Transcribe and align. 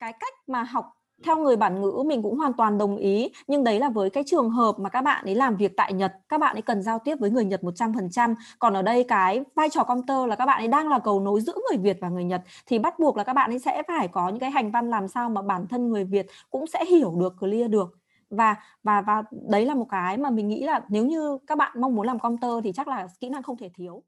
cái 0.00 0.12
cách 0.12 0.34
mà 0.46 0.62
học 0.62 0.92
theo 1.24 1.36
người 1.36 1.56
bản 1.56 1.80
ngữ 1.80 2.02
mình 2.06 2.22
cũng 2.22 2.36
hoàn 2.38 2.52
toàn 2.52 2.78
đồng 2.78 2.96
ý. 2.96 3.30
Nhưng 3.46 3.64
đấy 3.64 3.78
là 3.78 3.88
với 3.90 4.10
cái 4.10 4.24
trường 4.26 4.50
hợp 4.50 4.78
mà 4.78 4.88
các 4.88 5.02
bạn 5.02 5.24
ấy 5.24 5.34
làm 5.34 5.56
việc 5.56 5.72
tại 5.76 5.92
Nhật, 5.92 6.12
các 6.28 6.40
bạn 6.40 6.56
ấy 6.56 6.62
cần 6.62 6.82
giao 6.82 6.98
tiếp 6.98 7.16
với 7.20 7.30
người 7.30 7.44
Nhật 7.44 7.62
100% 7.62 8.34
còn 8.58 8.74
ở 8.74 8.82
đây 8.82 9.04
cái 9.04 9.44
vai 9.54 9.70
trò 9.70 9.84
counter 9.84 10.26
là 10.28 10.36
các 10.36 10.46
bạn 10.46 10.60
ấy 10.60 10.68
đang 10.68 10.88
là 10.88 10.98
cầu 10.98 11.20
nối 11.20 11.40
giữa 11.40 11.54
người 11.70 11.78
Việt 11.78 11.98
và 12.00 12.08
người 12.08 12.24
Nhật, 12.24 12.42
thì 12.66 12.78
bắt 12.78 12.98
buộc 12.98 13.16
là 13.16 13.24
các 13.24 13.32
bạn 13.32 13.50
ấy 13.50 13.58
sẽ 13.58 13.82
phải 13.88 14.08
có 14.08 14.28
những 14.28 14.38
cái 14.38 14.50
hành 14.50 14.70
văn 14.70 14.90
làm 14.90 15.08
sao 15.08 15.30
mà 15.30 15.42
bản 15.42 15.66
thân 15.66 15.88
người 15.88 16.04
Việt 16.04 16.26
cũng 16.50 16.66
sẽ 16.66 16.84
hiểu 16.84 17.14
được, 17.20 17.34
clear 17.40 17.70
được. 17.70 17.98
Và 18.30 18.56
và 18.82 19.00
và 19.00 19.22
đấy 19.48 19.64
là 19.64 19.74
một 19.74 19.86
cái 19.90 20.16
mà 20.16 20.30
mình 20.30 20.48
nghĩ 20.48 20.64
là 20.64 20.80
nếu 20.88 21.06
như 21.06 21.38
các 21.46 21.58
bạn 21.58 21.80
mong 21.80 21.94
muốn 21.94 22.06
làm 22.06 22.18
counter 22.18 22.50
thì 22.64 22.72
chắc 22.72 22.88
là 22.88 23.06
kỹ 23.20 23.28
năng 23.28 23.42
không 23.42 23.56
thể 23.56 23.70
thiếu. 23.74 24.02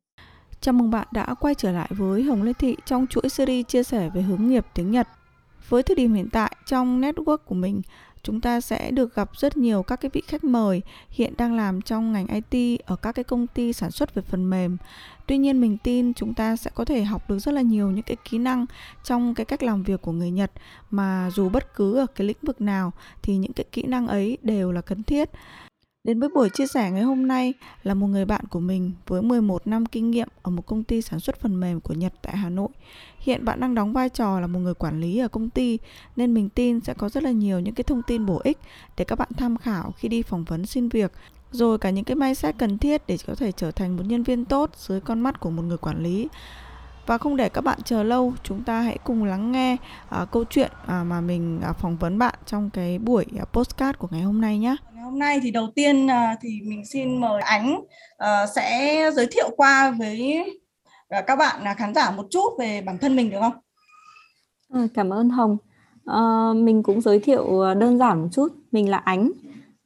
Chào 0.61 0.73
mừng 0.73 0.91
bạn 0.91 1.07
đã 1.11 1.35
quay 1.41 1.55
trở 1.55 1.73
lại 1.73 1.89
với 1.91 2.23
Hồng 2.23 2.43
Lê 2.43 2.53
Thị 2.53 2.77
trong 2.85 3.07
chuỗi 3.07 3.29
series 3.29 3.67
chia 3.67 3.83
sẻ 3.83 4.11
về 4.15 4.23
hướng 4.23 4.47
nghiệp 4.47 4.67
tiếng 4.75 4.91
Nhật. 4.91 5.09
Với 5.71 5.83
thời 5.83 5.97
điểm 5.97 6.15
hiện 6.15 6.29
tại 6.33 6.57
trong 6.67 7.01
network 7.01 7.37
của 7.37 7.55
mình, 7.55 7.83
chúng 8.23 8.41
ta 8.41 8.61
sẽ 8.61 8.91
được 8.91 9.15
gặp 9.15 9.31
rất 9.37 9.57
nhiều 9.57 9.83
các 9.83 10.01
cái 10.01 10.11
vị 10.15 10.23
khách 10.27 10.45
mời 10.45 10.83
hiện 11.11 11.35
đang 11.39 11.57
làm 11.57 11.83
trong 11.83 12.13
ngành 12.13 12.27
IT 12.27 12.81
ở 12.87 12.97
các 12.97 13.13
cái 13.13 13.25
công 13.25 13.47
ty 13.47 13.73
sản 13.73 13.91
xuất 13.91 14.15
về 14.15 14.23
phần 14.23 14.51
mềm. 14.51 14.77
Tuy 15.27 15.39
nhiên 15.39 15.61
mình 15.61 15.77
tin 15.79 16.15
chúng 16.15 16.35
ta 16.35 16.57
sẽ 16.57 16.71
có 16.75 16.85
thể 16.85 17.05
học 17.05 17.31
được 17.31 17.39
rất 17.39 17.53
là 17.53 17.63
nhiều 17.63 17.91
những 17.91 18.03
cái 18.03 18.17
kỹ 18.31 18.39
năng 18.39 18.67
trong 19.05 19.35
cái 19.35 19.45
cách 19.47 19.63
làm 19.63 19.83
việc 19.83 20.03
của 20.03 20.13
người 20.13 20.31
Nhật 20.31 20.53
mà 20.91 21.31
dù 21.35 21.49
bất 21.49 21.75
cứ 21.75 21.97
ở 21.99 22.07
cái 22.07 22.27
lĩnh 22.27 22.37
vực 22.43 22.61
nào 22.61 22.93
thì 23.23 23.37
những 23.37 23.53
cái 23.53 23.65
kỹ 23.73 23.83
năng 23.83 24.07
ấy 24.07 24.39
đều 24.43 24.73
là 24.73 24.81
cần 24.81 25.03
thiết. 25.03 25.31
Đến 26.05 26.21
với 26.21 26.29
buổi 26.29 26.51
chia 26.51 26.67
sẻ 26.67 26.91
ngày 26.91 27.03
hôm 27.03 27.29
nay 27.29 27.55
là 27.83 27.95
một 27.95 28.07
người 28.07 28.25
bạn 28.25 28.45
của 28.47 28.61
mình 28.61 28.93
với 29.07 29.23
11 29.23 29.67
năm 29.67 29.87
kinh 29.87 30.11
nghiệm 30.11 30.29
ở 30.43 30.51
một 30.51 30.67
công 30.67 30.85
ty 30.85 31.03
sản 31.03 31.21
xuất 31.21 31.41
phần 31.41 31.61
mềm 31.61 31.81
của 31.81 31.95
Nhật 31.95 32.13
tại 32.23 32.37
Hà 32.37 32.49
Nội. 32.49 32.69
Hiện 33.21 33.45
bạn 33.45 33.61
đang 33.61 33.75
đóng 33.75 33.93
vai 33.93 34.09
trò 34.09 34.41
là 34.41 34.47
một 34.47 34.59
người 34.59 34.75
quản 34.75 35.01
lý 35.01 35.19
ở 35.19 35.29
công 35.29 35.51
ty 35.51 35.79
nên 36.17 36.35
mình 36.35 36.49
tin 36.49 36.81
sẽ 36.81 36.95
có 36.95 37.09
rất 37.09 37.23
là 37.23 37.31
nhiều 37.31 37.61
những 37.61 37.75
cái 37.75 37.85
thông 37.85 38.03
tin 38.03 38.27
bổ 38.27 38.41
ích 38.45 38.59
để 38.97 39.05
các 39.05 39.19
bạn 39.19 39.29
tham 39.37 39.57
khảo 39.57 39.93
khi 39.97 40.09
đi 40.09 40.23
phỏng 40.23 40.45
vấn 40.45 40.67
xin 40.67 40.89
việc. 40.89 41.13
Rồi 41.51 41.79
cả 41.79 41.91
những 41.91 42.05
cái 42.05 42.17
mindset 42.17 42.55
cần 42.59 42.79
thiết 42.79 43.03
để 43.07 43.17
có 43.27 43.35
thể 43.35 43.53
trở 43.53 43.71
thành 43.71 43.97
một 43.97 44.03
nhân 44.07 44.23
viên 44.23 44.45
tốt 44.45 44.71
dưới 44.77 45.01
con 45.01 45.21
mắt 45.21 45.41
của 45.41 45.51
một 45.51 45.63
người 45.63 45.79
quản 45.79 46.03
lý. 46.03 46.29
Và 47.07 47.19
không 47.19 47.37
để 47.37 47.49
các 47.49 47.61
bạn 47.61 47.79
chờ 47.85 48.03
lâu 48.03 48.33
chúng 48.43 48.65
ta 48.65 48.81
hãy 48.81 48.99
cùng 49.05 49.25
lắng 49.25 49.53
nghe 49.53 49.77
uh, 50.23 50.31
câu 50.31 50.45
chuyện 50.45 50.71
uh, 50.83 50.89
mà 50.89 51.21
mình 51.21 51.61
uh, 51.71 51.77
phỏng 51.77 51.97
vấn 51.97 52.19
bạn 52.19 52.35
trong 52.47 52.71
cái 52.71 52.99
buổi 52.99 53.27
uh, 53.43 53.53
postcard 53.53 53.99
của 53.99 54.09
ngày 54.11 54.23
hôm 54.23 54.41
nay 54.41 54.59
nhé 54.59 54.77
ngày 54.95 55.05
hôm 55.05 55.19
nay 55.19 55.41
thì 55.43 55.51
đầu 55.51 55.69
tiên 55.75 56.07
uh, 56.07 56.39
thì 56.41 56.49
mình 56.65 56.87
xin 56.87 57.21
mời 57.21 57.43
ánh 57.43 57.75
uh, 57.75 58.49
sẽ 58.55 59.11
giới 59.15 59.27
thiệu 59.33 59.51
qua 59.57 59.91
với 59.91 60.45
Ờ, 61.11 61.23
các 61.27 61.37
bạn 61.37 61.65
à, 61.65 61.75
khán 61.75 61.95
giả 61.95 62.11
một 62.11 62.27
chút 62.31 62.49
về 62.59 62.83
bản 62.87 62.99
thân 62.99 63.17
mình 63.17 63.31
được 63.31 63.39
không? 63.41 63.53
À, 64.73 64.87
cảm 64.95 65.11
ơn 65.11 65.31
hồng. 65.31 65.57
À, 66.07 66.53
mình 66.55 66.83
cũng 66.83 67.01
giới 67.01 67.21
thiệu 67.21 67.75
đơn 67.75 67.99
giản 67.99 68.23
một 68.23 68.29
chút. 68.33 68.49
Mình 68.73 68.91
là 68.91 68.97
ánh. 68.97 69.33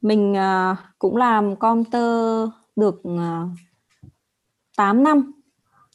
Mình 0.01 0.37
à, 0.37 0.77
cũng 0.99 1.17
làm 1.17 1.57
computer 1.57 2.49
được 2.77 3.03
à, 3.19 3.43
8 4.77 5.03
năm. 5.03 5.33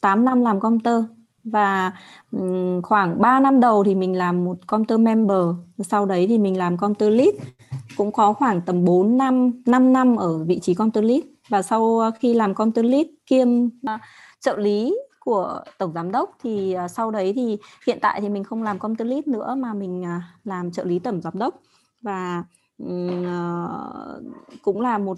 8 0.02 0.26
năm 0.26 0.42
làm 0.42 0.60
computer 0.60 1.04
và 1.44 1.92
um, 2.32 2.82
khoảng 2.82 3.22
3 3.22 3.40
năm 3.40 3.60
đầu 3.60 3.84
thì 3.84 3.96
mình 3.96 4.18
làm 4.18 4.46
một 4.46 4.58
computer 4.68 5.00
member. 5.00 5.46
Sau 5.80 6.06
đấy 6.06 6.26
thì 6.28 6.38
mình 6.38 6.58
làm 6.58 6.78
computer 6.78 7.14
lead. 7.14 7.36
Cũng 7.98 8.12
có 8.12 8.34
khoảng 8.34 8.62
tầm 8.62 8.86
4 8.86 9.18
năm 9.18 9.52
5 9.66 9.94
năm 9.94 10.16
ở 10.16 10.44
vị 10.44 10.60
trí 10.60 10.74
computer 10.74 11.10
lead. 11.10 11.24
Và 11.50 11.62
sau 11.62 12.12
khi 12.20 12.34
làm 12.34 12.54
computer 12.54 12.86
lead 12.86 13.06
kiêm 13.26 13.48
à, 13.84 14.00
trợ 14.40 14.58
lý 14.58 14.96
của 15.30 15.62
tổng 15.78 15.94
giám 15.94 16.12
đốc 16.12 16.38
thì 16.44 16.74
à, 16.74 16.88
sau 16.88 17.12
đấy 17.12 17.34
thì 17.36 17.58
hiện 17.88 17.98
tại 18.02 18.22
thì 18.22 18.30
mình 18.30 18.44
không 18.44 18.64
làm 18.64 18.80
computer 18.80 19.08
lead 19.08 19.28
nữa 19.28 19.56
mà 19.58 19.74
mình 19.74 20.06
à, 20.06 20.24
làm 20.44 20.72
trợ 20.72 20.84
lý 20.84 21.00
tổng 21.00 21.22
giám 21.22 21.34
đốc. 21.38 21.62
Và 22.02 22.44
cũng 24.62 24.82
là 24.82 24.98
một 24.98 25.18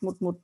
một 0.00 0.22
một 0.22 0.34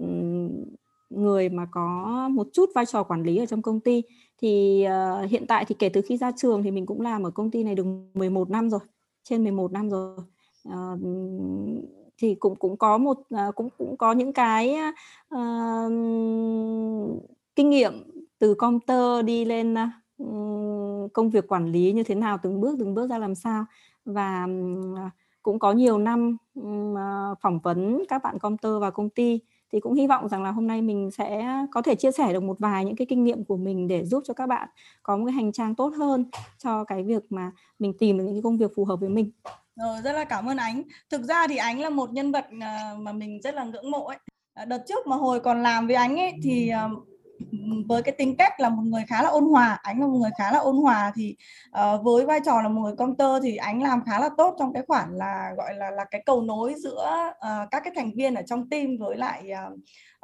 người 1.11 1.49
mà 1.49 1.67
có 1.71 2.29
một 2.33 2.47
chút 2.53 2.71
vai 2.75 2.87
trò 2.87 3.03
quản 3.03 3.23
lý 3.23 3.37
ở 3.37 3.47
trong 3.47 3.63
công 3.63 3.81
ty. 3.81 4.03
Thì 4.43 4.85
uh, 4.87 5.31
hiện 5.31 5.47
tại 5.47 5.65
thì 5.65 5.75
kể 5.79 5.89
từ 5.89 6.01
khi 6.09 6.17
ra 6.17 6.33
trường 6.37 6.63
thì 6.63 6.71
mình 6.71 6.87
cũng 6.87 7.01
làm 7.01 7.23
ở 7.23 7.31
công 7.31 7.51
ty 7.51 7.65
này 7.65 7.75
được 7.75 7.87
11 8.15 8.51
năm 8.51 8.71
rồi 8.71 8.81
trên 9.25 9.45
11 9.45 9.73
năm 9.73 9.91
rồi. 9.91 10.17
Uh, 10.69 11.01
thì 12.19 12.35
cũng 12.35 12.57
cũng 12.57 12.77
có 12.77 12.99
một 12.99 13.19
uh, 13.19 13.55
cũng 13.55 13.69
cũng 13.79 13.97
có 13.97 14.13
những 14.13 14.33
cái 14.33 14.77
uh, 15.35 15.93
kinh 17.57 17.71
nghiệm 17.71 18.14
từ 18.39 18.55
computer 18.55 19.25
đi 19.25 19.45
lên 19.45 19.75
công 21.13 21.31
việc 21.31 21.49
quản 21.49 21.73
lý 21.73 21.93
như 21.93 22.03
thế 22.03 22.15
nào, 22.15 22.39
từng 22.43 22.61
bước 22.61 22.77
từng 22.79 22.95
bước 22.95 23.11
ra 23.11 23.19
làm 23.19 23.35
sao 23.35 23.65
và 24.05 24.47
à, 24.97 25.11
cũng 25.43 25.59
có 25.59 25.73
nhiều 25.73 25.99
năm 25.99 26.37
à, 26.97 27.29
phỏng 27.41 27.61
vấn 27.61 28.05
các 28.09 28.23
bạn 28.23 28.39
computer 28.39 28.73
vào 28.81 28.91
công 28.91 29.11
ty, 29.11 29.41
thì 29.73 29.81
cũng 29.81 29.95
hy 29.95 30.07
vọng 30.07 30.29
rằng 30.29 30.43
là 30.43 30.51
hôm 30.51 30.67
nay 30.67 30.83
mình 30.83 31.11
sẽ 31.11 31.47
có 31.73 31.83
thể 31.83 31.95
chia 31.95 32.13
sẻ 32.13 32.33
được 32.33 32.43
một 32.43 32.59
vài 32.59 32.85
những 32.85 32.97
cái 32.97 33.07
kinh 33.07 33.25
nghiệm 33.25 33.45
của 33.45 33.57
mình 33.57 33.89
để 33.89 34.05
giúp 34.05 34.23
cho 34.27 34.35
các 34.35 34.47
bạn 34.47 34.69
có 35.03 35.17
một 35.17 35.25
cái 35.27 35.33
hành 35.33 35.53
trang 35.53 35.75
tốt 35.75 35.93
hơn 35.97 36.25
cho 36.59 36.85
cái 36.85 37.03
việc 37.03 37.33
mà 37.33 37.53
mình 37.79 37.93
tìm 37.99 38.19
được 38.19 38.25
những 38.25 38.35
cái 38.35 38.43
công 38.43 38.59
việc 38.59 38.71
phù 38.77 38.85
hợp 38.85 39.01
với 39.01 39.09
mình. 39.09 39.31
Rồi 39.77 40.01
rất 40.05 40.13
là 40.13 40.25
cảm 40.25 40.49
ơn 40.49 40.57
Ánh. 40.57 40.83
Thực 41.11 41.23
ra 41.23 41.49
thì 41.49 41.57
Ánh 41.57 41.81
là 41.81 41.91
một 41.91 42.13
nhân 42.13 42.33
vật 42.33 42.45
ờ, 42.61 42.97
mà 42.99 43.13
mình 43.13 43.41
rất 43.43 43.55
là 43.55 43.65
ngưỡng 43.65 43.91
mộ 43.91 44.05
ấy. 44.05 44.19
Ờ, 44.55 44.65
đợt 44.65 44.85
trước 44.89 45.07
mà 45.07 45.17
hồi 45.17 45.41
còn 45.41 45.63
làm 45.63 45.87
với 45.87 45.97
Ánh 45.97 46.17
ấy 46.17 46.33
thì 46.43 46.73
với 47.89 48.03
cái 48.03 48.15
tính 48.19 48.37
cách 48.37 48.61
là 48.61 48.69
một 48.69 48.83
người 48.83 49.03
khá 49.09 49.23
là 49.23 49.29
ôn 49.29 49.45
hòa 49.45 49.79
ánh 49.83 50.01
là 50.01 50.07
một 50.07 50.19
người 50.19 50.31
khá 50.39 50.53
là 50.53 50.59
ôn 50.59 50.77
hòa 50.77 51.13
thì 51.15 51.37
uh, 51.69 52.05
với 52.05 52.27
vai 52.27 52.41
trò 52.45 52.63
là 52.63 52.69
một 52.69 52.81
người 52.81 52.97
công 52.99 53.17
tơ 53.17 53.41
thì 53.41 53.57
ánh 53.57 53.83
làm 53.83 54.05
khá 54.05 54.21
là 54.21 54.29
tốt 54.37 54.57
trong 54.59 54.73
cái 54.73 54.83
khoản 54.87 55.17
là 55.17 55.51
gọi 55.57 55.75
là 55.75 55.91
là 55.91 56.05
cái 56.05 56.23
cầu 56.27 56.43
nối 56.43 56.75
giữa 56.77 57.11
uh, 57.29 57.71
các 57.71 57.83
cái 57.85 57.93
thành 57.97 58.11
viên 58.17 58.35
ở 58.35 58.43
trong 58.47 58.69
team 58.71 58.87
với 58.99 59.17
lại 59.17 59.51
uh, 59.53 59.79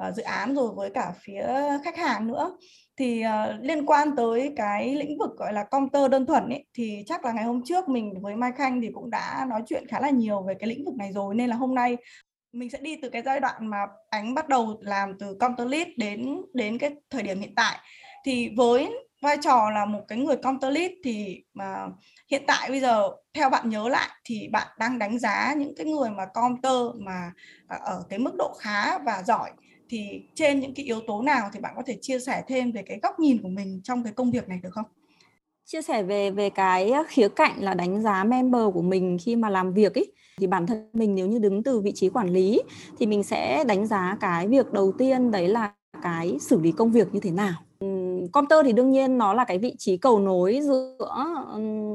uh, 0.08 0.14
dự 0.14 0.22
án 0.22 0.54
rồi 0.54 0.70
với 0.76 0.90
cả 0.90 1.12
phía 1.20 1.46
khách 1.84 1.96
hàng 1.96 2.26
nữa. 2.26 2.56
Thì 2.96 3.24
uh, 3.26 3.60
liên 3.60 3.86
quan 3.86 4.16
tới 4.16 4.52
cái 4.56 4.94
lĩnh 4.94 5.18
vực 5.18 5.30
gọi 5.38 5.52
là 5.52 5.64
công 5.64 5.88
tơ 5.88 6.08
đơn 6.08 6.26
thuần 6.26 6.48
ấy 6.48 6.66
thì 6.74 7.04
chắc 7.06 7.24
là 7.24 7.32
ngày 7.32 7.44
hôm 7.44 7.62
trước 7.64 7.88
mình 7.88 8.14
với 8.20 8.36
Mai 8.36 8.52
Khanh 8.52 8.80
thì 8.80 8.90
cũng 8.94 9.10
đã 9.10 9.46
nói 9.48 9.62
chuyện 9.66 9.84
khá 9.88 10.00
là 10.00 10.10
nhiều 10.10 10.42
về 10.42 10.54
cái 10.60 10.68
lĩnh 10.68 10.84
vực 10.84 10.94
này 10.94 11.12
rồi 11.12 11.34
nên 11.34 11.50
là 11.50 11.56
hôm 11.56 11.74
nay 11.74 11.96
mình 12.52 12.70
sẽ 12.70 12.78
đi 12.82 12.96
từ 13.02 13.08
cái 13.10 13.22
giai 13.22 13.40
đoạn 13.40 13.66
mà 13.70 13.86
ánh 14.10 14.34
bắt 14.34 14.48
đầu 14.48 14.78
làm 14.80 15.18
từ 15.18 15.36
counter 15.40 15.68
lead 15.68 15.88
đến 15.96 16.42
đến 16.54 16.78
cái 16.78 16.90
thời 17.10 17.22
điểm 17.22 17.40
hiện 17.40 17.54
tại 17.54 17.78
thì 18.24 18.48
với 18.56 18.90
vai 19.22 19.36
trò 19.42 19.70
là 19.70 19.86
một 19.86 20.00
cái 20.08 20.18
người 20.18 20.36
counter 20.36 20.72
lead 20.72 20.90
thì 21.04 21.44
mà 21.54 21.86
hiện 22.30 22.42
tại 22.46 22.70
bây 22.70 22.80
giờ, 22.80 23.10
theo 23.34 23.50
bạn 23.50 23.68
nhớ 23.70 23.88
lại 23.88 24.08
thì 24.24 24.48
bạn 24.52 24.68
đang 24.78 24.98
đánh 24.98 25.18
giá 25.18 25.54
những 25.56 25.74
cái 25.76 25.86
người 25.86 26.10
mà 26.10 26.26
counter 26.34 27.02
mà 27.06 27.32
à, 27.68 27.76
ở 27.84 28.04
cái 28.10 28.18
mức 28.18 28.34
độ 28.38 28.54
khá 28.60 28.98
và 28.98 29.22
giỏi 29.22 29.50
thì 29.88 30.22
trên 30.34 30.60
những 30.60 30.74
cái 30.74 30.84
yếu 30.86 31.00
tố 31.06 31.22
nào 31.22 31.50
thì 31.52 31.60
bạn 31.60 31.72
có 31.76 31.82
thể 31.86 31.98
chia 32.00 32.18
sẻ 32.18 32.42
thêm 32.48 32.72
về 32.72 32.82
cái 32.86 32.98
góc 33.02 33.18
nhìn 33.18 33.42
của 33.42 33.48
mình 33.48 33.80
trong 33.84 34.04
cái 34.04 34.12
công 34.12 34.30
việc 34.30 34.48
này 34.48 34.58
được 34.62 34.70
không? 34.72 34.86
Chia 35.72 35.82
sẻ 35.82 36.02
về 36.02 36.30
về 36.30 36.50
cái 36.50 36.90
ờ, 36.90 37.02
khía 37.08 37.28
cạnh 37.28 37.62
là 37.62 37.74
đánh 37.74 38.02
giá 38.02 38.24
member 38.24 38.62
của 38.74 38.82
mình 38.82 39.18
khi 39.20 39.36
mà 39.36 39.50
làm 39.50 39.72
việc 39.72 39.94
ấy 39.94 40.12
thì 40.38 40.46
bản 40.46 40.66
thân 40.66 40.90
mình 40.92 41.14
nếu 41.14 41.26
như 41.26 41.38
đứng 41.38 41.62
từ 41.62 41.80
vị 41.80 41.92
trí 41.94 42.08
quản 42.08 42.28
lý 42.28 42.60
thì 42.98 43.06
mình 43.06 43.22
sẽ 43.22 43.64
đánh 43.64 43.86
giá 43.86 44.16
cái 44.20 44.48
việc 44.48 44.72
đầu 44.72 44.92
tiên 44.98 45.30
đấy 45.30 45.48
là 45.48 45.72
cái 46.02 46.38
xử 46.40 46.60
lý 46.60 46.72
công 46.72 46.90
việc 46.92 47.14
như 47.14 47.20
thế 47.20 47.30
nào. 47.30 47.52
Comter 48.32 48.58
thì 48.64 48.72
đương 48.72 48.90
nhiên 48.90 49.18
nó 49.18 49.34
là 49.34 49.44
cái 49.44 49.58
vị 49.58 49.74
trí 49.78 49.96
cầu 49.96 50.18
nối 50.18 50.60
giữa 50.62 50.96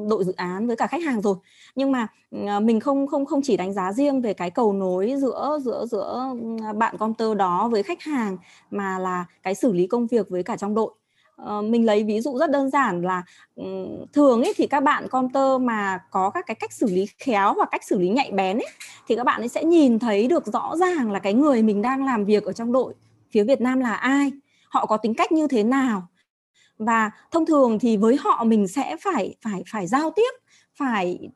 đội 0.10 0.24
dự 0.24 0.34
án 0.38 0.68
với 0.68 0.76
cả 0.76 0.88
khách 0.88 1.04
hàng 1.04 1.22
rồi. 1.22 1.36
Nhưng 1.76 1.92
mà 1.92 2.08
ờ, 2.48 2.60
mình 2.60 2.80
không 2.80 3.08
không 3.08 3.26
không 3.26 3.42
chỉ 3.44 3.58
đánh 3.58 3.74
giá 3.74 3.94
riêng 3.94 4.22
về 4.22 4.34
cái 4.34 4.50
cầu 4.52 4.74
nối 4.74 5.16
giữa 5.18 5.60
giữa 5.62 5.86
giữa 5.92 6.36
bạn 6.76 6.98
Comter 6.98 7.38
đó 7.38 7.68
với 7.72 7.84
khách 7.84 8.02
hàng 8.02 8.38
mà 8.72 9.00
là 9.00 9.26
cái 9.44 9.56
xử 9.56 9.74
lý 9.74 9.88
công 9.88 10.08
việc 10.08 10.30
với 10.30 10.44
cả 10.44 10.58
trong 10.58 10.76
đội. 10.76 10.92
Ờ, 11.36 11.62
mình 11.62 11.86
lấy 11.86 12.04
ví 12.04 12.22
dụ 12.22 12.38
rất 12.38 12.52
đơn 12.52 12.70
giản 12.70 13.02
là 13.02 13.24
thường 14.14 14.44
ấy 14.44 14.54
thì 14.58 14.68
các 14.68 14.84
bạn 14.84 15.08
counter 15.12 15.62
mà 15.62 16.00
có 16.12 16.30
các 16.30 16.46
cái 16.48 16.56
cách 16.56 16.74
xử 16.74 16.88
lý 16.88 17.06
khéo 17.18 17.54
và 17.54 17.66
cách 17.72 17.84
xử 17.84 18.00
lý 18.00 18.10
nhạy 18.10 18.32
bén 18.32 18.58
ấy 18.58 18.68
thì 19.08 19.16
các 19.16 19.24
bạn 19.24 19.42
ấy 19.42 19.48
sẽ 19.48 19.64
nhìn 19.64 20.00
thấy 20.00 20.28
được 20.28 20.46
rõ 20.46 20.76
ràng 20.78 21.12
là 21.12 21.20
cái 21.20 21.34
người 21.34 21.64
mình 21.64 21.82
đang 21.82 22.06
làm 22.06 22.26
việc 22.26 22.44
ở 22.44 22.54
trong 22.54 22.72
đội 22.72 22.94
phía 23.32 23.44
Việt 23.44 23.62
Nam 23.62 23.80
là 23.80 23.94
ai, 23.94 24.32
họ 24.70 24.86
có 24.86 24.98
tính 24.98 25.14
cách 25.14 25.32
như 25.32 25.48
thế 25.48 25.64
nào. 25.64 26.08
Và 26.78 27.12
thông 27.32 27.46
thường 27.46 27.80
thì 27.80 27.98
với 27.98 28.18
họ 28.20 28.44
mình 28.44 28.68
sẽ 28.68 28.98
phải 29.02 29.36
phải 29.42 29.64
phải 29.72 29.88
giao 29.88 30.12
tiếp 30.12 30.32
phải 30.76 31.30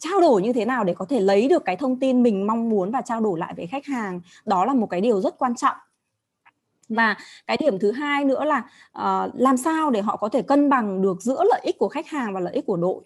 trao 0.00 0.20
đổi 0.20 0.42
như 0.42 0.52
thế 0.52 0.64
nào 0.64 0.84
để 0.84 0.94
có 0.94 1.04
thể 1.04 1.20
lấy 1.20 1.48
được 1.48 1.64
cái 1.64 1.76
thông 1.76 2.00
tin 2.00 2.22
mình 2.22 2.46
mong 2.46 2.68
muốn 2.68 2.90
và 2.90 3.00
trao 3.00 3.20
đổi 3.20 3.38
lại 3.38 3.54
với 3.56 3.66
khách 3.66 3.86
hàng. 3.86 4.20
Đó 4.44 4.64
là 4.64 4.74
một 4.74 4.86
cái 4.90 5.00
điều 5.00 5.20
rất 5.20 5.38
quan 5.38 5.56
trọng 5.56 5.76
và 6.88 7.16
cái 7.46 7.56
điểm 7.60 7.78
thứ 7.78 7.92
hai 7.92 8.24
nữa 8.24 8.44
là 8.44 8.58
uh, 8.98 9.34
làm 9.34 9.56
sao 9.56 9.90
để 9.90 10.02
họ 10.02 10.16
có 10.16 10.28
thể 10.28 10.42
cân 10.42 10.68
bằng 10.68 11.02
được 11.02 11.22
giữa 11.22 11.44
lợi 11.44 11.60
ích 11.62 11.78
của 11.78 11.88
khách 11.88 12.06
hàng 12.06 12.34
và 12.34 12.40
lợi 12.40 12.54
ích 12.54 12.66
của 12.66 12.76
đội. 12.76 13.02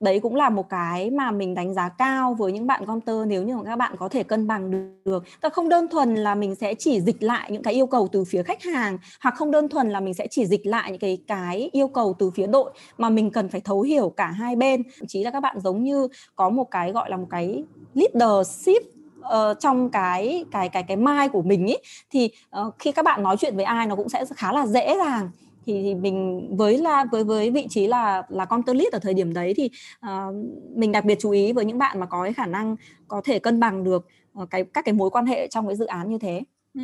Đấy 0.00 0.20
cũng 0.20 0.34
là 0.34 0.50
một 0.50 0.68
cái 0.68 1.10
mà 1.10 1.30
mình 1.30 1.54
đánh 1.54 1.74
giá 1.74 1.88
cao 1.88 2.34
với 2.34 2.52
những 2.52 2.66
bạn 2.66 2.86
counter 2.86 3.16
nếu 3.26 3.42
như 3.42 3.56
các 3.64 3.76
bạn 3.76 3.96
có 3.98 4.08
thể 4.08 4.22
cân 4.22 4.46
bằng 4.46 4.70
được. 5.04 5.24
Tức 5.40 5.52
không 5.52 5.68
đơn 5.68 5.88
thuần 5.88 6.14
là 6.14 6.34
mình 6.34 6.54
sẽ 6.54 6.74
chỉ 6.74 7.00
dịch 7.00 7.22
lại 7.22 7.50
những 7.50 7.62
cái 7.62 7.74
yêu 7.74 7.86
cầu 7.86 8.08
từ 8.12 8.24
phía 8.24 8.42
khách 8.42 8.62
hàng 8.62 8.98
hoặc 9.20 9.34
không 9.34 9.50
đơn 9.50 9.68
thuần 9.68 9.90
là 9.90 10.00
mình 10.00 10.14
sẽ 10.14 10.26
chỉ 10.30 10.46
dịch 10.46 10.66
lại 10.66 10.90
những 10.90 11.00
cái 11.00 11.18
cái 11.26 11.70
yêu 11.72 11.88
cầu 11.88 12.14
từ 12.18 12.30
phía 12.30 12.46
đội 12.46 12.72
mà 12.98 13.10
mình 13.10 13.30
cần 13.30 13.48
phải 13.48 13.60
thấu 13.60 13.82
hiểu 13.82 14.12
cả 14.16 14.26
hai 14.26 14.56
bên. 14.56 14.82
Thậm 14.98 15.06
chí 15.06 15.24
là 15.24 15.30
các 15.30 15.40
bạn 15.40 15.60
giống 15.60 15.82
như 15.82 16.08
có 16.36 16.50
một 16.50 16.70
cái 16.70 16.92
gọi 16.92 17.10
là 17.10 17.16
một 17.16 17.26
cái 17.30 17.64
leadership 17.94 18.95
uh, 19.20 19.60
trong 19.60 19.90
cái 19.90 20.44
cái 20.50 20.68
cái 20.68 20.82
cái 20.82 20.96
mai 20.96 21.28
của 21.28 21.42
mình 21.42 21.66
ý 21.66 21.76
thì 22.10 22.30
uh, 22.60 22.74
khi 22.78 22.92
các 22.92 23.04
bạn 23.04 23.22
nói 23.22 23.36
chuyện 23.36 23.56
với 23.56 23.64
ai 23.64 23.86
nó 23.86 23.96
cũng 23.96 24.08
sẽ 24.08 24.24
khá 24.36 24.52
là 24.52 24.66
dễ 24.66 24.96
dàng 24.96 25.30
thì, 25.66 25.82
thì 25.82 25.94
mình 25.94 26.48
với 26.56 26.78
là 26.78 27.04
với 27.12 27.24
với 27.24 27.50
vị 27.50 27.66
trí 27.70 27.86
là 27.86 28.22
là 28.28 28.44
counter 28.44 28.76
lead 28.76 28.92
ở 28.92 28.98
thời 28.98 29.14
điểm 29.14 29.34
đấy 29.34 29.54
thì 29.56 29.70
uh, 30.06 30.34
mình 30.74 30.92
đặc 30.92 31.04
biệt 31.04 31.18
chú 31.20 31.30
ý 31.30 31.52
với 31.52 31.64
những 31.64 31.78
bạn 31.78 32.00
mà 32.00 32.06
có 32.06 32.22
cái 32.22 32.32
khả 32.32 32.46
năng 32.46 32.76
có 33.08 33.20
thể 33.24 33.38
cân 33.38 33.60
bằng 33.60 33.84
được 33.84 34.06
uh, 34.42 34.50
cái 34.50 34.64
các 34.64 34.84
cái 34.84 34.94
mối 34.94 35.10
quan 35.10 35.26
hệ 35.26 35.48
trong 35.48 35.66
cái 35.66 35.76
dự 35.76 35.86
án 35.86 36.08
như 36.08 36.18
thế. 36.18 36.42
Ừ. 36.74 36.82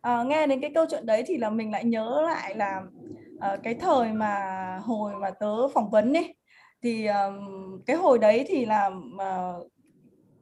À, 0.00 0.22
nghe 0.22 0.46
đến 0.46 0.60
cái 0.60 0.70
câu 0.74 0.86
chuyện 0.90 1.06
đấy 1.06 1.24
thì 1.26 1.38
là 1.38 1.50
mình 1.50 1.70
lại 1.70 1.84
nhớ 1.84 2.22
lại 2.26 2.54
là 2.56 2.82
uh, 3.36 3.62
cái 3.62 3.74
thời 3.74 4.12
mà 4.12 4.34
hồi 4.82 5.12
mà 5.20 5.30
tớ 5.30 5.68
phỏng 5.68 5.90
vấn 5.90 6.12
ấy 6.16 6.34
thì 6.82 7.06
um, 7.06 7.80
cái 7.86 7.96
hồi 7.96 8.18
đấy 8.18 8.44
thì 8.48 8.66
là 8.66 8.86
uh, 8.86 9.71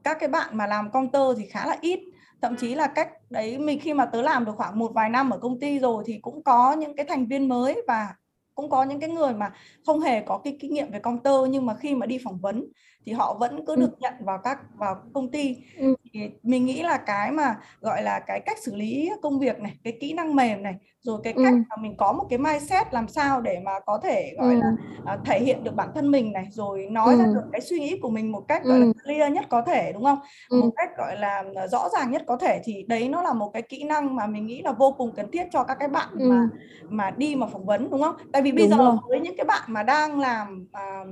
các 0.05 0.17
cái 0.20 0.29
bạn 0.29 0.56
mà 0.56 0.67
làm 0.67 0.91
counter 0.91 1.23
thì 1.38 1.47
khá 1.47 1.67
là 1.67 1.76
ít. 1.81 2.00
Thậm 2.43 2.56
chí 2.56 2.75
là 2.75 2.87
cách 2.87 3.11
đấy, 3.31 3.58
mình 3.58 3.81
khi 3.81 3.94
mà 3.94 4.06
tớ 4.06 4.23
làm 4.23 4.44
được 4.44 4.52
khoảng 4.56 4.79
một 4.79 4.93
vài 4.94 5.11
năm 5.11 5.31
ở 5.31 5.38
công 5.38 5.61
ty 5.61 5.79
rồi 5.79 6.05
thì 6.06 6.19
cũng 6.23 6.43
có 6.43 6.73
những 6.73 6.97
cái 6.97 7.06
thành 7.08 7.26
viên 7.26 7.49
mới 7.49 7.82
và 7.88 8.14
cũng 8.55 8.70
có 8.70 8.82
những 8.82 9.00
cái 9.00 9.11
người 9.11 9.35
mà 9.35 9.52
không 9.87 10.00
hề 10.00 10.20
có 10.20 10.38
cái 10.38 10.56
kinh 10.61 10.75
nghiệm 10.75 10.91
về 10.91 10.99
counter 10.99 11.35
nhưng 11.50 11.67
mà 11.67 11.75
khi 11.75 11.94
mà 11.94 12.06
đi 12.06 12.19
phỏng 12.25 12.38
vấn 12.38 12.64
thì 13.06 13.12
họ 13.12 13.37
vẫn 13.41 13.67
cứ 13.67 13.75
ừ. 13.75 13.81
được 13.81 14.00
nhận 14.00 14.14
vào 14.20 14.38
các 14.38 14.58
vào 14.79 14.97
công 15.14 15.31
ty 15.31 15.56
ừ. 15.79 15.94
thì 16.12 16.31
mình 16.43 16.67
nghĩ 16.67 16.82
là 16.82 16.97
cái 16.97 17.32
mà 17.32 17.56
gọi 17.81 18.02
là 18.02 18.20
cái 18.26 18.41
cách 18.47 18.58
xử 18.62 18.75
lý 18.75 19.11
công 19.23 19.38
việc 19.38 19.61
này 19.61 19.76
cái 19.85 19.99
kỹ 20.00 20.12
năng 20.12 20.37
mềm 20.37 20.62
này 20.62 20.75
rồi 21.02 21.20
cái 21.25 21.32
ừ. 21.32 21.43
cách 21.44 21.55
mà 21.69 21.76
mình 21.76 21.97
có 21.97 22.12
một 22.12 22.26
cái 22.31 22.38
mindset 22.38 22.94
làm 22.94 23.08
sao 23.08 23.41
để 23.41 23.61
mà 23.64 23.73
có 23.87 23.99
thể 24.02 24.35
gọi 24.38 24.55
ừ. 24.55 24.61
là 24.61 24.73
uh, 25.14 25.26
thể 25.26 25.41
hiện 25.41 25.64
được 25.64 25.75
bản 25.75 25.88
thân 25.94 26.11
mình 26.11 26.32
này 26.32 26.47
rồi 26.50 26.87
nói 26.91 27.14
ừ. 27.14 27.19
ra 27.19 27.25
được 27.26 27.44
cái 27.52 27.61
suy 27.61 27.79
nghĩ 27.79 27.99
của 28.02 28.11
mình 28.11 28.32
một 28.32 28.44
cách 28.49 28.64
gọi 28.64 28.79
là 28.79 28.87
clear 29.05 29.32
nhất 29.32 29.44
có 29.49 29.62
thể 29.62 29.93
đúng 29.93 30.05
không 30.05 30.19
ừ. 30.49 30.62
một 30.62 30.70
cách 30.76 30.91
gọi 30.99 31.17
là 31.17 31.44
rõ 31.70 31.88
ràng 31.88 32.11
nhất 32.11 32.23
có 32.26 32.37
thể 32.37 32.61
thì 32.64 32.85
đấy 32.88 33.08
nó 33.08 33.23
là 33.23 33.32
một 33.32 33.50
cái 33.52 33.62
kỹ 33.62 33.85
năng 33.85 34.17
mà 34.17 34.26
mình 34.26 34.47
nghĩ 34.47 34.62
là 34.62 34.73
vô 34.73 34.94
cùng 34.99 35.12
cần 35.17 35.31
thiết 35.31 35.47
cho 35.52 35.64
các 35.64 35.76
cái 35.81 35.88
bạn 35.88 36.08
ừ. 36.19 36.31
mà 36.31 36.49
mà 36.88 37.11
đi 37.11 37.37
mà 37.37 37.47
phỏng 37.47 37.67
vấn 37.67 37.91
đúng 37.91 38.02
không 38.02 38.14
tại 38.32 38.43
vì 38.43 38.52
bây 38.52 38.67
đúng 38.67 38.79
giờ 38.79 38.85
rồi. 38.85 38.97
với 39.08 39.20
những 39.20 39.37
cái 39.37 39.44
bạn 39.44 39.62
mà 39.67 39.82
đang 39.82 40.20
làm 40.20 40.67
uh, 40.73 41.08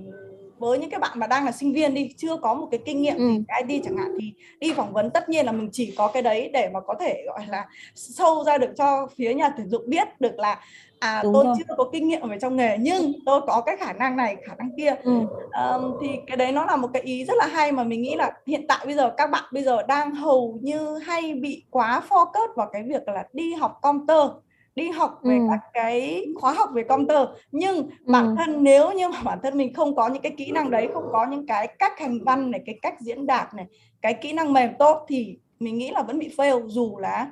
với 0.58 0.78
những 0.78 0.90
cái 0.90 1.00
bạn 1.00 1.18
mà 1.18 1.26
đang 1.26 1.44
là 1.44 1.52
sinh 1.52 1.72
viên 1.72 1.94
đi 1.94 2.14
chưa 2.16 2.36
có 2.36 2.54
một 2.54 2.68
cái 2.70 2.80
kinh 2.84 3.02
nghiệm 3.02 3.16
ừ. 3.16 3.30
cái 3.48 3.64
IT 3.68 3.82
chẳng 3.84 3.96
hạn 3.96 4.08
thì 4.20 4.32
đi 4.60 4.72
phỏng 4.72 4.92
vấn 4.92 5.10
tất 5.10 5.28
nhiên 5.28 5.46
là 5.46 5.52
mình 5.52 5.68
chỉ 5.72 5.94
có 5.96 6.08
cái 6.08 6.22
đấy 6.22 6.50
để 6.52 6.70
mà 6.74 6.80
có 6.80 6.94
thể 7.00 7.22
gọi 7.26 7.40
là 7.48 7.66
sâu 7.94 8.44
ra 8.44 8.58
được 8.58 8.70
cho 8.76 9.08
phía 9.16 9.34
nhà 9.34 9.48
tuyển 9.56 9.68
dụng 9.68 9.82
biết 9.86 10.20
được 10.20 10.38
là 10.38 10.60
à 10.98 11.20
Đúng 11.22 11.34
tôi 11.34 11.44
rồi. 11.44 11.54
chưa 11.58 11.74
có 11.76 11.84
kinh 11.92 12.08
nghiệm 12.08 12.20
ở 12.20 12.38
trong 12.40 12.56
nghề 12.56 12.76
nhưng 12.80 13.12
tôi 13.26 13.40
có 13.46 13.62
cái 13.66 13.76
khả 13.76 13.92
năng 13.92 14.16
này 14.16 14.36
khả 14.46 14.54
năng 14.54 14.70
kia 14.76 14.94
ừ. 15.02 15.12
um, 15.12 15.96
thì 16.00 16.08
cái 16.26 16.36
đấy 16.36 16.52
nó 16.52 16.64
là 16.64 16.76
một 16.76 16.88
cái 16.92 17.02
ý 17.02 17.24
rất 17.24 17.34
là 17.36 17.46
hay 17.46 17.72
mà 17.72 17.84
mình 17.84 18.02
nghĩ 18.02 18.14
là 18.16 18.32
hiện 18.46 18.66
tại 18.68 18.86
bây 18.86 18.94
giờ 18.94 19.14
các 19.16 19.30
bạn 19.30 19.44
bây 19.52 19.62
giờ 19.62 19.82
đang 19.82 20.14
hầu 20.14 20.58
như 20.62 20.98
hay 20.98 21.34
bị 21.34 21.64
quá 21.70 22.02
focus 22.08 22.54
vào 22.56 22.68
cái 22.72 22.82
việc 22.82 23.08
là 23.08 23.26
đi 23.32 23.54
học 23.54 23.78
computer 23.82 24.30
đi 24.78 24.90
học 24.90 25.20
về 25.22 25.36
ừ. 25.36 25.42
các 25.50 25.60
cái 25.72 26.26
khóa 26.34 26.52
học 26.52 26.68
về 26.74 26.82
computer 26.82 27.28
nhưng 27.52 27.76
ừ. 27.76 27.82
bản 28.06 28.36
thân 28.36 28.64
nếu 28.64 28.92
như 28.92 29.08
mà 29.08 29.22
bản 29.22 29.38
thân 29.42 29.58
mình 29.58 29.74
không 29.74 29.96
có 29.96 30.08
những 30.08 30.22
cái 30.22 30.34
kỹ 30.36 30.50
năng 30.50 30.70
đấy 30.70 30.88
không 30.94 31.08
có 31.12 31.26
những 31.26 31.46
cái 31.46 31.66
cách 31.78 32.00
hành 32.00 32.24
văn 32.24 32.50
này 32.50 32.60
cái 32.66 32.78
cách 32.82 32.94
diễn 33.00 33.26
đạt 33.26 33.54
này 33.54 33.66
cái 34.02 34.14
kỹ 34.14 34.32
năng 34.32 34.52
mềm 34.52 34.70
tốt 34.78 35.04
thì 35.08 35.38
mình 35.60 35.78
nghĩ 35.78 35.90
là 35.90 36.02
vẫn 36.02 36.18
bị 36.18 36.30
fail 36.36 36.68
dù 36.68 36.98
là 36.98 37.26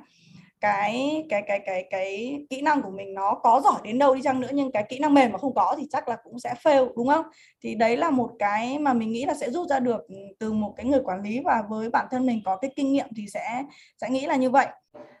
cái 0.61 1.25
cái 1.29 1.41
cái 1.47 1.59
cái 1.65 1.87
cái 1.89 2.39
kỹ 2.49 2.61
năng 2.61 2.81
của 2.81 2.89
mình 2.89 3.13
nó 3.13 3.33
có 3.43 3.61
giỏi 3.63 3.81
đến 3.83 3.99
đâu 3.99 4.15
đi 4.15 4.21
chăng 4.21 4.39
nữa 4.41 4.49
nhưng 4.53 4.71
cái 4.71 4.83
kỹ 4.89 4.99
năng 4.99 5.13
mềm 5.13 5.31
mà 5.31 5.37
không 5.37 5.55
có 5.55 5.75
thì 5.77 5.87
chắc 5.91 6.07
là 6.07 6.17
cũng 6.23 6.39
sẽ 6.39 6.53
fail 6.63 6.93
đúng 6.95 7.07
không? 7.07 7.25
Thì 7.63 7.75
đấy 7.75 7.97
là 7.97 8.09
một 8.09 8.31
cái 8.39 8.79
mà 8.79 8.93
mình 8.93 9.11
nghĩ 9.11 9.25
là 9.25 9.33
sẽ 9.33 9.51
rút 9.51 9.67
ra 9.69 9.79
được 9.79 10.07
ừ, 10.07 10.15
từ 10.39 10.53
một 10.53 10.73
cái 10.77 10.85
người 10.85 11.01
quản 11.03 11.21
lý 11.21 11.39
và 11.45 11.63
với 11.69 11.89
bản 11.89 12.07
thân 12.11 12.25
mình 12.25 12.41
có 12.45 12.55
cái 12.55 12.71
kinh 12.75 12.93
nghiệm 12.93 13.07
thì 13.15 13.25
sẽ 13.33 13.63
sẽ 14.01 14.09
nghĩ 14.09 14.25
là 14.25 14.35
như 14.35 14.49
vậy. 14.49 14.67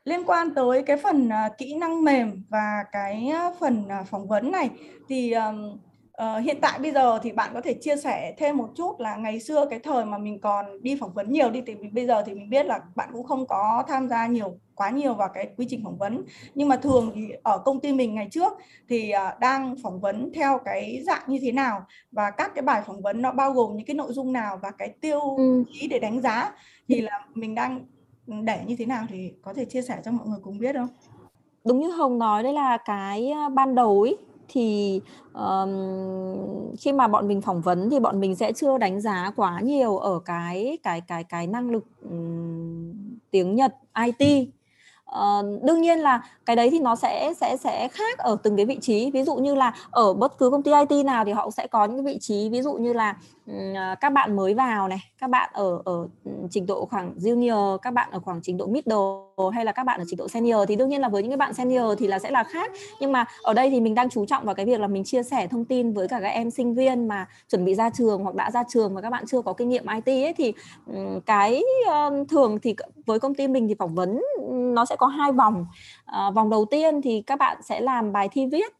Liên 0.03 0.23
quan 0.23 0.55
tới 0.55 0.83
cái 0.83 0.97
phần 0.97 1.29
à, 1.29 1.49
kỹ 1.57 1.75
năng 1.75 2.03
mềm 2.03 2.43
và 2.49 2.83
cái 2.91 3.27
à, 3.33 3.51
phần 3.59 3.87
à, 3.89 4.03
phỏng 4.03 4.27
vấn 4.27 4.51
này 4.51 4.69
thì 5.09 5.31
um, 5.31 5.79
uh, 6.23 6.43
hiện 6.43 6.57
tại 6.61 6.79
bây 6.79 6.91
giờ 6.91 7.19
thì 7.23 7.31
bạn 7.31 7.51
có 7.53 7.61
thể 7.61 7.73
chia 7.81 7.95
sẻ 7.97 8.33
thêm 8.37 8.57
một 8.57 8.69
chút 8.75 8.99
là 8.99 9.15
ngày 9.15 9.39
xưa 9.39 9.65
cái 9.69 9.79
thời 9.79 10.05
mà 10.05 10.17
mình 10.17 10.41
còn 10.41 10.83
đi 10.83 10.97
phỏng 10.99 11.13
vấn 11.13 11.31
nhiều 11.31 11.49
đi 11.49 11.61
thì 11.67 11.75
bây 11.91 12.05
giờ 12.05 12.23
thì 12.25 12.33
mình 12.33 12.49
biết 12.49 12.65
là 12.65 12.79
bạn 12.95 13.09
cũng 13.13 13.23
không 13.23 13.47
có 13.47 13.83
tham 13.87 14.09
gia 14.09 14.27
nhiều 14.27 14.59
quá 14.77 14.89
nhiều 14.89 15.13
vào 15.13 15.29
cái 15.33 15.49
quy 15.57 15.65
trình 15.69 15.83
phỏng 15.83 15.97
vấn 15.97 16.23
nhưng 16.55 16.69
mà 16.69 16.75
thường 16.75 17.11
thì 17.15 17.27
ở 17.43 17.57
công 17.57 17.79
ty 17.79 17.93
mình 17.93 18.15
ngày 18.15 18.27
trước 18.31 18.53
thì 18.89 19.11
uh, 19.15 19.39
đang 19.39 19.75
phỏng 19.83 19.99
vấn 19.99 20.31
theo 20.35 20.59
cái 20.65 21.03
dạng 21.05 21.23
như 21.27 21.39
thế 21.41 21.51
nào 21.51 21.85
và 22.11 22.31
các 22.31 22.51
cái 22.55 22.61
bài 22.61 22.81
phỏng 22.85 23.01
vấn 23.01 23.21
nó 23.21 23.31
bao 23.31 23.51
gồm 23.51 23.77
những 23.77 23.85
cái 23.85 23.95
nội 23.95 24.13
dung 24.13 24.33
nào 24.33 24.59
và 24.61 24.71
cái 24.71 24.89
tiêu 25.01 25.19
ừ. 25.37 25.63
chí 25.73 25.87
để 25.87 25.99
đánh 25.99 26.21
giá 26.21 26.51
thì 26.87 27.01
là 27.01 27.25
mình 27.33 27.55
đang 27.55 27.85
để 28.27 28.59
như 28.67 28.75
thế 28.79 28.85
nào 28.85 29.05
thì 29.09 29.31
có 29.41 29.53
thể 29.53 29.65
chia 29.65 29.81
sẻ 29.81 30.01
cho 30.05 30.11
mọi 30.11 30.27
người 30.27 30.39
cùng 30.41 30.59
biết 30.59 30.75
không? 30.75 30.87
Đúng 31.65 31.79
như 31.79 31.91
Hồng 31.91 32.19
nói 32.19 32.43
đấy 32.43 32.53
là 32.53 32.77
cái 32.85 33.33
ban 33.53 33.75
đầu 33.75 34.01
ấy 34.01 34.17
thì 34.47 35.01
um, 35.33 36.75
khi 36.79 36.93
mà 36.93 37.07
bọn 37.07 37.27
mình 37.27 37.41
phỏng 37.41 37.61
vấn 37.61 37.89
thì 37.89 37.99
bọn 37.99 38.19
mình 38.19 38.35
sẽ 38.35 38.51
chưa 38.51 38.77
đánh 38.77 39.01
giá 39.01 39.31
quá 39.35 39.59
nhiều 39.61 39.97
ở 39.97 40.19
cái 40.25 40.77
cái 40.83 41.01
cái 41.01 41.23
cái 41.23 41.47
năng 41.47 41.69
lực 41.69 41.85
um, 42.09 42.93
tiếng 43.31 43.55
Nhật 43.55 43.75
IT 44.05 44.49
Uh, 45.11 45.63
đương 45.63 45.81
nhiên 45.81 45.99
là 45.99 46.21
cái 46.45 46.55
đấy 46.55 46.69
thì 46.69 46.79
nó 46.79 46.95
sẽ 46.95 47.33
sẽ 47.41 47.57
sẽ 47.57 47.87
khác 47.87 48.17
ở 48.17 48.37
từng 48.43 48.55
cái 48.55 48.65
vị 48.65 48.77
trí. 48.81 49.11
Ví 49.11 49.23
dụ 49.23 49.35
như 49.35 49.55
là 49.55 49.73
ở 49.91 50.13
bất 50.13 50.37
cứ 50.37 50.49
công 50.49 50.63
ty 50.63 50.71
IT 50.89 51.05
nào 51.05 51.25
thì 51.25 51.31
họ 51.31 51.49
sẽ 51.51 51.67
có 51.67 51.85
những 51.85 52.05
cái 52.05 52.13
vị 52.13 52.19
trí. 52.21 52.49
Ví 52.49 52.61
dụ 52.61 52.73
như 52.73 52.93
là 52.93 53.15
À, 53.75 53.95
các 54.01 54.09
bạn 54.09 54.35
mới 54.35 54.53
vào 54.53 54.87
này 54.87 54.99
các 55.19 55.29
bạn 55.29 55.49
ở 55.53 55.81
ở 55.85 56.07
trình 56.49 56.65
độ 56.65 56.85
khoảng 56.85 57.13
junior 57.17 57.77
các 57.77 57.91
bạn 57.91 58.09
ở 58.11 58.19
khoảng 58.19 58.39
trình 58.43 58.57
độ 58.57 58.67
middle 58.67 59.49
hay 59.53 59.65
là 59.65 59.71
các 59.71 59.83
bạn 59.83 59.99
ở 59.99 60.03
trình 60.07 60.17
độ 60.17 60.27
senior 60.27 60.59
thì 60.67 60.75
đương 60.75 60.89
nhiên 60.89 61.01
là 61.01 61.09
với 61.09 61.21
những 61.21 61.31
cái 61.31 61.37
bạn 61.37 61.53
senior 61.53 61.85
thì 61.97 62.07
là 62.07 62.19
sẽ 62.19 62.31
là 62.31 62.43
khác. 62.43 62.71
Nhưng 62.99 63.11
mà 63.11 63.25
ở 63.43 63.53
đây 63.53 63.69
thì 63.69 63.79
mình 63.79 63.95
đang 63.95 64.09
chú 64.09 64.25
trọng 64.25 64.45
vào 64.45 64.55
cái 64.55 64.65
việc 64.65 64.79
là 64.79 64.87
mình 64.87 65.03
chia 65.03 65.23
sẻ 65.23 65.47
thông 65.47 65.65
tin 65.65 65.93
với 65.93 66.07
cả 66.07 66.19
các 66.19 66.27
em 66.27 66.51
sinh 66.51 66.73
viên 66.73 67.07
mà 67.07 67.27
chuẩn 67.49 67.65
bị 67.65 67.75
ra 67.75 67.89
trường 67.89 68.23
hoặc 68.23 68.35
đã 68.35 68.51
ra 68.51 68.63
trường 68.69 68.95
và 68.95 69.01
các 69.01 69.09
bạn 69.09 69.25
chưa 69.27 69.41
có 69.41 69.53
kinh 69.53 69.69
nghiệm 69.69 69.85
IT 69.87 70.25
ấy 70.25 70.33
thì 70.37 70.53
cái 71.25 71.63
ờ, 71.87 72.23
thường 72.29 72.59
thì 72.63 72.75
với 73.05 73.19
công 73.19 73.35
ty 73.35 73.47
mình 73.47 73.67
thì 73.67 73.75
phỏng 73.79 73.95
vấn 73.95 74.21
nó 74.49 74.85
sẽ 74.85 74.95
có 74.95 75.07
hai 75.07 75.31
vòng. 75.31 75.65
À, 76.05 76.31
vòng 76.31 76.49
đầu 76.49 76.65
tiên 76.65 77.01
thì 77.01 77.23
các 77.27 77.39
bạn 77.39 77.57
sẽ 77.63 77.79
làm 77.79 78.11
bài 78.11 78.29
thi 78.31 78.45
viết 78.51 78.73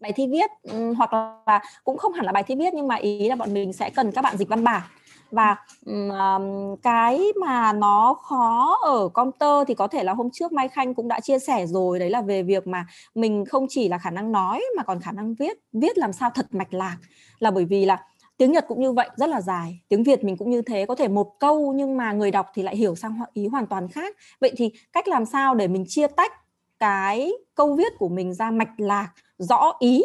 bài 0.00 0.12
thi 0.12 0.26
viết 0.30 0.50
ừ, 0.62 0.92
hoặc 0.92 1.10
là 1.46 1.60
cũng 1.84 1.98
không 1.98 2.12
hẳn 2.12 2.26
là 2.26 2.32
bài 2.32 2.42
thi 2.42 2.54
viết 2.54 2.74
nhưng 2.74 2.88
mà 2.88 2.94
ý 2.94 3.28
là 3.28 3.36
bọn 3.36 3.54
mình 3.54 3.72
sẽ 3.72 3.90
cần 3.90 4.12
các 4.12 4.22
bạn 4.22 4.36
dịch 4.36 4.48
văn 4.48 4.64
bản. 4.64 4.82
Và 5.30 5.56
um, 5.86 6.76
cái 6.82 7.20
mà 7.40 7.72
nó 7.72 8.14
khó 8.14 8.78
ở 8.82 9.08
computer 9.08 9.68
thì 9.68 9.74
có 9.74 9.86
thể 9.88 10.04
là 10.04 10.14
hôm 10.14 10.30
trước 10.32 10.52
Mai 10.52 10.68
Khanh 10.68 10.94
cũng 10.94 11.08
đã 11.08 11.20
chia 11.20 11.38
sẻ 11.38 11.66
rồi 11.66 11.98
đấy 11.98 12.10
là 12.10 12.22
về 12.22 12.42
việc 12.42 12.66
mà 12.66 12.86
mình 13.14 13.44
không 13.44 13.66
chỉ 13.68 13.88
là 13.88 13.98
khả 13.98 14.10
năng 14.10 14.32
nói 14.32 14.64
mà 14.76 14.82
còn 14.82 15.00
khả 15.00 15.12
năng 15.12 15.34
viết 15.34 15.58
viết 15.72 15.98
làm 15.98 16.12
sao 16.12 16.30
thật 16.34 16.46
mạch 16.50 16.74
lạc. 16.74 16.96
Là 17.38 17.50
bởi 17.50 17.64
vì 17.64 17.84
là 17.84 18.04
tiếng 18.36 18.52
Nhật 18.52 18.64
cũng 18.68 18.80
như 18.80 18.92
vậy 18.92 19.08
rất 19.16 19.28
là 19.28 19.40
dài. 19.40 19.80
Tiếng 19.88 20.02
Việt 20.02 20.24
mình 20.24 20.36
cũng 20.36 20.50
như 20.50 20.62
thế 20.62 20.86
có 20.86 20.94
thể 20.94 21.08
một 21.08 21.40
câu 21.40 21.72
nhưng 21.76 21.96
mà 21.96 22.12
người 22.12 22.30
đọc 22.30 22.46
thì 22.54 22.62
lại 22.62 22.76
hiểu 22.76 22.94
sang 22.94 23.18
ý 23.32 23.46
hoàn 23.46 23.66
toàn 23.66 23.88
khác. 23.88 24.16
Vậy 24.40 24.52
thì 24.56 24.72
cách 24.92 25.08
làm 25.08 25.24
sao 25.24 25.54
để 25.54 25.68
mình 25.68 25.84
chia 25.88 26.06
tách 26.06 26.32
cái 26.80 27.32
câu 27.54 27.74
viết 27.74 27.92
của 27.98 28.08
mình 28.08 28.34
ra 28.34 28.50
mạch 28.50 28.80
lạc 28.80 29.08
rõ 29.38 29.72
ý. 29.78 30.02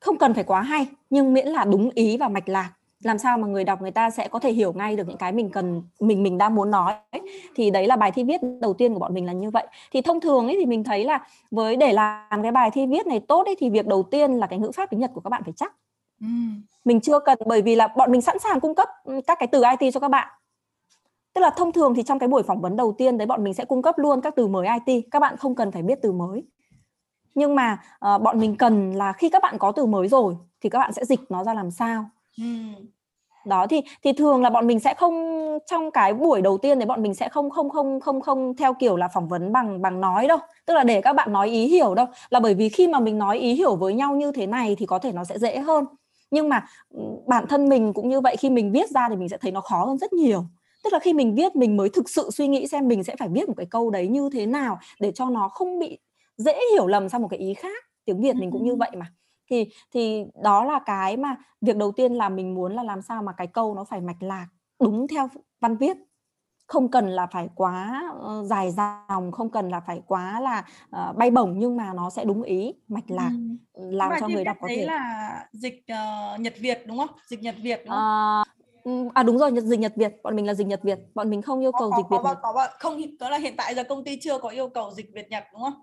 Không 0.00 0.18
cần 0.18 0.34
phải 0.34 0.44
quá 0.44 0.62
hay 0.62 0.86
nhưng 1.10 1.34
miễn 1.34 1.46
là 1.46 1.64
đúng 1.64 1.90
ý 1.94 2.16
và 2.16 2.28
mạch 2.28 2.48
lạc. 2.48 2.70
Làm 3.02 3.18
sao 3.18 3.38
mà 3.38 3.46
người 3.46 3.64
đọc 3.64 3.82
người 3.82 3.90
ta 3.90 4.10
sẽ 4.10 4.28
có 4.28 4.38
thể 4.38 4.52
hiểu 4.52 4.72
ngay 4.72 4.96
được 4.96 5.08
những 5.08 5.16
cái 5.16 5.32
mình 5.32 5.50
cần 5.50 5.82
mình 6.00 6.22
mình 6.22 6.38
đang 6.38 6.54
muốn 6.54 6.70
nói 6.70 6.94
thì 7.54 7.70
đấy 7.70 7.86
là 7.86 7.96
bài 7.96 8.10
thi 8.10 8.24
viết 8.24 8.40
đầu 8.60 8.74
tiên 8.74 8.92
của 8.92 8.98
bọn 8.98 9.14
mình 9.14 9.26
là 9.26 9.32
như 9.32 9.50
vậy. 9.50 9.66
Thì 9.92 10.02
thông 10.02 10.20
thường 10.20 10.46
ấy 10.46 10.56
thì 10.60 10.66
mình 10.66 10.84
thấy 10.84 11.04
là 11.04 11.26
với 11.50 11.76
để 11.76 11.92
làm 11.92 12.42
cái 12.42 12.52
bài 12.52 12.70
thi 12.70 12.86
viết 12.86 13.06
này 13.06 13.20
tốt 13.20 13.46
ấy 13.46 13.56
thì 13.58 13.70
việc 13.70 13.86
đầu 13.86 14.02
tiên 14.02 14.32
là 14.32 14.46
cái 14.46 14.58
ngữ 14.58 14.70
pháp 14.74 14.90
tiếng 14.90 15.00
Nhật 15.00 15.10
của 15.14 15.20
các 15.20 15.30
bạn 15.30 15.42
phải 15.44 15.52
chắc. 15.56 15.74
Mình 16.84 17.00
chưa 17.00 17.18
cần 17.18 17.38
bởi 17.46 17.62
vì 17.62 17.74
là 17.74 17.88
bọn 17.88 18.12
mình 18.12 18.20
sẵn 18.20 18.38
sàng 18.38 18.60
cung 18.60 18.74
cấp 18.74 18.88
các 19.26 19.38
cái 19.38 19.46
từ 19.46 19.62
IT 19.80 19.94
cho 19.94 20.00
các 20.00 20.08
bạn 20.08 20.28
tức 21.34 21.40
là 21.40 21.50
thông 21.50 21.72
thường 21.72 21.94
thì 21.94 22.02
trong 22.02 22.18
cái 22.18 22.28
buổi 22.28 22.42
phỏng 22.42 22.60
vấn 22.60 22.76
đầu 22.76 22.94
tiên 22.98 23.18
đấy 23.18 23.26
bọn 23.26 23.44
mình 23.44 23.54
sẽ 23.54 23.64
cung 23.64 23.82
cấp 23.82 23.98
luôn 23.98 24.20
các 24.20 24.36
từ 24.36 24.48
mới 24.48 24.68
IT 24.86 25.04
các 25.10 25.20
bạn 25.20 25.36
không 25.36 25.54
cần 25.54 25.72
phải 25.72 25.82
biết 25.82 25.98
từ 26.02 26.12
mới. 26.12 26.42
Nhưng 27.34 27.54
mà 27.54 27.78
uh, 28.14 28.22
bọn 28.22 28.40
mình 28.40 28.56
cần 28.56 28.92
là 28.92 29.12
khi 29.12 29.28
các 29.28 29.42
bạn 29.42 29.58
có 29.58 29.72
từ 29.72 29.86
mới 29.86 30.08
rồi 30.08 30.36
thì 30.60 30.70
các 30.70 30.78
bạn 30.78 30.92
sẽ 30.92 31.04
dịch 31.04 31.20
nó 31.28 31.44
ra 31.44 31.54
làm 31.54 31.70
sao. 31.70 32.04
Đó 33.46 33.66
thì 33.66 33.80
thì 34.04 34.12
thường 34.12 34.42
là 34.42 34.50
bọn 34.50 34.66
mình 34.66 34.80
sẽ 34.80 34.94
không 34.94 35.42
trong 35.66 35.90
cái 35.90 36.14
buổi 36.14 36.42
đầu 36.42 36.58
tiên 36.58 36.78
đấy 36.78 36.86
bọn 36.86 37.02
mình 37.02 37.14
sẽ 37.14 37.28
không 37.28 37.50
không 37.50 37.70
không 37.70 38.00
không 38.00 38.20
không 38.20 38.56
theo 38.56 38.74
kiểu 38.74 38.96
là 38.96 39.08
phỏng 39.08 39.28
vấn 39.28 39.52
bằng 39.52 39.82
bằng 39.82 40.00
nói 40.00 40.26
đâu. 40.26 40.38
Tức 40.66 40.74
là 40.74 40.84
để 40.84 41.00
các 41.00 41.12
bạn 41.12 41.32
nói 41.32 41.48
ý 41.48 41.66
hiểu 41.66 41.94
đâu. 41.94 42.06
Là 42.30 42.40
bởi 42.40 42.54
vì 42.54 42.68
khi 42.68 42.88
mà 42.88 43.00
mình 43.00 43.18
nói 43.18 43.38
ý 43.38 43.54
hiểu 43.54 43.76
với 43.76 43.94
nhau 43.94 44.16
như 44.16 44.32
thế 44.32 44.46
này 44.46 44.76
thì 44.78 44.86
có 44.86 44.98
thể 44.98 45.12
nó 45.12 45.24
sẽ 45.24 45.38
dễ 45.38 45.58
hơn. 45.58 45.84
Nhưng 46.30 46.48
mà 46.48 46.66
bản 47.26 47.46
thân 47.46 47.68
mình 47.68 47.92
cũng 47.92 48.08
như 48.08 48.20
vậy 48.20 48.36
khi 48.36 48.50
mình 48.50 48.72
viết 48.72 48.90
ra 48.90 49.08
thì 49.08 49.16
mình 49.16 49.28
sẽ 49.28 49.36
thấy 49.36 49.52
nó 49.52 49.60
khó 49.60 49.84
hơn 49.84 49.98
rất 49.98 50.12
nhiều 50.12 50.44
tức 50.82 50.92
là 50.92 50.98
khi 50.98 51.12
mình 51.12 51.34
viết 51.34 51.56
mình 51.56 51.76
mới 51.76 51.88
thực 51.88 52.10
sự 52.10 52.30
suy 52.32 52.48
nghĩ 52.48 52.66
xem 52.66 52.88
mình 52.88 53.04
sẽ 53.04 53.16
phải 53.18 53.28
viết 53.28 53.48
một 53.48 53.54
cái 53.56 53.66
câu 53.66 53.90
đấy 53.90 54.08
như 54.08 54.28
thế 54.32 54.46
nào 54.46 54.78
để 55.00 55.12
cho 55.12 55.30
nó 55.30 55.48
không 55.48 55.78
bị 55.78 55.98
dễ 56.36 56.58
hiểu 56.72 56.86
lầm 56.86 57.08
sang 57.08 57.22
một 57.22 57.28
cái 57.28 57.38
ý 57.38 57.54
khác. 57.54 57.84
Tiếng 58.04 58.20
việt 58.20 58.36
mình 58.36 58.50
cũng 58.50 58.64
như 58.64 58.74
vậy 58.74 58.90
mà. 58.96 59.12
Thì 59.50 59.66
thì 59.92 60.24
đó 60.42 60.64
là 60.64 60.80
cái 60.86 61.16
mà 61.16 61.36
việc 61.60 61.76
đầu 61.76 61.92
tiên 61.92 62.14
là 62.14 62.28
mình 62.28 62.54
muốn 62.54 62.74
là 62.74 62.82
làm 62.82 63.02
sao 63.02 63.22
mà 63.22 63.32
cái 63.32 63.46
câu 63.46 63.74
nó 63.74 63.84
phải 63.84 64.00
mạch 64.00 64.22
lạc 64.22 64.46
đúng 64.80 65.08
theo 65.08 65.28
văn 65.60 65.76
viết. 65.76 65.96
Không 66.66 66.90
cần 66.90 67.08
là 67.08 67.26
phải 67.26 67.48
quá 67.54 68.02
uh, 68.18 68.46
dài 68.46 68.70
dòng 68.70 69.32
không 69.32 69.50
cần 69.50 69.68
là 69.68 69.80
phải 69.80 70.02
quá 70.06 70.40
là 70.40 70.64
uh, 70.96 71.16
bay 71.16 71.30
bổng 71.30 71.58
nhưng 71.58 71.76
mà 71.76 71.92
nó 71.94 72.10
sẽ 72.10 72.24
đúng 72.24 72.42
ý 72.42 72.74
mạch 72.88 73.10
lạc 73.10 73.30
ừ. 73.72 73.90
làm 73.90 74.12
cho 74.20 74.28
người 74.28 74.44
đọc 74.44 74.56
có 74.60 74.68
thể. 74.68 74.84
là 74.84 75.46
dịch 75.52 75.84
uh, 75.92 76.40
nhật 76.40 76.54
việt 76.58 76.82
đúng 76.86 76.98
không? 76.98 77.08
Dịch 77.26 77.42
nhật 77.42 77.54
việt 77.62 77.82
đúng 77.84 77.94
không? 77.94 78.40
Uh, 78.40 78.61
à 79.14 79.22
đúng 79.22 79.38
rồi 79.38 79.50
dịch 79.62 79.80
nhật 79.80 79.92
việt. 79.96 80.12
Bọn 80.22 80.36
mình 80.36 80.46
là 80.46 80.54
dịch 80.54 80.66
nhật 80.66 80.82
việt. 80.82 80.98
Bọn 81.14 81.30
mình 81.30 81.42
không 81.42 81.60
yêu 81.60 81.72
cầu 81.72 81.90
có, 81.90 81.96
dịch 81.96 82.06
có, 82.10 82.16
việt 82.16 82.22
có, 82.22 82.28
nhật. 82.28 82.38
có, 82.42 82.52
có, 82.52 82.66
không 82.78 83.00
đó 83.20 83.30
là 83.30 83.38
hiện 83.38 83.54
tại 83.56 83.74
giờ 83.74 83.84
công 83.84 84.04
ty 84.04 84.18
chưa 84.20 84.38
có 84.38 84.48
yêu 84.48 84.68
cầu 84.68 84.90
dịch 84.90 85.10
việt 85.14 85.30
nhật 85.30 85.44
đúng 85.52 85.62
không? 85.62 85.74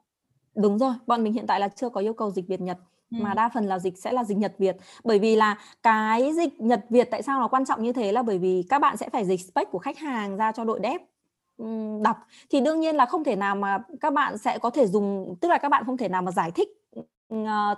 Đúng 0.55 0.79
rồi 0.79 0.93
bọn 1.07 1.23
mình 1.23 1.33
hiện 1.33 1.47
tại 1.47 1.59
là 1.59 1.67
chưa 1.67 1.89
có 1.89 2.01
yêu 2.01 2.13
cầu 2.13 2.31
dịch 2.31 2.47
việt 2.47 2.61
nhật. 2.61 2.77
Mà 3.09 3.33
đa 3.33 3.49
phần 3.53 3.65
là 3.65 3.79
dịch 3.79 3.97
sẽ 3.97 4.11
là 4.11 4.23
dịch 4.23 4.37
Nhật 4.37 4.55
Việt. 4.57 4.77
Bởi 5.03 5.19
vì 5.19 5.35
là 5.35 5.57
cái 5.83 6.33
dịch 6.33 6.61
Nhật 6.61 6.85
Việt 6.89 7.07
tại 7.11 7.21
sao 7.21 7.39
nó 7.39 7.47
quan 7.47 7.65
trọng 7.65 7.83
như 7.83 7.93
thế 7.93 8.11
là 8.11 8.21
bởi 8.21 8.37
vì 8.37 8.63
các 8.69 8.79
bạn 8.79 8.97
sẽ 8.97 9.09
phải 9.09 9.25
dịch 9.25 9.41
spec 9.41 9.71
của 9.71 9.79
khách 9.79 9.97
hàng 9.97 10.37
ra 10.37 10.51
cho 10.51 10.63
đội 10.63 10.79
dev 10.83 11.01
đọc. 12.01 12.17
Thì 12.49 12.61
đương 12.61 12.79
nhiên 12.79 12.95
là 12.95 13.05
không 13.05 13.23
thể 13.23 13.35
nào 13.35 13.55
mà 13.55 13.83
các 14.01 14.13
bạn 14.13 14.37
sẽ 14.37 14.57
có 14.57 14.69
thể 14.69 14.87
dùng 14.87 15.35
tức 15.41 15.47
là 15.47 15.57
các 15.57 15.69
bạn 15.69 15.83
không 15.85 15.97
thể 15.97 16.09
nào 16.09 16.21
mà 16.21 16.31
giải 16.31 16.51
thích 16.51 16.69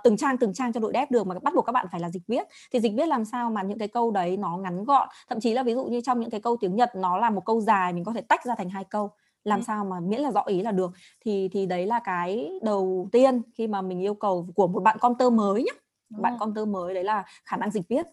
từng 0.04 0.16
trang 0.16 0.38
từng 0.38 0.54
trang 0.54 0.72
cho 0.72 0.80
đội 0.80 0.92
dev 0.94 1.10
được 1.10 1.26
mà 1.26 1.34
bắt 1.42 1.54
buộc 1.54 1.66
các 1.66 1.72
bạn 1.72 1.86
phải 1.92 2.00
là 2.00 2.10
dịch 2.10 2.22
viết. 2.28 2.46
Thì 2.72 2.80
dịch 2.80 2.92
viết 2.96 3.06
làm 3.06 3.24
sao 3.24 3.50
mà 3.50 3.62
những 3.62 3.78
cái 3.78 3.88
câu 3.88 4.10
đấy 4.10 4.36
nó 4.36 4.56
ngắn 4.56 4.84
gọn? 4.84 5.08
Thậm 5.28 5.40
chí 5.40 5.52
là 5.52 5.62
ví 5.62 5.74
dụ 5.74 5.84
như 5.84 6.00
trong 6.00 6.20
những 6.20 6.30
cái 6.30 6.40
câu 6.40 6.56
tiếng 6.60 6.76
Nhật 6.76 6.90
nó 6.96 7.18
là 7.18 7.30
một 7.30 7.44
câu 7.44 7.60
dài 7.60 7.92
mình 7.92 8.04
có 8.04 8.12
thể 8.12 8.20
tách 8.20 8.44
ra 8.44 8.54
thành 8.54 8.70
hai 8.70 8.84
câu. 8.84 9.10
Làm 9.44 9.58
ừ. 9.60 9.64
sao 9.66 9.84
mà 9.84 10.00
miễn 10.00 10.20
là 10.20 10.30
rõ 10.30 10.42
ý 10.46 10.62
là 10.62 10.72
được. 10.72 10.90
Thì 11.24 11.48
thì 11.52 11.66
đấy 11.66 11.86
là 11.86 12.00
cái 12.04 12.50
đầu 12.62 13.08
tiên 13.12 13.42
khi 13.54 13.66
mà 13.66 13.82
mình 13.82 14.00
yêu 14.00 14.14
cầu 14.14 14.48
của 14.54 14.66
một 14.66 14.80
bạn 14.82 14.96
con 15.00 15.14
tơ 15.18 15.30
mới 15.30 15.62
nhé 15.62 15.72
bạn 16.20 16.36
con 16.40 16.54
tơ 16.54 16.64
mới 16.64 16.94
đấy 16.94 17.04
là 17.04 17.24
khả 17.44 17.56
năng 17.56 17.70
dịch 17.70 17.88
viết 17.88 18.06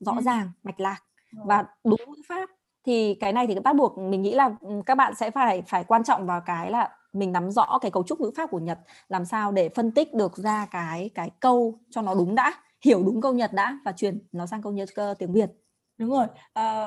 rõ 0.00 0.12
ừ. 0.12 0.20
ràng 0.20 0.50
mạch 0.62 0.80
lạc 0.80 0.98
và 1.32 1.64
đúng 1.84 2.00
ngữ 2.06 2.22
pháp 2.28 2.50
thì 2.86 3.14
cái 3.20 3.32
này 3.32 3.46
thì 3.46 3.54
bắt 3.64 3.76
buộc 3.76 3.98
mình 3.98 4.22
nghĩ 4.22 4.34
là 4.34 4.50
các 4.86 4.94
bạn 4.94 5.14
sẽ 5.14 5.30
phải 5.30 5.62
phải 5.66 5.84
quan 5.84 6.04
trọng 6.04 6.26
vào 6.26 6.40
cái 6.46 6.70
là 6.70 6.90
mình 7.12 7.32
nắm 7.32 7.50
rõ 7.50 7.78
cái 7.82 7.90
cấu 7.90 8.02
trúc 8.02 8.20
ngữ 8.20 8.30
pháp 8.36 8.50
của 8.50 8.58
Nhật 8.58 8.78
làm 9.08 9.24
sao 9.24 9.52
để 9.52 9.68
phân 9.68 9.90
tích 9.90 10.14
được 10.14 10.36
ra 10.36 10.66
cái 10.70 11.10
cái 11.14 11.30
câu 11.40 11.78
cho 11.90 12.02
nó 12.02 12.14
đúng 12.14 12.34
đã 12.34 12.54
hiểu 12.84 13.02
đúng 13.06 13.20
câu 13.20 13.32
Nhật 13.32 13.52
đã 13.52 13.78
và 13.84 13.92
chuyển 13.92 14.18
nó 14.32 14.46
sang 14.46 14.62
câu 14.62 14.72
Nhật 14.72 14.88
uh, 15.10 15.18
tiếng 15.18 15.32
Việt 15.32 15.50
đúng 15.98 16.10
rồi 16.10 16.26
à, 16.52 16.86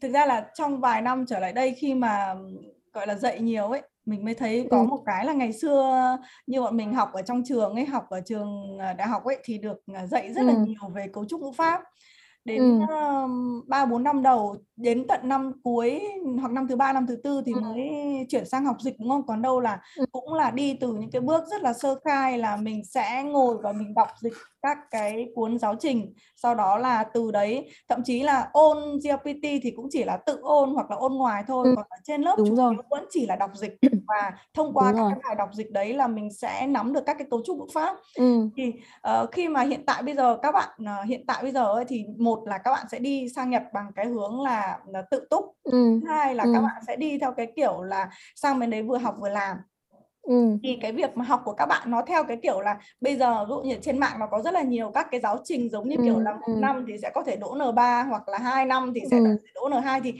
thực 0.00 0.12
ra 0.12 0.26
là 0.26 0.50
trong 0.54 0.80
vài 0.80 1.02
năm 1.02 1.24
trở 1.28 1.38
lại 1.38 1.52
đây 1.52 1.74
khi 1.74 1.94
mà 1.94 2.34
gọi 2.92 3.06
là 3.06 3.14
dạy 3.14 3.40
nhiều 3.40 3.68
ấy 3.68 3.82
mình 4.06 4.24
mới 4.24 4.34
thấy 4.34 4.68
có 4.70 4.78
ừ. 4.78 4.82
một 4.82 5.02
cái 5.06 5.24
là 5.24 5.32
ngày 5.32 5.52
xưa 5.52 6.16
như 6.46 6.60
bọn 6.60 6.76
mình 6.76 6.94
học 6.94 7.12
ở 7.12 7.22
trong 7.22 7.42
trường 7.44 7.74
ấy 7.74 7.84
học 7.84 8.06
ở 8.10 8.20
trường 8.20 8.78
à, 8.78 8.92
đại 8.92 9.08
học 9.08 9.24
ấy 9.24 9.38
thì 9.44 9.58
được 9.58 9.82
à, 9.94 10.06
dạy 10.06 10.32
rất 10.32 10.42
là 10.42 10.52
ừ. 10.52 10.58
nhiều 10.66 10.88
về 10.94 11.06
cấu 11.12 11.24
trúc 11.24 11.40
ngữ 11.40 11.50
pháp 11.56 11.82
đến 12.44 12.80
ba 13.66 13.84
bốn 13.86 14.02
năm 14.02 14.22
đầu 14.22 14.56
đến 14.76 15.06
tận 15.08 15.20
năm 15.22 15.52
cuối 15.62 16.02
hoặc 16.40 16.52
năm 16.52 16.68
thứ 16.68 16.76
ba 16.76 16.92
năm 16.92 17.06
thứ 17.06 17.16
tư 17.16 17.42
thì 17.46 17.54
mới 17.54 17.90
chuyển 18.28 18.46
sang 18.46 18.64
học 18.64 18.76
dịch 18.80 18.94
đúng 18.98 19.08
không 19.08 19.26
còn 19.26 19.42
đâu 19.42 19.60
là 19.60 19.80
cũng 20.12 20.34
là 20.34 20.50
đi 20.50 20.76
từ 20.80 20.92
những 20.92 21.10
cái 21.10 21.20
bước 21.20 21.44
rất 21.50 21.62
là 21.62 21.72
sơ 21.72 21.98
khai 22.04 22.38
là 22.38 22.56
mình 22.56 22.84
sẽ 22.84 23.22
ngồi 23.22 23.56
và 23.62 23.72
mình 23.72 23.94
đọc 23.94 24.08
dịch 24.20 24.32
các 24.62 24.78
cái 24.90 25.28
cuốn 25.34 25.58
giáo 25.58 25.74
trình 25.80 26.14
sau 26.36 26.54
đó 26.54 26.78
là 26.78 27.04
từ 27.04 27.30
đấy 27.30 27.70
thậm 27.88 28.02
chí 28.04 28.22
là 28.22 28.48
ôn 28.52 28.76
GPT 29.04 29.42
thì 29.62 29.72
cũng 29.76 29.88
chỉ 29.90 30.04
là 30.04 30.16
tự 30.16 30.38
ôn 30.42 30.70
hoặc 30.74 30.90
là 30.90 30.96
ôn 30.96 31.12
ngoài 31.12 31.44
thôi 31.46 31.72
còn 31.76 31.84
ở 31.88 31.96
trên 32.04 32.22
lớp 32.22 32.34
chúng 32.36 32.56
rồi. 32.56 32.74
vẫn 32.90 33.06
chỉ 33.10 33.26
là 33.26 33.36
đọc 33.36 33.50
dịch 33.54 33.76
và 34.08 34.32
thông 34.54 34.72
qua 34.74 34.92
Đúng 34.92 34.96
các 34.96 35.02
rồi. 35.02 35.10
cái 35.10 35.20
bài 35.24 35.34
đọc 35.34 35.48
dịch 35.52 35.72
đấy 35.72 35.94
là 35.94 36.06
mình 36.06 36.32
sẽ 36.32 36.66
nắm 36.66 36.92
được 36.92 37.06
các 37.06 37.16
cái 37.18 37.26
cấu 37.30 37.42
trúc 37.46 37.56
ngữ 37.56 37.66
pháp 37.74 37.96
ừ. 38.14 38.48
thì 38.56 38.72
uh, 39.22 39.32
khi 39.32 39.48
mà 39.48 39.62
hiện 39.62 39.86
tại 39.86 40.02
bây 40.02 40.14
giờ 40.14 40.36
các 40.42 40.52
bạn 40.52 40.68
uh, 40.82 41.08
hiện 41.08 41.26
tại 41.26 41.42
bây 41.42 41.52
giờ 41.52 41.72
ấy, 41.72 41.84
thì 41.88 42.04
một 42.18 42.42
là 42.46 42.58
các 42.58 42.70
bạn 42.70 42.86
sẽ 42.90 42.98
đi 42.98 43.28
sang 43.28 43.50
Nhật 43.50 43.62
bằng 43.74 43.90
cái 43.96 44.06
hướng 44.06 44.40
là, 44.40 44.65
là 44.86 45.02
tự 45.10 45.26
túc 45.30 45.44
ừ. 45.62 46.00
hai 46.08 46.34
là 46.34 46.44
ừ. 46.44 46.50
các 46.54 46.60
bạn 46.60 46.82
sẽ 46.86 46.96
đi 46.96 47.18
theo 47.18 47.32
cái 47.32 47.52
kiểu 47.56 47.82
là 47.82 48.10
sang 48.34 48.58
bên 48.58 48.70
đấy 48.70 48.82
vừa 48.82 48.98
học 48.98 49.14
vừa 49.20 49.28
làm 49.28 49.56
Ừ. 50.26 50.58
thì 50.62 50.78
cái 50.82 50.92
việc 50.92 51.16
mà 51.16 51.24
học 51.24 51.42
của 51.44 51.52
các 51.52 51.66
bạn 51.66 51.90
nó 51.90 52.02
theo 52.06 52.24
cái 52.24 52.36
kiểu 52.42 52.60
là 52.60 52.78
bây 53.00 53.16
giờ 53.16 53.44
ví 53.44 53.48
dụ 53.48 53.60
như 53.60 53.76
trên 53.82 53.98
mạng 53.98 54.18
nó 54.18 54.26
có 54.26 54.42
rất 54.42 54.54
là 54.54 54.62
nhiều 54.62 54.90
các 54.94 55.06
cái 55.10 55.20
giáo 55.20 55.38
trình 55.44 55.70
giống 55.70 55.88
như 55.88 55.96
ừ. 55.96 56.02
kiểu 56.04 56.20
là 56.20 56.32
một 56.32 56.46
ừ. 56.46 56.54
năm 56.58 56.84
thì 56.88 56.98
sẽ 57.02 57.10
có 57.14 57.22
thể 57.22 57.36
đỗ 57.36 57.54
N3 57.54 58.08
hoặc 58.08 58.28
là 58.28 58.38
hai 58.38 58.66
năm 58.66 58.92
thì 58.94 59.00
sẽ 59.10 59.18
ừ. 59.18 59.36
đỗ 59.54 59.68
N2 59.68 60.00
thì 60.04 60.14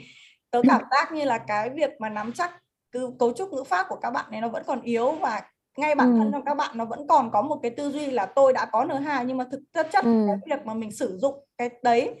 tớ 0.51 0.61
cảm 0.67 0.81
giác 0.91 1.11
như 1.11 1.25
là 1.25 1.37
cái 1.37 1.69
việc 1.69 1.91
mà 1.99 2.09
nắm 2.09 2.31
chắc 2.33 2.51
cứ 2.91 3.11
cấu 3.19 3.33
trúc 3.33 3.53
ngữ 3.53 3.63
pháp 3.63 3.85
của 3.89 3.95
các 3.95 4.11
bạn 4.11 4.25
này 4.31 4.41
nó 4.41 4.47
vẫn 4.47 4.63
còn 4.67 4.81
yếu 4.81 5.11
và 5.11 5.41
ngay 5.77 5.95
bản 5.95 6.13
ừ. 6.13 6.17
thân 6.19 6.31
trong 6.31 6.45
các 6.45 6.53
bạn 6.53 6.77
nó 6.77 6.85
vẫn 6.85 7.07
còn 7.07 7.31
có 7.31 7.41
một 7.41 7.59
cái 7.61 7.71
tư 7.71 7.91
duy 7.91 8.05
là 8.11 8.25
tôi 8.25 8.53
đã 8.53 8.65
có 8.65 8.85
N2 8.85 9.23
nhưng 9.25 9.37
mà 9.37 9.45
thực 9.51 9.61
chất 9.91 10.03
ừ. 10.03 10.27
cái 10.27 10.37
việc 10.45 10.65
mà 10.65 10.73
mình 10.73 10.91
sử 10.91 11.17
dụng 11.17 11.45
cái 11.57 11.69
đấy 11.83 12.15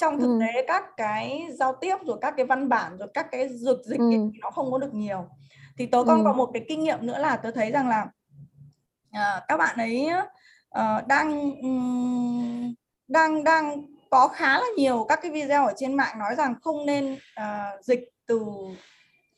trong 0.00 0.20
thực 0.20 0.26
ừ. 0.26 0.40
tế 0.40 0.64
các 0.68 0.84
cái 0.96 1.46
giao 1.58 1.74
tiếp 1.80 1.96
rồi 2.06 2.18
các 2.20 2.34
cái 2.36 2.46
văn 2.46 2.68
bản 2.68 2.98
rồi 2.98 3.08
các 3.14 3.26
cái 3.30 3.48
dược 3.48 3.84
dịch 3.84 3.98
ừ. 3.98 4.10
ấy, 4.10 4.30
thì 4.32 4.38
nó 4.40 4.50
không 4.50 4.72
có 4.72 4.78
được 4.78 4.94
nhiều 4.94 5.24
thì 5.78 5.86
tớ 5.86 6.04
còn 6.06 6.18
ừ. 6.18 6.24
có 6.24 6.32
một 6.32 6.50
cái 6.52 6.64
kinh 6.68 6.84
nghiệm 6.84 7.06
nữa 7.06 7.18
là 7.18 7.36
tớ 7.36 7.50
thấy 7.50 7.70
rằng 7.70 7.88
là 7.88 8.06
uh, 9.08 9.42
các 9.48 9.56
bạn 9.56 9.76
ấy 9.78 10.08
uh, 10.78 11.06
đang 11.06 11.52
um, 11.62 12.74
đang 13.08 13.44
đang 13.44 13.82
có 14.10 14.28
khá 14.28 14.58
là 14.58 14.66
nhiều 14.76 15.06
các 15.08 15.18
cái 15.22 15.30
video 15.30 15.66
ở 15.66 15.72
trên 15.76 15.94
mạng 15.94 16.18
nói 16.18 16.34
rằng 16.34 16.54
không 16.62 16.86
nên 16.86 17.12
uh, 17.40 17.84
dịch 17.84 18.00
từ 18.26 18.44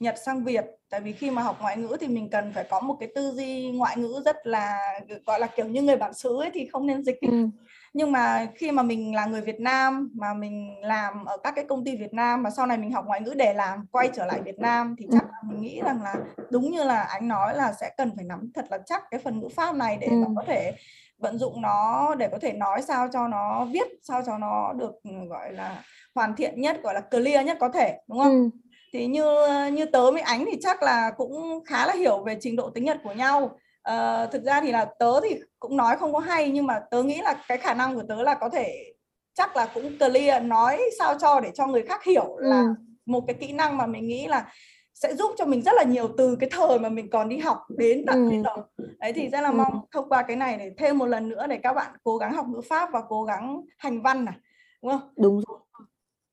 Nhật 0.01 0.15
sang 0.25 0.45
Việt 0.45 0.65
tại 0.91 1.01
vì 1.01 1.13
khi 1.13 1.31
mà 1.31 1.43
học 1.43 1.57
ngoại 1.61 1.77
ngữ 1.77 1.97
thì 2.01 2.09
mình 2.09 2.31
cần 2.31 2.53
phải 2.55 2.65
có 2.71 2.81
một 2.81 2.97
cái 3.01 3.09
tư 3.15 3.33
duy 3.35 3.71
ngoại 3.71 3.97
ngữ 3.97 4.23
rất 4.25 4.37
là 4.47 4.79
gọi 5.27 5.41
là 5.41 5.47
kiểu 5.47 5.67
như 5.67 5.83
người 5.83 5.97
bản 5.97 6.15
xứ 6.15 6.41
ấy 6.41 6.51
thì 6.55 6.69
không 6.73 6.87
nên 6.87 7.05
dịch 7.05 7.21
ừ 7.21 7.49
nhưng 7.93 8.13
mà 8.13 8.47
khi 8.55 8.71
mà 8.71 8.83
mình 8.83 9.15
là 9.15 9.27
người 9.27 9.41
Việt 9.41 9.61
Nam 9.61 10.11
mà 10.15 10.35
mình 10.35 10.75
làm 10.83 11.25
ở 11.25 11.37
các 11.45 11.53
cái 11.57 11.65
công 11.65 11.85
ty 11.85 11.97
Việt 11.97 12.15
Nam 12.15 12.43
và 12.43 12.51
sau 12.51 12.67
này 12.67 12.79
mình 12.79 12.93
học 12.93 13.05
ngoại 13.07 13.21
ngữ 13.21 13.35
để 13.37 13.55
làm 13.55 13.87
quay 13.93 14.11
trở 14.15 14.27
lại 14.27 14.41
Việt 14.43 14.59
Nam 14.59 14.95
thì 14.99 15.07
chắc 15.13 15.25
là 15.25 15.39
mình 15.43 15.61
nghĩ 15.61 15.81
rằng 15.85 16.03
là 16.03 16.15
đúng 16.51 16.71
như 16.71 16.85
là 16.85 17.03
anh 17.03 17.29
nói 17.29 17.57
là 17.57 17.73
sẽ 17.81 17.91
cần 17.97 18.11
phải 18.17 18.25
nắm 18.25 18.51
thật 18.55 18.65
là 18.71 18.79
chắc 18.87 19.03
cái 19.11 19.21
phần 19.21 19.41
ngữ 19.41 19.49
pháp 19.57 19.75
này 19.75 19.99
để 20.01 20.09
mà 20.11 20.27
có 20.37 20.45
thể 20.47 20.73
vận 21.19 21.39
dụng 21.39 21.63
nó 21.63 22.15
để 22.15 22.29
có 22.29 22.39
thể 22.39 22.53
nói 22.53 22.83
sao 22.83 23.09
cho 23.13 23.29
nó 23.29 23.65
viết 23.65 23.89
sao 24.03 24.23
cho 24.27 24.39
nó 24.39 24.73
được 24.73 24.93
gọi 25.29 25.53
là 25.53 25.83
hoàn 26.15 26.37
thiện 26.37 26.61
nhất 26.61 26.83
gọi 26.83 26.95
là 26.95 27.01
clear 27.01 27.47
nhất 27.47 27.57
có 27.61 27.69
thể 27.69 27.99
đúng 28.09 28.19
không? 28.19 28.33
Ừ. 28.33 28.51
Thì 28.93 29.07
như 29.07 29.25
như 29.73 29.85
tớ 29.85 30.11
với 30.11 30.21
ánh 30.21 30.45
thì 30.53 30.59
chắc 30.61 30.83
là 30.83 31.11
cũng 31.17 31.65
khá 31.65 31.87
là 31.87 31.93
hiểu 31.93 32.25
về 32.25 32.37
trình 32.41 32.57
độ 32.57 32.71
tiếng 32.71 32.85
Nhật 32.85 32.99
của 33.05 33.13
nhau 33.13 33.59
uh, 33.89 34.33
thực 34.33 34.43
ra 34.43 34.61
thì 34.61 34.73
là 34.73 34.85
tớ 34.99 35.21
thì 35.21 35.41
cũng 35.59 35.77
nói 35.77 35.97
không 35.97 36.13
có 36.13 36.19
hay 36.19 36.51
nhưng 36.51 36.67
mà 36.67 36.81
tớ 36.91 37.03
nghĩ 37.03 37.21
là 37.23 37.45
cái 37.49 37.59
khả 37.59 37.75
năng 37.75 37.95
của 37.95 38.03
tớ 38.09 38.23
là 38.23 38.35
có 38.35 38.49
thể 38.49 38.93
chắc 39.35 39.57
là 39.57 39.69
cũng 39.75 39.99
clear 39.99 40.43
nói 40.43 40.81
sao 40.99 41.15
cho 41.19 41.41
để 41.41 41.51
cho 41.55 41.67
người 41.67 41.83
khác 41.83 42.05
hiểu 42.05 42.37
là 42.39 42.61
ừ. 42.61 42.75
một 43.07 43.25
cái 43.27 43.35
kỹ 43.35 43.53
năng 43.53 43.77
mà 43.77 43.87
mình 43.87 44.09
nghĩ 44.09 44.27
là 44.27 44.53
sẽ 44.95 45.15
giúp 45.15 45.31
cho 45.39 45.45
mình 45.45 45.63
rất 45.63 45.73
là 45.75 45.83
nhiều 45.83 46.09
từ 46.19 46.37
cái 46.41 46.51
thời 46.53 46.79
mà 46.79 46.89
mình 46.89 47.11
còn 47.11 47.29
đi 47.29 47.39
học 47.39 47.59
đến 47.69 48.05
tận 48.07 48.25
ừ. 48.25 48.31
bây 48.31 48.43
giờ 48.43 48.85
đấy 48.99 49.13
thì 49.13 49.29
rất 49.29 49.41
là 49.41 49.49
ừ. 49.49 49.55
mong 49.55 49.81
thông 49.93 50.09
qua 50.09 50.23
cái 50.23 50.37
này 50.37 50.57
để 50.59 50.73
thêm 50.79 50.99
một 50.99 51.07
lần 51.07 51.29
nữa 51.29 51.47
để 51.47 51.59
các 51.63 51.73
bạn 51.73 51.93
cố 52.05 52.17
gắng 52.17 52.33
học 52.33 52.47
ngữ 52.49 52.61
pháp 52.69 52.89
và 52.93 53.03
cố 53.09 53.25
gắng 53.25 53.61
hành 53.79 54.03
văn 54.03 54.25
này 54.25 54.35
đúng 54.83 54.93
không 54.93 55.09
đúng 55.17 55.43
rồi 55.49 55.59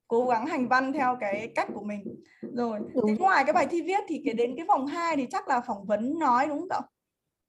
cố 0.07 0.25
gắng 0.25 0.45
hành 0.45 0.67
văn 0.67 0.93
theo 0.93 1.17
cái 1.19 1.51
cách 1.55 1.67
của 1.73 1.83
mình 1.83 2.15
rồi 2.41 2.79
đúng. 2.93 3.07
Thế 3.07 3.15
ngoài 3.19 3.43
cái 3.43 3.53
bài 3.53 3.67
thi 3.69 3.81
viết 3.81 4.03
thì 4.07 4.21
cái 4.25 4.33
đến 4.33 4.53
cái 4.57 4.65
vòng 4.65 4.87
2 4.87 5.15
thì 5.15 5.27
chắc 5.31 5.47
là 5.47 5.61
phỏng 5.61 5.85
vấn 5.85 6.19
nói 6.19 6.47
đúng 6.47 6.59
không 6.59 6.69
cậu 6.69 6.81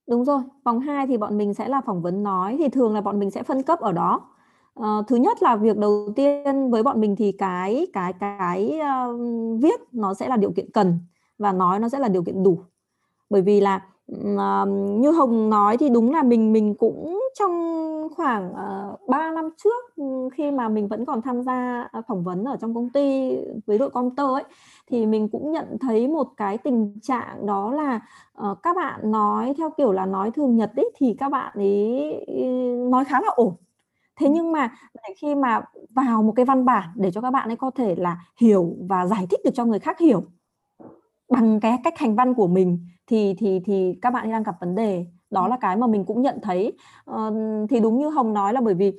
Đúng 0.09 0.25
rồi, 0.25 0.41
vòng 0.65 0.81
2 0.81 1.07
thì 1.07 1.17
bọn 1.17 1.39
mình 1.39 1.55
sẽ 1.55 1.69
là 1.69 1.81
phỏng 1.81 2.03
vấn 2.03 2.23
nói 2.23 2.57
thì 2.59 2.69
thường 2.69 2.95
là 2.95 3.01
bọn 3.01 3.19
mình 3.19 3.31
sẽ 3.31 3.43
phân 3.43 3.63
cấp 3.63 3.81
ở 3.81 3.93
đó. 3.93 4.21
Uh, 4.81 5.07
thứ 5.09 5.17
nhất 5.17 5.43
là 5.43 5.57
việc 5.57 5.77
đầu 5.77 6.09
tiên 6.17 6.71
với 6.71 6.83
bọn 6.83 7.01
mình 7.01 7.17
thì 7.17 7.33
cái 7.33 7.87
cái 7.93 8.13
cái 8.13 8.81
uh, 9.11 9.21
viết 9.63 9.81
nó 9.93 10.15
sẽ 10.15 10.29
là 10.29 10.37
điều 10.37 10.53
kiện 10.53 10.71
cần 10.73 10.99
và 11.39 11.53
nói 11.53 11.79
nó 11.79 11.89
sẽ 11.89 11.99
là 11.99 12.09
điều 12.09 12.25
kiện 12.25 12.43
đủ. 12.43 12.59
Bởi 13.31 13.43
vì 13.43 13.61
là 13.61 13.83
uh, 14.13 14.69
như 15.01 15.11
Hồng 15.11 15.51
nói 15.51 15.77
thì 15.77 15.89
đúng 15.89 16.13
là 16.13 16.23
mình 16.23 16.53
mình 16.53 16.75
cũng 16.75 17.21
trong 17.39 17.53
khoảng 18.17 18.51
uh, 18.51 18.57
ờ, 18.57 18.97
3 19.09 19.31
năm 19.31 19.51
trước 19.57 20.05
khi 20.35 20.51
mà 20.51 20.69
mình 20.69 20.89
vẫn 20.89 21.05
còn 21.05 21.23
tham 21.23 21.43
gia 21.43 21.89
phỏng 22.09 22.25
vấn 22.25 22.45
ở 22.45 22.57
trong 22.61 22.75
công 22.75 22.91
ty 22.91 23.37
với 23.67 23.79
đội 23.79 23.91
công 23.91 24.17
tơ 24.17 24.35
ấy 24.35 24.45
thì 24.87 25.07
mình 25.07 25.29
cũng 25.29 25.53
nhận 25.53 25.77
thấy 25.81 26.09
một 26.09 26.29
cái 26.37 26.59
tình 26.59 26.99
trạng 27.03 27.47
đó 27.47 27.73
là 27.73 28.01
uh, 28.51 28.59
các 28.63 28.77
bạn 28.77 29.11
nói 29.11 29.55
theo 29.59 29.71
kiểu 29.71 29.93
là 29.93 30.07
nói 30.07 30.31
thường 30.31 30.57
nhật 30.57 30.73
ấy 30.77 30.91
thì 30.97 31.15
các 31.19 31.29
bạn 31.29 31.53
ấy 31.55 32.15
nói 32.91 33.05
khá 33.05 33.21
là 33.21 33.29
ổn 33.29 33.55
thế 34.19 34.27
ừ. 34.27 34.33
nhưng 34.35 34.53
mà 34.53 34.75
để 34.95 35.15
khi 35.17 35.35
mà 35.35 35.61
vào 35.91 36.23
một 36.23 36.33
cái 36.37 36.45
văn 36.45 36.65
bản 36.65 36.89
để 36.95 37.11
cho 37.11 37.21
các 37.21 37.31
bạn 37.31 37.51
ấy 37.51 37.57
có 37.57 37.71
thể 37.71 37.95
là 37.95 38.19
hiểu 38.37 38.77
và 38.89 39.07
giải 39.07 39.27
thích 39.31 39.41
được 39.45 39.51
cho 39.55 39.65
người 39.65 39.79
khác 39.79 39.99
hiểu 39.99 40.25
bằng 41.29 41.61
cái 41.61 41.79
cách 41.85 41.99
hành 41.99 42.17
văn 42.17 42.35
của 42.35 42.47
mình 42.47 42.79
thì 43.09 43.35
thì 43.39 43.61
thì 43.65 43.99
các 44.03 44.11
bạn 44.11 44.31
đang 44.31 44.43
gặp 44.43 44.55
vấn 44.61 44.75
đề. 44.75 45.07
Đó 45.31 45.45
ừ. 45.45 45.49
là 45.49 45.57
cái 45.61 45.77
mà 45.77 45.87
mình 45.87 46.05
cũng 46.05 46.23
nhận 46.23 46.39
thấy. 46.43 46.73
Uh, 47.11 47.17
thì 47.71 47.81
đúng 47.81 47.99
như 47.99 48.09
hồng 48.09 48.33
nói 48.33 48.53
là 48.53 48.61
bởi 48.61 48.75
vì 48.75 48.93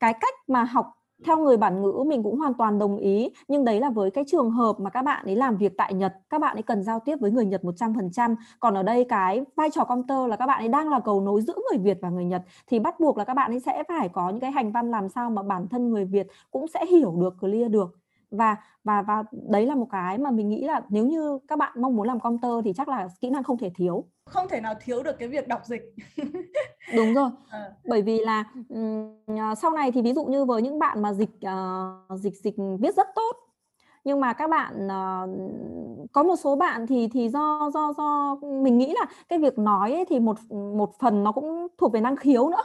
cái 0.00 0.12
cách 0.12 0.34
mà 0.46 0.64
học 0.64 0.86
theo 1.24 1.38
người 1.38 1.56
bản 1.56 1.82
ngữ 1.82 2.04
mình 2.06 2.22
cũng 2.22 2.38
hoàn 2.38 2.54
toàn 2.54 2.78
đồng 2.78 2.96
ý. 2.96 3.30
Nhưng 3.48 3.64
đấy 3.64 3.80
là 3.80 3.90
với 3.90 4.10
cái 4.10 4.24
trường 4.26 4.50
hợp 4.50 4.80
mà 4.80 4.90
các 4.90 5.02
bạn 5.02 5.26
ấy 5.26 5.36
làm 5.36 5.56
việc 5.56 5.72
tại 5.76 5.94
Nhật 5.94 6.14
các 6.30 6.40
bạn 6.40 6.56
ấy 6.56 6.62
cần 6.62 6.82
giao 6.82 7.00
tiếp 7.00 7.16
với 7.20 7.30
người 7.30 7.46
Nhật 7.46 7.62
100% 7.62 8.34
còn 8.60 8.74
ở 8.74 8.82
đây 8.82 9.04
cái 9.08 9.44
vai 9.56 9.70
trò 9.70 9.84
tơ 10.08 10.26
là 10.26 10.36
các 10.36 10.46
bạn 10.46 10.58
ấy 10.62 10.68
đang 10.68 10.90
là 10.90 11.00
cầu 11.00 11.20
nối 11.20 11.40
giữa 11.40 11.54
người 11.70 11.78
Việt 11.78 11.98
và 12.02 12.10
người 12.10 12.24
Nhật. 12.24 12.42
Thì 12.66 12.78
bắt 12.78 13.00
buộc 13.00 13.18
là 13.18 13.24
các 13.24 13.34
bạn 13.34 13.50
ấy 13.50 13.60
sẽ 13.60 13.82
phải 13.88 14.08
có 14.08 14.30
những 14.30 14.40
cái 14.40 14.50
hành 14.50 14.72
văn 14.72 14.90
làm 14.90 15.08
sao 15.08 15.30
mà 15.30 15.42
bản 15.42 15.68
thân 15.68 15.90
người 15.90 16.04
Việt 16.04 16.26
cũng 16.50 16.66
sẽ 16.68 16.86
hiểu 16.86 17.14
được 17.20 17.34
clear 17.40 17.70
được 17.70 18.01
và 18.32 18.56
và 18.84 19.02
và 19.02 19.24
đấy 19.32 19.66
là 19.66 19.74
một 19.74 19.86
cái 19.90 20.18
mà 20.18 20.30
mình 20.30 20.48
nghĩ 20.48 20.64
là 20.64 20.80
nếu 20.88 21.06
như 21.06 21.38
các 21.48 21.58
bạn 21.58 21.72
mong 21.80 21.96
muốn 21.96 22.06
làm 22.06 22.20
công 22.20 22.38
thì 22.64 22.72
chắc 22.76 22.88
là 22.88 23.08
kỹ 23.20 23.30
năng 23.30 23.42
không 23.42 23.58
thể 23.58 23.70
thiếu. 23.74 24.04
Không 24.26 24.48
thể 24.48 24.60
nào 24.60 24.74
thiếu 24.80 25.02
được 25.02 25.18
cái 25.18 25.28
việc 25.28 25.48
đọc 25.48 25.60
dịch. 25.64 25.94
Đúng 26.96 27.14
rồi. 27.14 27.30
À. 27.50 27.70
bởi 27.84 28.02
vì 28.02 28.20
là 28.20 28.44
um, 28.68 29.16
sau 29.56 29.70
này 29.70 29.92
thì 29.92 30.02
ví 30.02 30.12
dụ 30.12 30.24
như 30.24 30.44
với 30.44 30.62
những 30.62 30.78
bạn 30.78 31.02
mà 31.02 31.12
dịch 31.12 31.30
uh, 31.46 32.20
dịch 32.20 32.34
dịch 32.34 32.54
viết 32.80 32.94
rất 32.94 33.06
tốt 33.14 33.36
nhưng 34.04 34.20
mà 34.20 34.32
các 34.32 34.50
bạn 34.50 34.86
uh, 34.86 36.10
có 36.12 36.22
một 36.22 36.36
số 36.36 36.56
bạn 36.56 36.86
thì 36.86 37.08
thì 37.12 37.28
do 37.28 37.70
do 37.74 37.92
do 37.98 38.34
mình 38.62 38.78
nghĩ 38.78 38.94
là 38.94 39.06
cái 39.28 39.38
việc 39.38 39.58
nói 39.58 39.92
ấy 39.92 40.04
thì 40.08 40.20
một 40.20 40.36
một 40.50 40.98
phần 40.98 41.24
nó 41.24 41.32
cũng 41.32 41.66
thuộc 41.78 41.92
về 41.92 42.00
năng 42.00 42.16
khiếu 42.16 42.48
nữa 42.48 42.62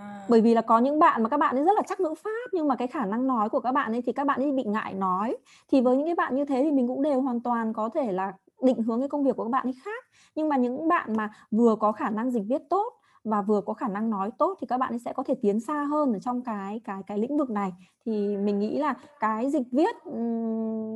À. 0.00 0.26
Bởi 0.28 0.40
vì 0.40 0.54
là 0.54 0.60
có 0.60 0.78
những 0.78 0.98
bạn 0.98 1.22
mà 1.22 1.28
các 1.28 1.36
bạn 1.36 1.56
ấy 1.56 1.64
rất 1.64 1.76
là 1.76 1.82
chắc 1.88 2.00
ngữ 2.00 2.14
pháp 2.24 2.48
nhưng 2.52 2.68
mà 2.68 2.76
cái 2.76 2.88
khả 2.88 3.06
năng 3.06 3.26
nói 3.26 3.48
của 3.48 3.60
các 3.60 3.72
bạn 3.72 3.92
ấy 3.92 4.02
thì 4.02 4.12
các 4.12 4.26
bạn 4.26 4.40
ấy 4.40 4.52
bị 4.52 4.64
ngại 4.64 4.94
nói. 4.94 5.36
Thì 5.72 5.80
với 5.80 5.96
những 5.96 6.06
cái 6.06 6.14
bạn 6.14 6.36
như 6.36 6.44
thế 6.44 6.62
thì 6.62 6.70
mình 6.70 6.88
cũng 6.88 7.02
đều 7.02 7.20
hoàn 7.20 7.40
toàn 7.40 7.72
có 7.72 7.88
thể 7.88 8.12
là 8.12 8.32
định 8.62 8.82
hướng 8.82 9.00
cái 9.00 9.08
công 9.08 9.24
việc 9.24 9.36
của 9.36 9.44
các 9.44 9.50
bạn 9.50 9.66
ấy 9.66 9.74
khác. 9.84 10.04
Nhưng 10.34 10.48
mà 10.48 10.56
những 10.56 10.88
bạn 10.88 11.16
mà 11.16 11.30
vừa 11.50 11.76
có 11.76 11.92
khả 11.92 12.10
năng 12.10 12.30
dịch 12.30 12.44
viết 12.48 12.62
tốt 12.70 12.92
và 13.26 13.42
vừa 13.42 13.60
có 13.60 13.74
khả 13.74 13.88
năng 13.88 14.10
nói 14.10 14.30
tốt 14.38 14.58
thì 14.60 14.66
các 14.66 14.78
bạn 14.78 14.92
ấy 14.92 14.98
sẽ 14.98 15.12
có 15.12 15.22
thể 15.22 15.34
tiến 15.42 15.60
xa 15.60 15.84
hơn 15.84 16.12
ở 16.12 16.18
trong 16.18 16.42
cái 16.42 16.80
cái 16.84 17.02
cái 17.06 17.18
lĩnh 17.18 17.36
vực 17.36 17.50
này 17.50 17.72
thì 18.04 18.36
mình 18.36 18.58
nghĩ 18.58 18.78
là 18.78 18.94
cái 19.20 19.50
dịch 19.50 19.66
viết 19.72 19.96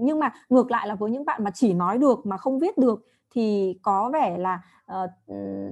nhưng 0.02 0.21
mà 0.21 0.33
ngược 0.49 0.71
lại 0.71 0.88
là 0.88 0.95
với 0.95 1.11
những 1.11 1.25
bạn 1.25 1.45
mà 1.45 1.50
chỉ 1.50 1.73
nói 1.73 1.99
được 1.99 2.26
mà 2.26 2.37
không 2.37 2.59
viết 2.59 2.78
được 2.78 3.07
thì 3.35 3.75
có 3.83 4.11
vẻ 4.12 4.38
là 4.38 4.62
uh, 4.92 5.11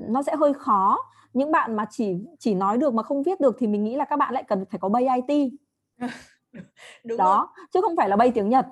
nó 0.09 0.23
sẽ 0.23 0.37
hơi 0.37 0.55
khó 0.55 0.99
những 1.39 1.51
bạn 1.51 1.77
mà 1.77 1.85
chỉ 1.91 2.17
chỉ 2.39 2.55
nói 2.55 2.79
được 2.79 2.95
mà 2.95 3.03
không 3.03 3.23
viết 3.23 3.41
được 3.41 3.57
thì 3.59 3.67
mình 3.67 3.85
nghĩ 3.85 3.97
là 3.97 4.05
các 4.05 4.17
bạn 4.17 4.35
lại 4.35 4.43
cần 4.43 4.65
phải 4.71 4.79
có 4.79 4.89
bay 4.89 5.09
IT 5.27 5.53
Đúng 7.05 7.19
đó 7.19 7.37
rồi. 7.57 7.67
chứ 7.73 7.81
không 7.81 7.97
phải 7.97 8.09
là 8.09 8.17
bay 8.17 8.31
tiếng 8.31 8.49
Nhật 8.49 8.67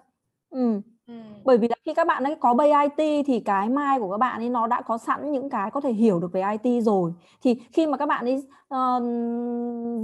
ừ. 0.51 0.81
Ừ. 1.07 1.15
bởi 1.45 1.59
vì 1.59 1.69
là 1.69 1.77
khi 1.85 1.95
các 1.95 2.07
bạn 2.07 2.25
ấy 2.25 2.37
có 2.41 2.55
bay 2.55 2.73
IT 2.97 3.27
thì 3.27 3.41
cái 3.41 3.69
mai 3.69 4.01
của 4.01 4.11
các 4.11 4.19
bạn 4.19 4.41
ấy 4.41 4.49
nó 4.49 4.67
đã 4.67 4.83
có 4.83 4.99
sẵn 4.99 5.33
những 5.33 5.51
cái 5.51 5.71
có 5.71 5.81
thể 5.81 5.93
hiểu 5.93 6.21
được 6.21 6.33
về 6.33 6.43
IT 6.63 6.83
rồi 6.83 7.13
thì 7.43 7.61
khi 7.73 7.87
mà 7.87 7.97
các 7.97 8.07
bạn 8.07 8.25
ấy 8.25 8.35
uh, 8.75 9.03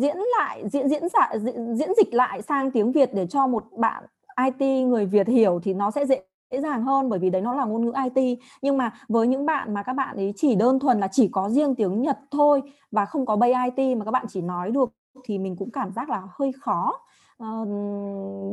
diễn 0.00 0.16
lại 0.38 0.68
diễn 0.68 0.88
diễn 0.88 1.08
giải 1.08 1.38
diễn, 1.40 1.76
diễn 1.76 1.92
dịch 1.96 2.14
lại 2.14 2.42
sang 2.42 2.70
tiếng 2.70 2.92
Việt 2.92 3.14
để 3.14 3.26
cho 3.26 3.46
một 3.46 3.64
bạn 3.76 4.04
IT 4.44 4.86
người 4.86 5.06
Việt 5.06 5.26
hiểu 5.26 5.60
thì 5.62 5.74
nó 5.74 5.90
sẽ 5.90 6.06
dễ 6.06 6.22
dễ 6.52 6.60
dàng 6.60 6.82
hơn 6.82 7.08
bởi 7.08 7.18
vì 7.18 7.30
đấy 7.30 7.42
nó 7.42 7.54
là 7.54 7.64
ngôn 7.64 7.84
ngữ 7.84 7.92
IT 8.14 8.38
nhưng 8.62 8.76
mà 8.76 8.92
với 9.08 9.26
những 9.26 9.46
bạn 9.46 9.74
mà 9.74 9.82
các 9.82 9.92
bạn 9.92 10.16
ấy 10.16 10.32
chỉ 10.36 10.54
đơn 10.54 10.78
thuần 10.78 11.00
là 11.00 11.08
chỉ 11.12 11.28
có 11.28 11.48
riêng 11.48 11.74
tiếng 11.74 12.02
Nhật 12.02 12.18
thôi 12.30 12.62
và 12.90 13.06
không 13.06 13.26
có 13.26 13.36
bay 13.36 13.52
IT 13.76 13.96
mà 13.96 14.04
các 14.04 14.10
bạn 14.10 14.26
chỉ 14.28 14.40
nói 14.40 14.70
được 14.70 14.92
thì 15.24 15.38
mình 15.38 15.56
cũng 15.56 15.70
cảm 15.70 15.92
giác 15.92 16.10
là 16.10 16.22
hơi 16.30 16.52
khó. 16.60 17.00
Uh, 17.42 17.68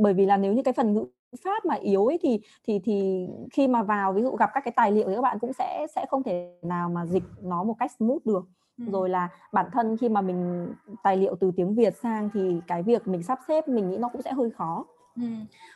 bởi 0.02 0.14
vì 0.14 0.26
là 0.26 0.38
nếu 0.38 0.54
như 0.54 0.64
cái 0.64 0.74
phần 0.74 0.94
ngữ 0.94 1.06
pháp 1.44 1.66
mà 1.66 1.76
yếu 1.76 2.06
ấy 2.06 2.20
thì 2.22 2.42
thì 2.68 2.80
thì 2.84 3.28
khi 3.54 3.68
mà 3.68 3.84
vào 3.84 4.14
ví 4.14 4.22
dụ 4.22 4.36
gặp 4.36 4.50
các 4.54 4.62
cái 4.66 4.72
tài 4.76 4.92
liệu 4.92 5.08
thì 5.08 5.16
các 5.16 5.22
bạn 5.22 5.40
cũng 5.40 5.54
sẽ 5.54 5.88
sẽ 5.96 6.06
không 6.10 6.24
thể 6.24 6.54
nào 6.62 6.90
mà 6.90 7.06
dịch 7.06 7.24
nó 7.42 7.64
một 7.64 7.76
cách 7.80 7.92
smooth 8.00 8.26
được. 8.26 8.48
Ừ. 8.78 8.92
rồi 8.92 9.10
là 9.10 9.30
bản 9.52 9.66
thân 9.74 9.98
khi 9.98 10.10
mà 10.10 10.22
mình 10.22 10.68
tài 11.04 11.18
liệu 11.18 11.36
từ 11.40 11.52
tiếng 11.56 11.76
Việt 11.76 11.98
sang 11.98 12.30
thì 12.34 12.62
cái 12.68 12.84
việc 12.84 13.08
mình 13.08 13.24
sắp 13.24 13.40
xếp 13.48 13.68
mình 13.68 13.90
nghĩ 13.90 13.98
nó 13.98 14.10
cũng 14.10 14.22
sẽ 14.22 14.32
hơi 14.32 14.50
khó 14.50 14.86
Ừ. 15.22 15.28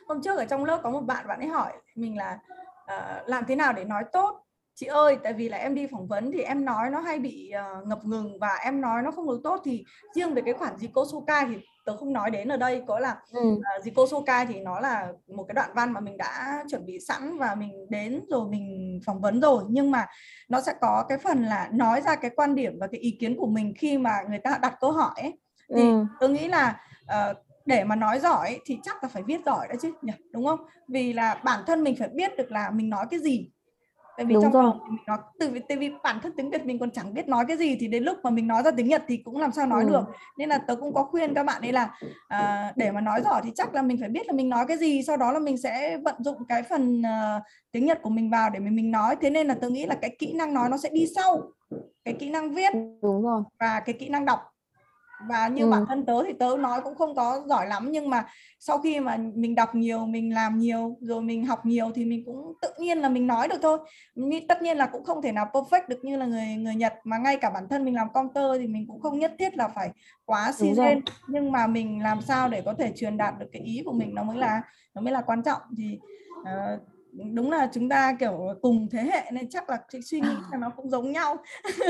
Hôm 0.08 0.22
trước 0.22 0.38
ở 0.38 0.46
trong 0.46 0.66
lớp 0.66 0.80
có 0.84 0.90
một 0.90 1.02
bạn 1.02 1.28
bạn 1.28 1.40
ấy 1.40 1.48
hỏi 1.48 1.74
mình 1.96 2.18
là 2.18 2.40
uh, 2.84 3.30
làm 3.30 3.46
thế 3.48 3.56
nào 3.56 3.74
để 3.74 3.84
nói 3.84 4.04
tốt 4.12 4.44
chị 4.76 4.86
ơi 4.86 5.18
tại 5.24 5.34
vì 5.34 5.50
là 5.50 5.58
em 5.58 5.76
đi 5.76 5.88
phỏng 5.88 6.08
vấn 6.08 6.32
thì 6.32 6.42
em 6.42 6.66
nói 6.66 6.90
nó 6.90 7.00
hay 7.00 7.20
bị 7.20 7.52
uh, 7.82 7.88
ngập 7.88 8.06
ngừng 8.06 8.40
và 8.40 8.56
em 8.64 8.82
nói 8.82 9.02
nó 9.02 9.12
không 9.12 9.28
được 9.28 9.40
tốt 9.44 9.62
thì 9.64 9.86
riêng 10.16 10.34
về 10.34 10.42
cái 10.46 10.54
khoản 10.54 10.76
Zico 10.76 11.06
Sokai 11.12 11.46
thì 11.50 11.56
tớ 11.86 11.98
không 11.98 12.14
nói 12.14 12.32
đến 12.32 12.48
ở 12.48 12.58
đây 12.58 12.84
có 12.88 13.00
là 13.00 13.18
ừ. 13.32 13.54
uh, 13.54 13.86
Zico 13.86 14.08
Sokai 14.08 14.46
thì 14.46 14.60
nó 14.60 14.80
là 14.80 15.08
một 15.28 15.44
cái 15.48 15.54
đoạn 15.54 15.70
văn 15.76 15.94
mà 15.94 16.00
mình 16.00 16.18
đã 16.18 16.64
chuẩn 16.70 16.86
bị 16.86 17.00
sẵn 17.00 17.38
và 17.38 17.56
mình 17.56 17.88
đến 17.90 18.22
rồi 18.30 18.50
mình 18.50 19.00
phỏng 19.06 19.22
vấn 19.22 19.41
rồi 19.41 19.63
nhưng 19.70 19.91
mà 19.91 20.08
nó 20.50 20.62
sẽ 20.62 20.74
có 20.82 21.06
cái 21.10 21.17
phần 21.17 21.44
là 21.44 21.70
nói 21.74 22.02
ra 22.02 22.15
cái 22.15 22.32
quan 22.36 22.56
điểm 22.56 22.80
và 22.80 22.88
cái 22.88 23.00
ý 23.00 23.17
kiến 23.20 23.38
của 23.38 23.48
mình 23.48 23.74
khi 23.78 23.98
mà 23.98 24.22
người 24.30 24.39
ta 24.39 24.58
đặt 24.62 24.74
câu 24.80 24.91
hỏi 24.91 25.13
ấy. 25.15 25.39
thì 25.76 25.82
ừ. 25.82 26.06
tôi 26.20 26.30
nghĩ 26.30 26.48
là 26.48 26.82
uh, 27.04 27.38
để 27.65 27.84
mà 27.84 27.95
nói 27.95 28.19
giỏi 28.19 28.60
thì 28.65 28.80
chắc 28.84 29.04
là 29.04 29.10
phải 29.10 29.23
viết 29.23 29.45
giỏi 29.45 29.67
đó 29.67 29.76
chứ 29.82 29.91
nhỉ 30.02 30.13
đúng 30.32 30.45
không? 30.45 30.60
Vì 30.88 31.13
là 31.13 31.41
bản 31.43 31.63
thân 31.67 31.84
mình 31.84 31.95
phải 31.95 32.10
biết 32.13 32.38
được 32.38 32.52
là 32.52 32.69
mình 32.69 32.89
nói 32.89 33.06
cái 33.12 33.19
gì. 33.19 33.49
Tại 34.17 34.26
vì 34.26 34.34
đúng 34.34 34.43
trong 34.43 34.52
rồi. 34.52 34.73
mình 34.89 35.04
nói 35.08 35.17
từ 35.39 35.60
tại 35.69 35.78
vì 35.78 35.91
bản 36.04 36.19
thân 36.23 36.34
tiếng 36.38 36.49
Việt 36.49 36.65
mình 36.65 36.80
còn 36.80 36.91
chẳng 36.91 37.13
biết 37.13 37.28
nói 37.28 37.45
cái 37.47 37.58
gì 37.58 37.78
thì 37.80 37.88
đến 37.88 38.04
lúc 38.04 38.17
mà 38.23 38.30
mình 38.30 38.47
nói 38.47 38.63
ra 38.63 38.71
tiếng 38.71 38.88
Nhật 38.88 39.04
thì 39.08 39.17
cũng 39.17 39.38
làm 39.38 39.52
sao 39.52 39.67
nói 39.67 39.84
ừ. 39.84 39.89
được. 39.89 40.04
Nên 40.38 40.49
là 40.49 40.58
tớ 40.58 40.76
cũng 40.76 40.93
có 40.93 41.04
khuyên 41.04 41.34
các 41.34 41.43
bạn 41.43 41.62
ấy 41.62 41.71
là 41.71 41.89
à, 42.28 42.73
để 42.76 42.91
mà 42.91 43.02
nói 43.02 43.21
giỏi 43.21 43.41
thì 43.43 43.52
chắc 43.56 43.76
là 43.76 43.82
mình 43.82 43.97
phải 43.99 44.10
biết 44.10 44.28
là 44.28 44.34
mình 44.34 44.49
nói 44.49 44.65
cái 44.67 44.78
gì 44.78 45.04
sau 45.04 45.17
đó 45.17 45.32
là 45.32 45.39
mình 45.39 45.58
sẽ 45.58 45.97
vận 45.97 46.15
dụng 46.19 46.45
cái 46.49 46.63
phần 46.63 47.02
uh, 47.02 47.43
tiếng 47.71 47.86
Nhật 47.86 47.99
của 48.02 48.10
mình 48.10 48.30
vào 48.30 48.49
để 48.49 48.60
mình 48.60 48.76
mình 48.76 48.91
nói. 48.91 49.15
Thế 49.21 49.30
nên 49.30 49.47
là 49.47 49.56
tớ 49.62 49.69
nghĩ 49.69 49.86
là 49.86 49.95
cái 49.95 50.15
kỹ 50.19 50.34
năng 50.34 50.54
nói 50.54 50.69
nó 50.69 50.78
sẽ 50.78 50.89
đi 50.89 51.08
sau 51.15 51.41
cái 52.06 52.13
kỹ 52.19 52.30
năng 52.30 52.54
viết 52.54 52.73
đúng 53.02 53.23
rồi. 53.23 53.43
và 53.60 53.80
cái 53.80 53.95
kỹ 53.99 54.10
năng 54.10 54.26
đọc 54.26 54.39
và 55.30 55.48
như 55.48 55.64
ừ. 55.64 55.70
bản 55.70 55.86
thân 55.86 56.06
tớ 56.06 56.24
thì 56.24 56.34
tớ 56.40 56.58
nói 56.60 56.82
cũng 56.84 56.96
không 56.96 57.16
có 57.16 57.44
giỏi 57.48 57.68
lắm 57.68 57.92
nhưng 57.92 58.10
mà 58.10 58.26
sau 58.60 58.78
khi 58.78 59.00
mà 59.00 59.18
mình 59.36 59.56
đọc 59.56 59.76
nhiều 59.76 60.06
mình 60.06 60.34
làm 60.34 60.60
nhiều 60.60 60.98
rồi 61.02 61.22
mình 61.22 61.46
học 61.46 61.66
nhiều 61.66 61.92
thì 61.96 62.06
mình 62.06 62.24
cũng 62.26 62.54
tự 62.62 62.70
nhiên 62.80 62.98
là 62.98 63.10
mình 63.10 63.28
nói 63.28 63.48
được 63.48 63.60
thôi. 63.62 63.80
Tất 64.48 64.62
nhiên 64.62 64.78
là 64.78 64.86
cũng 64.86 65.04
không 65.04 65.22
thể 65.22 65.32
nào 65.32 65.50
perfect 65.54 65.88
được 65.88 66.04
như 66.04 66.18
là 66.18 66.26
người 66.26 66.46
người 66.58 66.76
Nhật 66.76 66.94
mà 67.04 67.18
ngay 67.18 67.38
cả 67.38 67.50
bản 67.50 67.68
thân 67.70 67.86
mình 67.86 67.96
làm 67.96 68.08
counter 68.14 68.62
thì 68.62 68.68
mình 68.68 68.86
cũng 68.88 69.02
không 69.02 69.20
nhất 69.20 69.34
thiết 69.40 69.58
là 69.58 69.68
phải 69.68 69.90
quá 70.26 70.52
xì 70.52 70.72
lên 70.72 71.02
nhưng 71.28 71.52
mà 71.52 71.68
mình 71.68 72.04
làm 72.04 72.22
sao 72.22 72.50
để 72.50 72.62
có 72.62 72.74
thể 72.74 72.92
truyền 72.96 73.18
đạt 73.18 73.40
được 73.40 73.48
cái 73.52 73.62
ý 73.62 73.82
của 73.86 73.94
mình 73.94 74.16
nó 74.16 74.24
mới 74.24 74.38
là 74.38 74.62
nó 74.96 75.02
mới 75.02 75.14
là 75.14 75.22
quan 75.22 75.44
trọng. 75.44 75.62
Thì 75.78 76.00
uh, 76.42 76.92
đúng 77.34 77.52
là 77.52 77.69
chúng 77.73 77.89
ta 77.89 78.15
kiểu 78.19 78.39
cùng 78.62 78.88
thế 78.91 79.04
hệ 79.04 79.32
nên 79.32 79.49
chắc 79.49 79.69
là 79.69 79.78
cái 79.91 80.02
suy 80.02 80.21
nghĩ 80.21 80.36
là 80.52 80.58
nó 80.58 80.69
cũng 80.69 80.89
giống 80.89 81.12
nhau. 81.12 81.38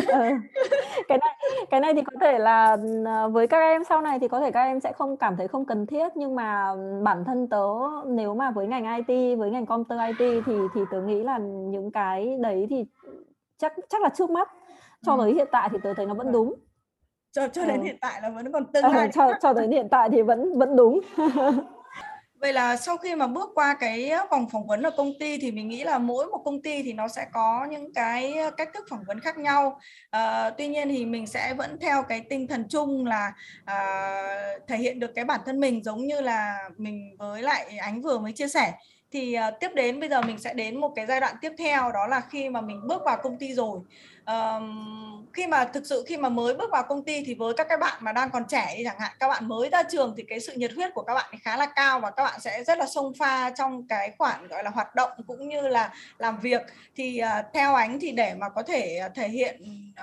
Ừ. 0.07 0.29
cái 1.07 1.17
này 1.17 1.65
cái 1.71 1.79
này 1.79 1.93
thì 1.93 2.01
có 2.01 2.17
thể 2.21 2.39
là 2.39 2.77
ờ, 3.05 3.29
với 3.29 3.47
các 3.47 3.59
em 3.59 3.83
sau 3.83 4.01
này 4.01 4.19
thì 4.19 4.27
có 4.27 4.39
thể 4.39 4.51
các 4.51 4.63
em 4.63 4.79
sẽ 4.79 4.93
không 4.93 5.17
cảm 5.17 5.37
thấy 5.37 5.47
không 5.47 5.65
cần 5.65 5.85
thiết 5.85 6.11
nhưng 6.15 6.35
mà 6.35 6.75
bản 7.03 7.23
thân 7.25 7.47
tớ 7.49 7.67
nếu 8.07 8.35
mà 8.35 8.51
với 8.51 8.67
ngành 8.67 9.03
IT 9.05 9.37
với 9.39 9.51
ngành 9.51 9.65
computer 9.65 9.99
IT 10.19 10.43
thì 10.45 10.53
thì 10.73 10.81
tớ 10.91 11.01
nghĩ 11.01 11.23
là 11.23 11.37
những 11.71 11.91
cái 11.91 12.37
đấy 12.41 12.67
thì 12.69 12.85
chắc 13.57 13.73
chắc 13.89 14.01
là 14.01 14.09
trước 14.09 14.29
mắt. 14.29 14.51
Cho 15.05 15.17
tới 15.17 15.33
hiện 15.33 15.47
tại 15.51 15.69
thì 15.71 15.77
tớ 15.83 15.93
thấy 15.93 16.05
nó 16.05 16.13
vẫn 16.13 16.31
đúng. 16.31 16.53
Cho 17.31 17.47
cho 17.47 17.65
đến 17.65 17.79
ừ. 17.79 17.83
hiện 17.83 17.97
tại 18.01 18.21
là 18.21 18.29
vẫn 18.29 18.51
còn 18.51 18.65
tương 18.65 18.85
lai. 18.85 19.09
cho 19.13 19.31
cho 19.41 19.53
đến 19.53 19.71
hiện 19.71 19.87
tại 19.91 20.09
thì 20.09 20.21
vẫn 20.21 20.57
vẫn 20.57 20.75
đúng 20.75 20.99
Vậy 22.43 22.53
là 22.53 22.77
sau 22.77 22.97
khi 22.97 23.15
mà 23.15 23.27
bước 23.27 23.49
qua 23.55 23.77
cái 23.79 24.11
vòng 24.31 24.49
phỏng 24.49 24.67
vấn 24.67 24.81
ở 24.81 24.91
công 24.97 25.11
ty 25.19 25.37
thì 25.37 25.51
mình 25.51 25.67
nghĩ 25.67 25.83
là 25.83 25.97
mỗi 25.97 26.25
một 26.25 26.41
công 26.45 26.61
ty 26.61 26.83
thì 26.83 26.93
nó 26.93 27.07
sẽ 27.07 27.25
có 27.33 27.67
những 27.71 27.93
cái 27.93 28.33
ờ, 28.33 28.51
cách 28.51 28.69
thức 28.73 28.85
phỏng 28.89 29.03
vấn 29.07 29.19
khác 29.19 29.37
nhau. 29.37 29.79
À, 30.09 30.49
tuy 30.49 30.67
nhiên 30.67 30.89
thì 30.89 31.05
mình 31.05 31.27
sẽ 31.27 31.53
vẫn 31.53 31.77
theo 31.81 32.03
cái 32.03 32.21
tinh 32.29 32.47
thần 32.47 32.65
chung 32.69 33.05
là 33.05 33.33
à, 33.65 33.77
thể 34.67 34.77
hiện 34.77 34.99
được 34.99 35.11
cái 35.15 35.25
bản 35.25 35.39
thân 35.45 35.59
mình 35.59 35.83
giống 35.83 36.07
như 36.07 36.21
là 36.21 36.69
mình 36.77 37.15
với 37.19 37.41
lại 37.41 37.77
ánh 37.77 38.01
vừa 38.01 38.19
mới 38.19 38.31
chia 38.31 38.47
sẻ 38.47 38.73
thì 39.11 39.33
à, 39.33 39.51
tiếp 39.59 39.69
đến 39.75 39.99
bây 39.99 40.09
giờ 40.09 40.21
mình 40.21 40.37
sẽ 40.37 40.53
đến 40.53 40.79
một 40.81 40.93
cái 40.95 41.05
giai 41.05 41.19
đoạn 41.19 41.35
tiếp 41.41 41.51
theo 41.57 41.91
đó 41.91 42.07
là 42.07 42.21
khi 42.29 42.49
mà 42.49 42.61
mình 42.61 42.87
bước 42.87 43.01
vào 43.05 43.17
công 43.23 43.37
ty 43.39 43.53
rồi 43.53 43.79
um, 44.25 45.25
khi 45.33 45.47
mà 45.47 45.65
thực 45.65 45.85
sự 45.85 46.03
khi 46.07 46.17
mà 46.17 46.29
mới 46.29 46.53
bước 46.53 46.71
vào 46.71 46.83
công 46.83 47.03
ty 47.03 47.23
thì 47.25 47.33
với 47.33 47.53
các 47.53 47.67
cái 47.69 47.77
bạn 47.77 47.97
mà 47.99 48.11
đang 48.11 48.29
còn 48.29 48.45
trẻ 48.47 48.81
chẳng 48.83 48.99
hạn 48.99 49.11
các 49.19 49.27
bạn 49.27 49.47
mới 49.47 49.69
ra 49.69 49.83
trường 49.83 50.13
thì 50.17 50.23
cái 50.27 50.39
sự 50.39 50.53
nhiệt 50.55 50.73
huyết 50.75 50.93
của 50.93 51.01
các 51.01 51.13
bạn 51.13 51.33
khá 51.41 51.57
là 51.57 51.65
cao 51.65 51.99
và 51.99 52.11
các 52.11 52.23
bạn 52.23 52.39
sẽ 52.39 52.63
rất 52.63 52.77
là 52.77 52.85
sông 52.85 53.13
pha 53.19 53.49
trong 53.49 53.87
cái 53.87 54.11
khoản 54.17 54.47
gọi 54.47 54.63
là 54.63 54.69
hoạt 54.69 54.95
động 54.95 55.11
cũng 55.27 55.49
như 55.49 55.61
là 55.61 55.93
làm 56.17 56.39
việc. 56.39 56.61
Thì 56.95 57.21
uh, 57.23 57.45
theo 57.53 57.75
ánh 57.75 57.99
thì 57.99 58.11
để 58.11 58.33
mà 58.33 58.49
có 58.49 58.63
thể 58.63 58.97
ờ, 58.97 59.09
thể 59.15 59.27
hiện 59.27 59.61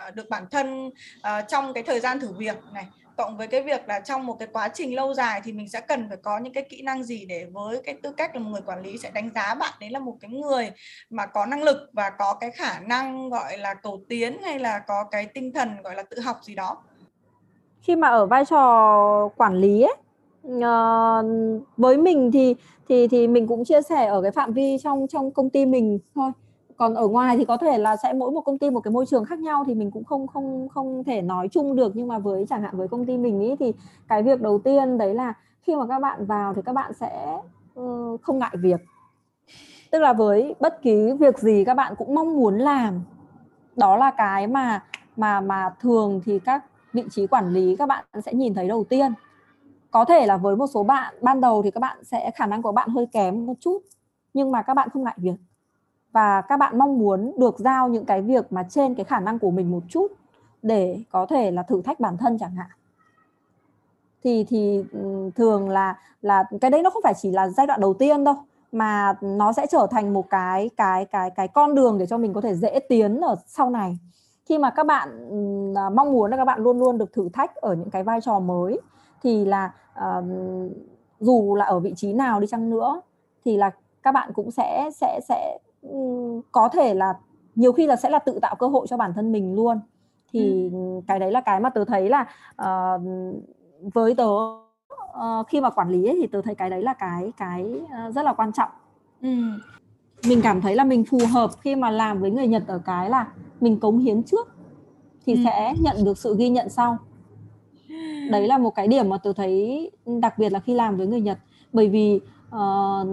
uh, 0.09 0.14
được 0.14 0.30
bản 0.30 0.46
thân 0.50 0.87
uh, 0.87 1.48
trong 1.48 1.74
cái 1.74 1.83
thời 1.83 2.00
gian 2.00 2.20
thử 2.20 2.33
việc 2.33 2.56
này 2.72 2.87
cộng 3.20 3.37
với 3.37 3.46
cái 3.46 3.62
việc 3.62 3.88
là 3.88 4.00
trong 4.00 4.26
một 4.26 4.37
cái 4.38 4.48
quá 4.52 4.68
trình 4.68 4.94
lâu 4.94 5.14
dài 5.14 5.40
thì 5.44 5.52
mình 5.52 5.68
sẽ 5.68 5.80
cần 5.80 6.09
phải 6.09 6.16
có 6.22 6.38
những 6.38 6.52
cái 6.52 6.66
kỹ 6.68 6.83
năng 6.83 7.02
gì 7.02 7.24
để 7.28 7.46
với 7.52 7.80
cái 7.85 7.94
tư 8.02 8.12
cách 8.12 8.35
là 8.35 8.40
một 8.40 8.50
người 8.50 8.61
quản 8.66 8.83
lý 8.83 8.98
sẽ 8.98 9.11
đánh 9.11 9.30
giá 9.35 9.54
bạn 9.54 9.72
đấy 9.80 9.90
là 9.90 9.98
một 9.98 10.16
cái 10.20 10.30
người 10.30 10.70
mà 11.11 11.26
có 11.26 11.46
năng 11.46 11.62
lực 11.62 11.76
và 11.92 12.11
có 12.11 12.35
cái 12.40 12.50
khả 12.50 12.80
năng 12.80 13.30
gọi 13.30 13.59
là 13.59 13.74
cầu 13.74 14.00
tiến 14.09 14.42
hay 14.42 14.59
là 14.59 14.78
có 14.78 15.04
cái 15.11 15.26
tinh 15.26 15.52
thần 15.52 15.68
gọi 15.85 15.94
là 15.94 16.02
tự 16.02 16.20
học 16.20 16.37
gì 16.42 16.54
đó? 16.54 16.76
Khi 17.80 17.96
mà 17.96 18.09
ở 18.09 18.26
vai 18.26 18.44
trò 18.44 19.28
quản 19.37 19.54
lý 19.54 19.83
ấy 19.83 19.96
uh, 20.46 21.62
với 21.76 21.96
mình 21.96 22.30
thì 22.33 22.54
thì 22.88 23.09
thì 23.09 23.28
mình 23.28 23.46
cũng 23.46 23.64
chia 23.64 23.83
sẻ 23.83 24.06
ở 24.06 24.22
cái 24.22 24.30
phạm 24.30 24.52
vi 24.52 24.78
trong 24.83 25.06
trong 25.09 25.30
công 25.30 25.50
ty 25.50 25.66
mình 25.66 25.98
thôi 26.14 26.30
còn 26.81 26.95
ở 26.95 27.09
ngoài 27.09 27.37
thì 27.37 27.45
có 27.45 27.57
thể 27.57 27.79
là 27.79 27.97
sẽ 27.97 28.12
mỗi 28.12 28.31
một 28.31 28.40
công 28.40 28.59
ty 28.59 28.71
một 28.71 28.81
cái 28.81 28.93
môi 28.93 29.07
trường 29.07 29.25
khác 29.25 29.38
nhau 29.38 29.64
thì 29.66 29.75
mình 29.75 29.90
cũng 29.90 30.05
không 30.05 30.27
không 30.27 30.69
không 30.69 31.05
thể 31.05 31.23
nói 31.23 31.49
chung 31.49 31.77
được. 31.77 31.93
Nhưng 31.97 32.09
mà 32.09 32.19
với 32.19 32.47
chẳng 32.49 32.62
hạn 32.62 32.77
với 32.77 32.88
công 32.88 33.07
ty 33.07 33.19
mình 33.19 33.40
ý 33.40 33.57
thì 33.57 33.73
cái 34.09 34.23
việc 34.23 34.40
đầu 34.40 34.59
tiên 34.59 34.99
đấy 34.99 35.14
là 35.14 35.35
khi 35.62 35.77
mà 35.77 35.87
các 35.87 35.99
bạn 35.99 36.27
vào 36.27 36.55
thì 36.55 36.62
các 36.64 36.73
bạn 36.73 36.93
sẽ 36.93 37.38
uh, 37.81 38.23
không 38.23 38.38
ngại 38.38 38.51
việc. 38.55 38.81
Tức 39.90 39.99
là 39.99 40.12
với 40.12 40.55
bất 40.61 40.83
kỳ 40.83 41.12
việc 41.12 41.38
gì 41.38 41.64
các 41.64 41.75
bạn 41.75 41.95
cũng 41.99 42.14
mong 42.14 42.37
muốn 42.37 42.59
làm 42.59 43.03
đó 43.77 43.97
là 43.97 44.11
cái 44.11 44.47
mà 44.47 44.85
mà 45.16 45.40
mà 45.40 45.71
thường 45.81 46.21
thì 46.25 46.38
các 46.38 46.64
vị 46.93 47.03
trí 47.11 47.27
quản 47.27 47.53
lý 47.53 47.77
các 47.77 47.87
bạn 47.87 48.05
sẽ 48.25 48.33
nhìn 48.35 48.55
thấy 48.55 48.69
đầu 48.69 48.85
tiên. 48.85 49.12
Có 49.90 50.05
thể 50.05 50.27
là 50.27 50.37
với 50.37 50.57
một 50.57 50.66
số 50.66 50.85
bạn 50.85 51.14
ban 51.23 51.40
đầu 51.40 51.62
thì 51.62 51.71
các 51.71 51.81
bạn 51.81 52.05
sẽ 52.05 52.31
khả 52.35 52.47
năng 52.47 52.62
của 52.62 52.73
bạn 52.73 52.88
hơi 52.88 53.07
kém 53.12 53.47
một 53.47 53.55
chút 53.61 53.83
nhưng 54.35 54.51
mà 54.53 54.62
các 54.62 54.75
bạn 54.75 54.88
không 54.93 55.05
ngại 55.05 55.16
việc 55.16 55.49
và 56.12 56.40
các 56.40 56.57
bạn 56.57 56.79
mong 56.79 56.99
muốn 56.99 57.33
được 57.38 57.59
giao 57.59 57.88
những 57.88 58.05
cái 58.05 58.23
việc 58.23 58.53
mà 58.53 58.66
trên 58.70 58.94
cái 58.94 59.05
khả 59.05 59.20
năng 59.20 59.38
của 59.38 59.51
mình 59.51 59.70
một 59.70 59.83
chút 59.88 60.12
để 60.62 61.03
có 61.11 61.27
thể 61.27 61.51
là 61.51 61.62
thử 61.62 61.83
thách 61.83 62.01
bản 62.01 62.16
thân 62.16 62.38
chẳng 62.38 62.55
hạn. 62.55 62.70
Thì 64.25 64.44
thì 64.44 64.85
ừ, 64.92 65.31
thường 65.37 65.68
là 65.68 65.99
là 66.23 66.44
cái 66.61 66.70
đấy 66.70 66.83
nó 66.83 66.90
không 66.90 67.03
phải 67.03 67.14
chỉ 67.16 67.31
là 67.31 67.49
giai 67.49 67.66
đoạn 67.66 67.81
đầu 67.81 67.94
tiên 67.94 68.25
đâu 68.25 68.35
mà 68.73 69.14
nó 69.20 69.53
sẽ 69.53 69.66
trở 69.66 69.87
thành 69.90 70.12
một 70.12 70.31
cái 70.31 70.70
cái 70.77 71.05
cái 71.05 71.31
cái 71.31 71.49
con 71.49 71.75
đường 71.75 71.99
để 71.99 72.07
cho 72.07 72.18
mình 72.18 72.33
có 72.33 72.40
thể 72.40 72.55
dễ 72.55 72.79
tiến 72.88 73.20
ở 73.20 73.37
sau 73.46 73.70
này. 73.70 73.99
Khi 74.46 74.59
mà 74.59 74.70
các 74.70 74.87
bạn 74.87 75.29
ừ, 75.31 75.81
à, 75.81 75.90
mong 75.90 76.12
muốn 76.12 76.31
là 76.31 76.37
các 76.37 76.44
bạn 76.44 76.61
luôn 76.61 76.79
luôn 76.79 76.99
được 76.99 77.12
thử 77.12 77.29
thách 77.33 77.55
ở 77.55 77.75
những 77.75 77.90
cái 77.90 78.03
vai 78.03 78.20
trò 78.20 78.40
mới 78.40 78.81
thì 79.23 79.44
là 79.44 79.73
uh, 79.99 80.25
dù 81.20 81.55
là 81.55 81.64
ở 81.64 81.79
vị 81.79 81.92
trí 81.96 82.12
nào 82.12 82.40
đi 82.40 82.46
chăng 82.46 82.70
nữa 82.70 83.01
thì 83.44 83.57
là 83.57 83.70
các 84.03 84.12
bạn 84.12 84.33
cũng 84.33 84.51
sẽ 84.51 84.90
sẽ 84.94 85.20
sẽ 85.29 85.59
có 86.53 86.69
thể 86.73 86.95
là 86.95 87.14
nhiều 87.55 87.73
khi 87.73 87.87
là 87.87 87.97
sẽ 87.97 88.11
là 88.11 88.19
tự 88.19 88.38
tạo 88.43 88.57
cơ 88.57 88.66
hội 88.66 88.87
cho 88.87 88.97
bản 88.97 89.12
thân 89.14 89.33
mình 89.33 89.55
luôn 89.55 89.81
thì 90.33 90.71
ừ. 90.73 91.01
cái 91.07 91.19
đấy 91.19 91.33
là 91.33 91.40
cái 91.40 91.61
mà 91.61 91.71
tớ 91.71 91.85
thấy 91.85 92.09
là 92.09 92.27
uh, 92.62 93.03
với 93.95 94.14
tớ 94.14 94.29
uh, 94.29 95.49
khi 95.49 95.61
mà 95.61 95.71
quản 95.71 95.90
lý 95.90 96.07
ấy, 96.07 96.19
thì 96.21 96.27
tớ 96.27 96.43
thấy 96.43 96.55
cái 96.55 96.71
đấy 96.71 96.83
là 96.83 96.95
cái 96.95 97.33
cái 97.37 97.81
uh, 97.85 98.14
rất 98.14 98.23
là 98.23 98.33
quan 98.33 98.53
trọng 98.53 98.71
ừ. 99.23 99.29
mình 100.29 100.40
cảm 100.43 100.61
thấy 100.61 100.75
là 100.75 100.85
mình 100.85 101.05
phù 101.05 101.19
hợp 101.33 101.51
khi 101.61 101.77
mà 101.77 101.90
làm 101.90 102.21
với 102.21 102.31
người 102.31 102.47
nhật 102.47 102.62
ở 102.66 102.81
cái 102.87 103.11
là 103.11 103.27
mình 103.61 103.81
cống 103.81 103.99
hiến 103.99 104.23
trước 104.23 104.49
thì 105.27 105.35
ừ. 105.35 105.40
sẽ 105.45 105.75
nhận 105.81 106.05
được 106.05 106.19
sự 106.19 106.37
ghi 106.38 106.49
nhận 106.49 106.69
sau 106.69 106.99
đấy 108.31 108.49
là 108.49 108.59
một 108.59 108.75
cái 108.75 108.88
điểm 108.88 109.09
mà 109.09 109.19
tôi 109.19 109.35
thấy 109.35 109.90
đặc 110.21 110.38
biệt 110.38 110.53
là 110.53 110.61
khi 110.61 110.75
làm 110.75 110.97
với 110.97 111.07
người 111.07 111.21
Nhật 111.21 111.38
bởi 111.73 111.88
vì 111.88 112.21
uh, 112.56 113.08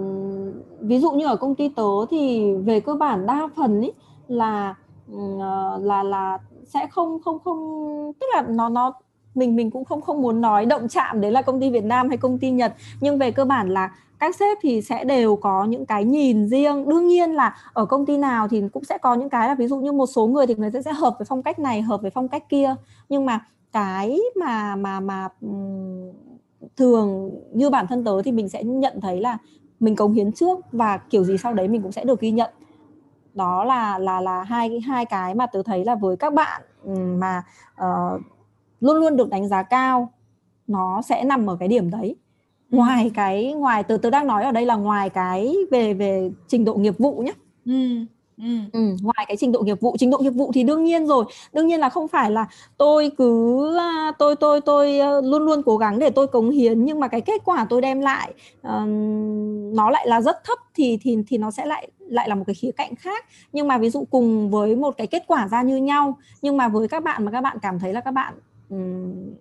ví 0.80 0.98
dụ 0.98 1.10
như 1.10 1.26
ở 1.26 1.36
công 1.36 1.54
ty 1.54 1.68
tớ 1.68 2.06
thì 2.10 2.52
về 2.54 2.80
cơ 2.80 2.94
bản 2.94 3.26
đa 3.26 3.48
phần 3.56 3.80
ý 3.80 3.90
là 4.28 4.74
uh, 5.12 5.40
là 5.82 6.02
là 6.02 6.38
sẽ 6.66 6.86
không 6.90 7.22
không 7.24 7.38
không 7.44 8.12
tức 8.20 8.26
là 8.34 8.42
nó 8.42 8.68
nó 8.68 8.92
mình 9.34 9.56
mình 9.56 9.70
cũng 9.70 9.84
không 9.84 10.00
không 10.00 10.22
muốn 10.22 10.40
nói 10.40 10.66
động 10.66 10.88
chạm 10.88 11.20
đấy 11.20 11.32
là 11.32 11.42
công 11.42 11.60
ty 11.60 11.70
Việt 11.70 11.84
Nam 11.84 12.08
hay 12.08 12.16
công 12.16 12.38
ty 12.38 12.50
Nhật. 12.50 12.74
Nhưng 13.00 13.18
về 13.18 13.30
cơ 13.30 13.44
bản 13.44 13.68
là 13.70 13.90
các 14.18 14.36
sếp 14.36 14.58
thì 14.62 14.82
sẽ 14.82 15.04
đều 15.04 15.36
có 15.36 15.64
những 15.64 15.86
cái 15.86 16.04
nhìn 16.04 16.48
riêng. 16.48 16.88
Đương 16.88 17.08
nhiên 17.08 17.30
là 17.30 17.56
ở 17.72 17.84
công 17.84 18.06
ty 18.06 18.16
nào 18.16 18.48
thì 18.48 18.62
cũng 18.72 18.84
sẽ 18.84 18.98
có 18.98 19.14
những 19.14 19.28
cái 19.28 19.48
là 19.48 19.54
ví 19.54 19.66
dụ 19.66 19.76
như 19.76 19.92
một 19.92 20.06
số 20.06 20.26
người 20.26 20.46
thì 20.46 20.54
người 20.54 20.70
ta 20.70 20.82
sẽ 20.82 20.92
hợp 20.92 21.14
với 21.18 21.26
phong 21.28 21.42
cách 21.42 21.58
này 21.58 21.82
hợp 21.82 22.02
với 22.02 22.10
phong 22.10 22.28
cách 22.28 22.48
kia. 22.48 22.74
Nhưng 23.08 23.26
mà 23.26 23.40
cái 23.72 24.20
mà 24.36 24.76
mà 24.76 25.00
mà 25.00 25.28
thường 26.76 27.30
như 27.52 27.70
bản 27.70 27.86
thân 27.86 28.04
tớ 28.04 28.22
thì 28.22 28.32
mình 28.32 28.48
sẽ 28.48 28.64
nhận 28.64 29.00
thấy 29.00 29.20
là 29.20 29.38
mình 29.80 29.96
cống 29.96 30.12
hiến 30.12 30.32
trước 30.32 30.58
và 30.72 30.96
kiểu 30.96 31.24
gì 31.24 31.38
sau 31.38 31.54
đấy 31.54 31.68
mình 31.68 31.82
cũng 31.82 31.92
sẽ 31.92 32.04
được 32.04 32.20
ghi 32.20 32.30
nhận. 32.30 32.50
Đó 33.34 33.64
là 33.64 33.98
là 33.98 34.20
là 34.20 34.42
hai 34.42 34.80
hai 34.80 35.04
cái 35.04 35.34
mà 35.34 35.46
tớ 35.46 35.62
thấy 35.62 35.84
là 35.84 35.94
với 35.94 36.16
các 36.16 36.34
bạn 36.34 36.62
mà 37.20 37.42
uh, 37.82 38.20
luôn 38.80 38.96
luôn 38.96 39.16
được 39.16 39.28
đánh 39.28 39.48
giá 39.48 39.62
cao 39.62 40.12
nó 40.66 41.02
sẽ 41.02 41.24
nằm 41.24 41.50
ở 41.50 41.56
cái 41.60 41.68
điểm 41.68 41.90
đấy. 41.90 42.16
Ngoài 42.70 43.10
cái 43.14 43.52
ngoài 43.52 43.82
từ 43.82 43.96
tớ 43.96 44.10
đang 44.10 44.26
nói 44.26 44.44
ở 44.44 44.52
đây 44.52 44.66
là 44.66 44.76
ngoài 44.76 45.10
cái 45.10 45.56
về 45.70 45.94
về 45.94 46.30
trình 46.48 46.64
độ 46.64 46.74
nghiệp 46.74 46.98
vụ 46.98 47.18
nhé 47.18 47.32
ừ. 47.66 48.04
Ừ. 48.38 48.44
Ừ, 48.72 48.80
ngoài 49.02 49.24
cái 49.28 49.36
trình 49.36 49.52
độ 49.52 49.62
nghiệp 49.62 49.80
vụ 49.80 49.96
trình 49.98 50.10
độ 50.10 50.18
nghiệp 50.18 50.30
vụ 50.30 50.50
thì 50.54 50.62
đương 50.62 50.84
nhiên 50.84 51.06
rồi 51.06 51.24
đương 51.52 51.66
nhiên 51.66 51.80
là 51.80 51.88
không 51.88 52.08
phải 52.08 52.30
là 52.30 52.46
tôi 52.76 53.10
cứ 53.18 53.78
tôi 54.18 54.36
tôi 54.36 54.60
tôi 54.60 54.98
luôn 55.24 55.42
luôn 55.42 55.62
cố 55.62 55.76
gắng 55.76 55.98
để 55.98 56.10
tôi 56.10 56.26
cống 56.26 56.50
hiến 56.50 56.84
nhưng 56.84 57.00
mà 57.00 57.08
cái 57.08 57.20
kết 57.20 57.42
quả 57.44 57.66
tôi 57.70 57.80
đem 57.80 58.00
lại 58.00 58.32
uh, 58.60 58.88
nó 59.74 59.90
lại 59.90 60.06
là 60.08 60.20
rất 60.20 60.44
thấp 60.44 60.58
thì 60.74 60.98
thì 61.02 61.16
thì 61.28 61.38
nó 61.38 61.50
sẽ 61.50 61.66
lại 61.66 61.88
lại 61.98 62.28
là 62.28 62.34
một 62.34 62.44
cái 62.46 62.54
khía 62.54 62.70
cạnh 62.76 62.94
khác 62.94 63.24
nhưng 63.52 63.68
mà 63.68 63.78
ví 63.78 63.90
dụ 63.90 64.04
cùng 64.10 64.50
với 64.50 64.76
một 64.76 64.94
cái 64.96 65.06
kết 65.06 65.24
quả 65.26 65.48
ra 65.48 65.62
như 65.62 65.76
nhau 65.76 66.18
nhưng 66.42 66.56
mà 66.56 66.68
với 66.68 66.88
các 66.88 67.02
bạn 67.02 67.24
mà 67.24 67.30
các 67.30 67.40
bạn 67.40 67.58
cảm 67.62 67.78
thấy 67.78 67.92
là 67.92 68.00
các 68.00 68.10
bạn 68.10 68.34
um, 68.70 69.34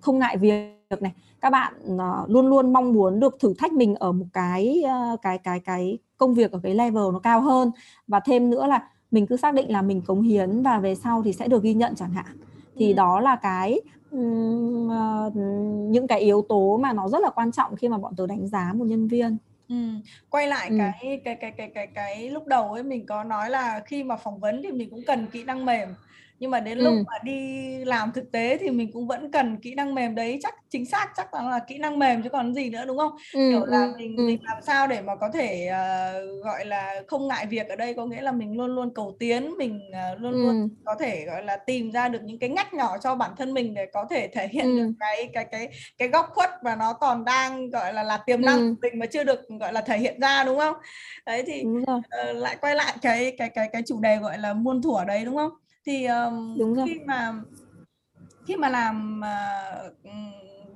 không 0.00 0.18
ngại 0.18 0.36
việc 0.36 1.02
này 1.02 1.12
các 1.40 1.50
bạn 1.50 1.74
uh, 1.94 2.30
luôn 2.30 2.46
luôn 2.46 2.72
mong 2.72 2.92
muốn 2.92 3.20
được 3.20 3.36
thử 3.40 3.54
thách 3.58 3.72
mình 3.72 3.94
ở 3.94 4.12
một 4.12 4.26
cái 4.32 4.82
uh, 4.84 5.22
cái 5.22 5.38
cái 5.38 5.60
cái 5.60 5.98
công 6.18 6.34
việc 6.34 6.52
ở 6.52 6.60
cái 6.62 6.74
level 6.74 7.04
nó 7.12 7.18
cao 7.18 7.40
hơn 7.40 7.70
và 8.06 8.20
thêm 8.20 8.50
nữa 8.50 8.66
là 8.66 8.88
mình 9.10 9.26
cứ 9.26 9.36
xác 9.36 9.54
định 9.54 9.72
là 9.72 9.82
mình 9.82 10.02
cống 10.02 10.22
hiến 10.22 10.62
và 10.62 10.78
về 10.78 10.94
sau 10.94 11.22
thì 11.22 11.32
sẽ 11.32 11.48
được 11.48 11.62
ghi 11.62 11.74
nhận 11.74 11.94
chẳng 11.94 12.12
hạn 12.12 12.36
thì 12.76 12.88
ừ. 12.88 12.96
đó 12.96 13.20
là 13.20 13.36
cái 13.36 13.80
um, 14.10 14.88
uh, 14.88 15.36
những 15.90 16.06
cái 16.06 16.20
yếu 16.20 16.42
tố 16.48 16.78
mà 16.82 16.92
nó 16.92 17.08
rất 17.08 17.22
là 17.22 17.30
quan 17.30 17.52
trọng 17.52 17.76
khi 17.76 17.88
mà 17.88 17.98
bọn 17.98 18.16
tớ 18.16 18.26
đánh 18.26 18.48
giá 18.48 18.72
một 18.74 18.84
nhân 18.84 19.08
viên 19.08 19.36
Ừ. 19.68 19.74
Quay 20.30 20.48
lại 20.48 20.68
ừ. 20.68 20.76
cái 20.78 21.20
cái 21.24 21.34
cái 21.34 21.50
cái 21.50 21.70
cái 21.74 21.86
cái 21.86 22.30
lúc 22.30 22.46
đầu 22.46 22.72
ấy 22.72 22.82
mình 22.82 23.06
có 23.06 23.24
nói 23.24 23.50
là 23.50 23.80
khi 23.86 24.04
mà 24.04 24.16
phỏng 24.16 24.38
vấn 24.38 24.62
thì 24.62 24.72
mình 24.72 24.90
cũng 24.90 25.02
cần 25.06 25.26
kỹ 25.26 25.44
năng 25.44 25.64
mềm 25.64 25.88
nhưng 26.38 26.50
mà 26.50 26.60
đến 26.60 26.78
lúc 26.78 26.92
ừ. 26.92 27.02
mà 27.06 27.18
đi 27.24 27.66
làm 27.84 28.12
thực 28.12 28.32
tế 28.32 28.56
thì 28.60 28.70
mình 28.70 28.92
cũng 28.92 29.06
vẫn 29.06 29.30
cần 29.30 29.56
kỹ 29.56 29.74
năng 29.74 29.94
mềm 29.94 30.14
đấy 30.14 30.38
chắc 30.42 30.54
chính 30.70 30.86
xác 30.86 31.12
chắc 31.16 31.34
là, 31.34 31.42
là 31.42 31.58
kỹ 31.58 31.78
năng 31.78 31.98
mềm 31.98 32.22
chứ 32.22 32.28
còn 32.28 32.54
gì 32.54 32.70
nữa 32.70 32.84
đúng 32.86 32.98
không 32.98 33.12
ừ, 33.34 33.50
kiểu 33.50 33.64
là 33.66 33.82
ừ, 33.82 33.94
mình 33.98 34.16
ừ. 34.16 34.22
mình 34.26 34.38
làm 34.42 34.62
sao 34.62 34.86
để 34.86 35.00
mà 35.00 35.16
có 35.16 35.30
thể 35.34 35.68
uh, 35.70 36.44
gọi 36.44 36.66
là 36.66 37.02
không 37.06 37.28
ngại 37.28 37.46
việc 37.46 37.68
ở 37.68 37.76
đây 37.76 37.94
có 37.94 38.06
nghĩa 38.06 38.20
là 38.20 38.32
mình 38.32 38.56
luôn 38.56 38.74
luôn 38.74 38.94
cầu 38.94 39.16
tiến 39.18 39.54
mình 39.58 39.80
uh, 39.90 40.20
luôn 40.20 40.32
ừ. 40.32 40.42
luôn 40.42 40.68
có 40.84 40.94
thể 41.00 41.24
gọi 41.26 41.42
là 41.42 41.56
tìm 41.56 41.92
ra 41.92 42.08
được 42.08 42.22
những 42.22 42.38
cái 42.38 42.50
ngách 42.50 42.74
nhỏ 42.74 42.98
cho 42.98 43.14
bản 43.14 43.30
thân 43.36 43.54
mình 43.54 43.74
để 43.74 43.86
có 43.92 44.06
thể 44.10 44.28
thể 44.28 44.48
hiện 44.48 44.64
ừ. 44.64 44.78
được 44.78 44.92
cái 45.00 45.28
cái 45.32 45.44
cái 45.44 45.68
cái 45.98 46.08
góc 46.08 46.26
khuất 46.34 46.50
và 46.62 46.76
nó 46.76 46.92
còn 46.92 47.24
đang 47.24 47.70
gọi 47.70 47.92
là 47.92 48.02
là 48.02 48.16
tiềm 48.26 48.40
năng 48.40 48.58
ừ. 48.58 48.74
mình 48.82 48.98
mà 48.98 49.06
chưa 49.06 49.24
được 49.24 49.40
gọi 49.60 49.72
là 49.72 49.80
thể 49.80 49.98
hiện 49.98 50.20
ra 50.20 50.44
đúng 50.44 50.58
không 50.58 50.74
đấy 51.26 51.42
thì 51.46 51.64
uh, 51.92 52.04
lại 52.34 52.56
quay 52.60 52.74
lại 52.74 52.94
cái 53.02 53.32
cái 53.38 53.48
cái 53.48 53.68
cái 53.72 53.82
chủ 53.86 54.00
đề 54.00 54.16
gọi 54.16 54.38
là 54.38 54.54
muôn 54.54 54.82
thuở 54.82 55.04
đấy 55.04 55.24
đúng 55.24 55.36
không 55.36 55.50
thì 55.86 56.04
um, 56.04 56.58
Đúng 56.58 56.74
rồi. 56.74 56.86
khi 56.86 57.00
mà 57.06 57.34
khi 58.46 58.56
mà 58.56 58.68
làm 58.68 59.20
uh, 59.20 59.92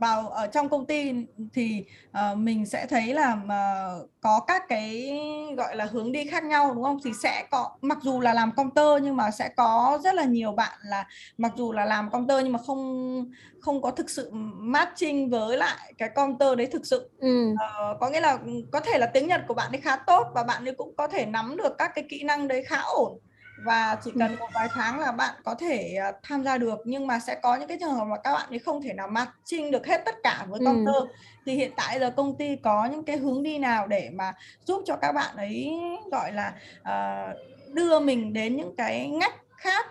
vào 0.00 0.28
ở 0.28 0.46
trong 0.46 0.68
công 0.68 0.86
ty 0.86 1.12
thì 1.52 1.84
uh, 2.10 2.38
mình 2.38 2.66
sẽ 2.66 2.86
thấy 2.86 3.14
là 3.14 3.32
uh, 3.32 4.10
có 4.20 4.40
các 4.46 4.62
cái 4.68 5.18
gọi 5.56 5.76
là 5.76 5.84
hướng 5.84 6.12
đi 6.12 6.26
khác 6.26 6.44
nhau 6.44 6.74
đúng 6.74 6.84
không 6.84 6.98
thì 7.04 7.10
sẽ 7.22 7.46
có 7.50 7.70
mặc 7.80 7.98
dù 8.02 8.20
là 8.20 8.34
làm 8.34 8.52
công 8.56 8.70
tơ 8.70 8.98
nhưng 8.98 9.16
mà 9.16 9.30
sẽ 9.30 9.48
có 9.56 9.98
rất 10.04 10.14
là 10.14 10.24
nhiều 10.24 10.52
bạn 10.52 10.78
là 10.84 11.06
mặc 11.38 11.52
dù 11.56 11.72
là 11.72 11.84
làm 11.84 12.10
công 12.10 12.26
tơ 12.26 12.38
nhưng 12.38 12.52
mà 12.52 12.58
không 12.66 13.30
không 13.60 13.82
có 13.82 13.90
thực 13.90 14.10
sự 14.10 14.30
matching 14.58 15.30
với 15.30 15.56
lại 15.56 15.92
cái 15.98 16.08
công 16.14 16.38
tơ 16.38 16.54
đấy 16.54 16.66
thực 16.66 16.86
sự 16.86 17.10
ừ. 17.18 17.52
uh, 17.52 18.00
có 18.00 18.10
nghĩa 18.10 18.20
là 18.20 18.38
có 18.72 18.80
thể 18.80 18.98
là 18.98 19.06
tiếng 19.06 19.28
Nhật 19.28 19.40
của 19.48 19.54
bạn 19.54 19.72
ấy 19.72 19.80
khá 19.80 19.96
tốt 19.96 20.26
và 20.34 20.42
bạn 20.42 20.64
ấy 20.64 20.74
cũng 20.74 20.94
có 20.96 21.08
thể 21.08 21.26
nắm 21.26 21.56
được 21.56 21.78
các 21.78 21.92
cái 21.94 22.04
kỹ 22.08 22.22
năng 22.22 22.48
đấy 22.48 22.64
khá 22.66 22.80
ổn 22.80 23.18
và 23.64 23.98
chỉ 24.04 24.10
cần 24.18 24.36
một 24.36 24.46
vài 24.54 24.68
tháng 24.70 25.00
là 25.00 25.12
bạn 25.12 25.34
có 25.44 25.54
thể 25.54 25.96
uh, 26.08 26.14
tham 26.22 26.44
gia 26.44 26.58
được. 26.58 26.78
Nhưng 26.84 27.06
mà 27.06 27.18
sẽ 27.18 27.34
có 27.42 27.56
những 27.56 27.68
cái 27.68 27.76
trường 27.80 27.94
hợp 27.94 28.04
mà 28.04 28.16
các 28.24 28.32
bạn 28.32 28.50
ấy 28.50 28.58
không 28.58 28.82
thể 28.82 28.92
nào 28.92 29.08
matching 29.08 29.70
được 29.70 29.86
hết 29.86 30.02
tất 30.04 30.14
cả 30.22 30.46
với 30.48 30.60
công 30.64 30.86
tơ. 30.86 30.92
Ừ. 30.92 31.06
thì 31.46 31.54
hiện 31.54 31.72
tại 31.76 32.00
giờ 32.00 32.10
công 32.10 32.36
ty 32.36 32.56
có 32.56 32.86
những 32.86 33.04
cái 33.04 33.16
hướng 33.16 33.42
đi 33.42 33.58
nào 33.58 33.86
để 33.86 34.10
mà 34.12 34.32
giúp 34.64 34.82
cho 34.86 34.96
các 34.96 35.12
bạn 35.12 35.36
ấy 35.36 35.78
gọi 36.10 36.32
là 36.32 36.54
uh, 36.80 37.36
đưa 37.74 38.00
mình 38.00 38.32
đến 38.32 38.56
những 38.56 38.76
cái 38.76 39.08
ngách 39.08 39.34
khác 39.56 39.86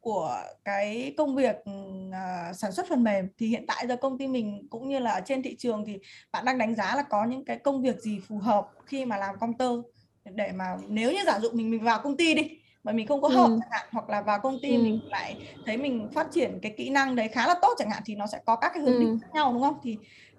của 0.00 0.40
cái 0.64 1.14
công 1.16 1.36
việc 1.36 1.56
uh, 1.56 2.56
sản 2.56 2.72
xuất 2.72 2.86
phần 2.88 3.04
mềm? 3.04 3.28
Thì 3.38 3.46
hiện 3.46 3.66
tại 3.66 3.86
giờ 3.86 3.96
công 3.96 4.18
ty 4.18 4.26
mình 4.26 4.66
cũng 4.70 4.88
như 4.88 4.98
là 4.98 5.20
trên 5.20 5.42
thị 5.42 5.56
trường 5.58 5.84
thì 5.86 5.98
bạn 6.32 6.44
đang 6.44 6.58
đánh 6.58 6.74
giá 6.74 6.96
là 6.96 7.02
có 7.02 7.24
những 7.24 7.44
cái 7.44 7.58
công 7.58 7.82
việc 7.82 8.00
gì 8.00 8.20
phù 8.28 8.38
hợp 8.38 8.68
khi 8.86 9.04
mà 9.04 9.16
làm 9.16 9.38
công 9.38 9.58
tơ? 9.58 9.82
Để 10.24 10.52
mà 10.52 10.76
nếu 10.88 11.12
như 11.12 11.18
giả 11.26 11.38
dụ 11.40 11.50
mình 11.52 11.70
mình 11.70 11.84
vào 11.84 12.00
công 12.02 12.16
ty 12.16 12.34
đi 12.34 12.57
mà 12.88 12.92
mình 12.92 13.06
không 13.06 13.20
có 13.20 13.28
hợp 13.28 13.46
ừ. 13.46 13.58
chẳng 13.60 13.68
hạn 13.70 13.86
hoặc 13.92 14.10
là 14.10 14.22
vào 14.22 14.38
công 14.40 14.58
ty 14.62 14.76
ừ. 14.76 14.82
mình 14.82 15.00
lại 15.10 15.36
thấy 15.66 15.76
mình 15.76 16.08
phát 16.14 16.32
triển 16.32 16.58
cái 16.62 16.74
kỹ 16.76 16.90
năng 16.90 17.16
đấy 17.16 17.28
khá 17.28 17.46
là 17.46 17.54
tốt 17.62 17.74
chẳng 17.78 17.90
hạn 17.90 18.02
thì 18.06 18.14
nó 18.14 18.26
sẽ 18.26 18.40
có 18.46 18.56
các 18.56 18.70
cái 18.74 18.82
hướng 18.82 18.94
ừ. 18.94 19.00
đi 19.00 19.06
khác 19.22 19.28
nhau 19.34 19.52
đúng 19.52 19.62
không 19.62 19.74
thì 19.82 19.96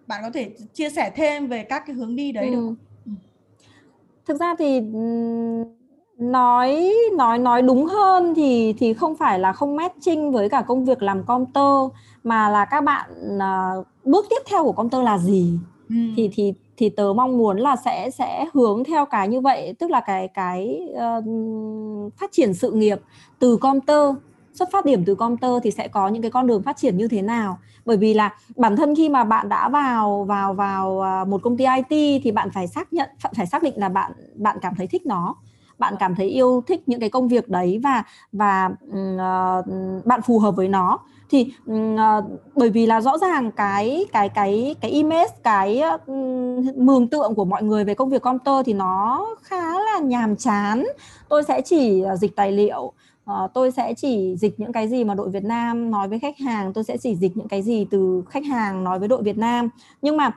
bạn 0.07 0.21
có 0.23 0.29
thể 0.33 0.49
chia 0.73 0.89
sẻ 0.89 1.11
thêm 1.15 1.47
về 1.47 1.63
các 1.63 1.83
cái 1.87 1.95
hướng 1.95 2.15
đi 2.15 2.31
đấy 2.31 2.45
ừ. 2.45 2.51
được 2.51 2.61
không? 2.65 2.75
Ừ. 3.05 3.11
thực 4.25 4.39
ra 4.39 4.55
thì 4.59 4.81
nói 6.17 6.93
nói 7.17 7.39
nói 7.39 7.61
đúng 7.61 7.85
hơn 7.85 8.33
thì 8.35 8.73
thì 8.77 8.93
không 8.93 9.15
phải 9.15 9.39
là 9.39 9.53
không 9.53 9.75
matching 9.75 10.31
với 10.31 10.49
cả 10.49 10.61
công 10.61 10.85
việc 10.85 11.03
làm 11.03 11.23
công 11.23 11.45
tơ 11.45 11.89
mà 12.23 12.49
là 12.49 12.65
các 12.65 12.81
bạn 12.81 13.09
uh, 13.35 13.87
bước 14.03 14.25
tiếp 14.29 14.41
theo 14.49 14.63
của 14.63 14.71
công 14.71 14.89
tơ 14.89 15.01
là 15.01 15.17
gì 15.17 15.53
ừ. 15.89 15.95
thì 16.15 16.29
thì 16.33 16.53
thì 16.79 16.89
tớ 16.89 17.13
mong 17.15 17.37
muốn 17.37 17.57
là 17.57 17.75
sẽ 17.75 18.09
sẽ 18.09 18.45
hướng 18.53 18.83
theo 18.83 19.05
cái 19.05 19.27
như 19.27 19.41
vậy 19.41 19.73
tức 19.79 19.91
là 19.91 19.99
cái 19.99 20.27
cái 20.27 20.89
uh, 20.91 22.13
phát 22.17 22.31
triển 22.31 22.53
sự 22.53 22.71
nghiệp 22.71 22.99
từ 23.39 23.57
comter 23.57 24.15
xuất 24.53 24.71
phát 24.71 24.85
điểm 24.85 25.05
từ 25.05 25.15
comter 25.15 25.51
thì 25.63 25.71
sẽ 25.71 25.87
có 25.87 26.07
những 26.07 26.21
cái 26.21 26.31
con 26.31 26.47
đường 26.47 26.63
phát 26.63 26.77
triển 26.77 26.97
như 26.97 27.07
thế 27.07 27.21
nào. 27.21 27.59
Bởi 27.85 27.97
vì 27.97 28.13
là 28.13 28.35
bản 28.55 28.75
thân 28.75 28.95
khi 28.95 29.09
mà 29.09 29.23
bạn 29.23 29.49
đã 29.49 29.69
vào 29.69 30.23
vào 30.23 30.53
vào 30.53 31.01
à, 31.01 31.25
một 31.25 31.43
công 31.43 31.57
ty 31.57 31.65
IT 31.65 32.21
thì 32.23 32.31
bạn 32.31 32.49
phải 32.51 32.67
xác 32.67 32.93
nhận 32.93 33.09
phải 33.35 33.45
xác 33.45 33.63
định 33.63 33.73
là 33.77 33.89
bạn 33.89 34.11
bạn 34.35 34.57
cảm 34.61 34.75
thấy 34.75 34.87
thích 34.87 35.05
nó 35.05 35.35
bạn 35.79 35.93
cảm 35.99 36.15
thấy 36.15 36.29
yêu 36.29 36.63
thích 36.67 36.83
những 36.85 36.99
cái 36.99 37.09
công 37.09 37.27
việc 37.27 37.49
đấy 37.49 37.79
và 37.83 38.03
và 38.31 38.69
uh, 38.87 39.65
bạn 40.05 40.21
phù 40.21 40.39
hợp 40.39 40.55
với 40.55 40.67
nó 40.67 40.99
thì 41.29 41.53
uh, 41.71 41.99
bởi 42.55 42.69
vì 42.69 42.85
là 42.85 43.01
rõ 43.01 43.17
ràng 43.17 43.51
cái 43.51 44.05
cái 44.11 44.29
cái 44.29 44.75
cái 44.81 44.91
image 44.91 45.33
cái 45.43 45.81
uh, 45.95 46.07
mường 46.77 47.07
tượng 47.07 47.35
của 47.35 47.45
mọi 47.45 47.63
người 47.63 47.83
về 47.83 47.93
công 47.93 48.09
việc 48.09 48.21
computer 48.21 48.65
thì 48.65 48.73
nó 48.73 49.27
khá 49.41 49.79
là 49.79 49.99
nhàm 49.99 50.35
chán. 50.35 50.85
Tôi 51.29 51.43
sẽ 51.43 51.61
chỉ 51.61 52.01
ờ, 52.01 52.15
dịch 52.15 52.35
tài 52.35 52.51
liệu 52.51 52.93
uh, 53.31 53.53
tôi 53.53 53.71
sẽ 53.71 53.93
chỉ 53.93 54.35
dịch 54.37 54.59
những 54.59 54.71
cái 54.71 54.87
gì 54.87 55.03
mà 55.03 55.13
đội 55.15 55.29
Việt 55.29 55.43
Nam 55.43 55.91
nói 55.91 56.07
với 56.07 56.19
khách 56.19 56.39
hàng 56.39 56.73
tôi 56.73 56.83
sẽ 56.83 56.97
chỉ 56.97 57.15
dịch 57.15 57.37
những 57.37 57.47
cái 57.47 57.61
gì 57.61 57.85
từ 57.91 58.23
khách 58.29 58.45
hàng 58.45 58.83
nói 58.83 58.99
với 58.99 59.07
đội 59.07 59.23
Việt 59.23 59.37
Nam. 59.37 59.69
Nhưng 60.01 60.17
mà 60.17 60.31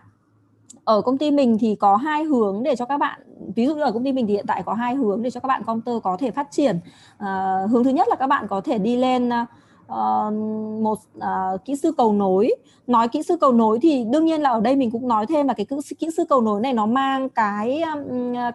ở 0.84 1.00
công 1.00 1.18
ty 1.18 1.30
mình 1.30 1.58
thì 1.60 1.74
có 1.74 1.96
hai 1.96 2.24
hướng 2.24 2.62
để 2.62 2.76
cho 2.76 2.84
các 2.84 2.98
bạn 2.98 3.20
ví 3.56 3.66
dụ 3.66 3.74
như 3.74 3.82
ở 3.82 3.92
công 3.92 4.04
ty 4.04 4.12
mình 4.12 4.26
thì 4.26 4.32
hiện 4.32 4.46
tại 4.48 4.62
có 4.62 4.74
hai 4.74 4.94
hướng 4.94 5.22
để 5.22 5.30
cho 5.30 5.40
các 5.40 5.46
bạn 5.46 5.62
computer 5.64 6.02
có 6.02 6.16
thể 6.16 6.30
phát 6.30 6.50
triển. 6.50 6.80
À, 7.18 7.60
hướng 7.70 7.84
thứ 7.84 7.90
nhất 7.90 8.08
là 8.08 8.16
các 8.16 8.26
bạn 8.26 8.46
có 8.48 8.60
thể 8.60 8.78
đi 8.78 8.96
lên 8.96 9.30
uh, 9.92 10.32
một 10.82 10.98
uh, 11.18 11.64
kỹ 11.64 11.76
sư 11.76 11.92
cầu 11.96 12.12
nối. 12.12 12.54
Nói 12.86 13.08
kỹ 13.08 13.22
sư 13.22 13.36
cầu 13.40 13.52
nối 13.52 13.78
thì 13.82 14.04
đương 14.04 14.24
nhiên 14.24 14.42
là 14.42 14.50
ở 14.50 14.60
đây 14.60 14.76
mình 14.76 14.90
cũng 14.90 15.08
nói 15.08 15.26
thêm 15.26 15.48
là 15.48 15.54
cái 15.54 15.66
kỹ 15.98 16.10
sư 16.16 16.24
cầu 16.28 16.40
nối 16.40 16.60
này 16.60 16.72
nó 16.72 16.86
mang 16.86 17.28
cái 17.28 17.82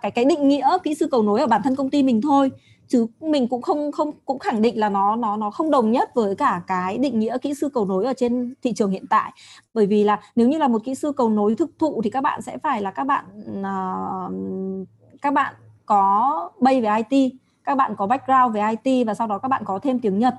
cái 0.01 0.11
cái 0.11 0.25
định 0.25 0.47
nghĩa 0.47 0.77
kỹ 0.83 0.95
sư 0.95 1.07
cầu 1.11 1.23
nối 1.23 1.39
ở 1.39 1.47
bản 1.47 1.61
thân 1.63 1.75
công 1.75 1.89
ty 1.89 2.03
mình 2.03 2.21
thôi. 2.21 2.51
Chứ 2.87 3.07
mình 3.21 3.47
cũng 3.47 3.61
không 3.61 3.91
không 3.91 4.11
cũng 4.25 4.39
khẳng 4.39 4.61
định 4.61 4.79
là 4.79 4.89
nó 4.89 5.15
nó 5.15 5.37
nó 5.37 5.51
không 5.51 5.71
đồng 5.71 5.91
nhất 5.91 6.09
với 6.15 6.35
cả 6.35 6.61
cái 6.67 6.97
định 6.97 7.19
nghĩa 7.19 7.37
kỹ 7.37 7.53
sư 7.53 7.69
cầu 7.73 7.85
nối 7.85 8.05
ở 8.05 8.13
trên 8.17 8.53
thị 8.63 8.73
trường 8.73 8.91
hiện 8.91 9.07
tại. 9.09 9.31
Bởi 9.73 9.85
vì 9.85 10.03
là 10.03 10.19
nếu 10.35 10.47
như 10.47 10.57
là 10.57 10.67
một 10.67 10.83
kỹ 10.83 10.95
sư 10.95 11.11
cầu 11.11 11.29
nối 11.29 11.55
thực 11.55 11.69
thụ 11.79 12.01
thì 12.01 12.09
các 12.09 12.21
bạn 12.21 12.41
sẽ 12.41 12.57
phải 12.57 12.81
là 12.81 12.91
các 12.91 13.03
bạn 13.03 13.25
uh, 13.59 14.87
các 15.21 15.33
bạn 15.33 15.53
có 15.85 16.49
bay 16.59 16.81
về 16.81 16.89
IT 17.09 17.33
các 17.67 17.75
bạn 17.75 17.95
có 17.95 18.07
background 18.07 18.55
về 18.55 18.61
IT 18.83 19.07
và 19.07 19.13
sau 19.13 19.27
đó 19.27 19.37
các 19.37 19.47
bạn 19.47 19.63
có 19.65 19.79
thêm 19.79 19.99
tiếng 19.99 20.19
Nhật 20.19 20.35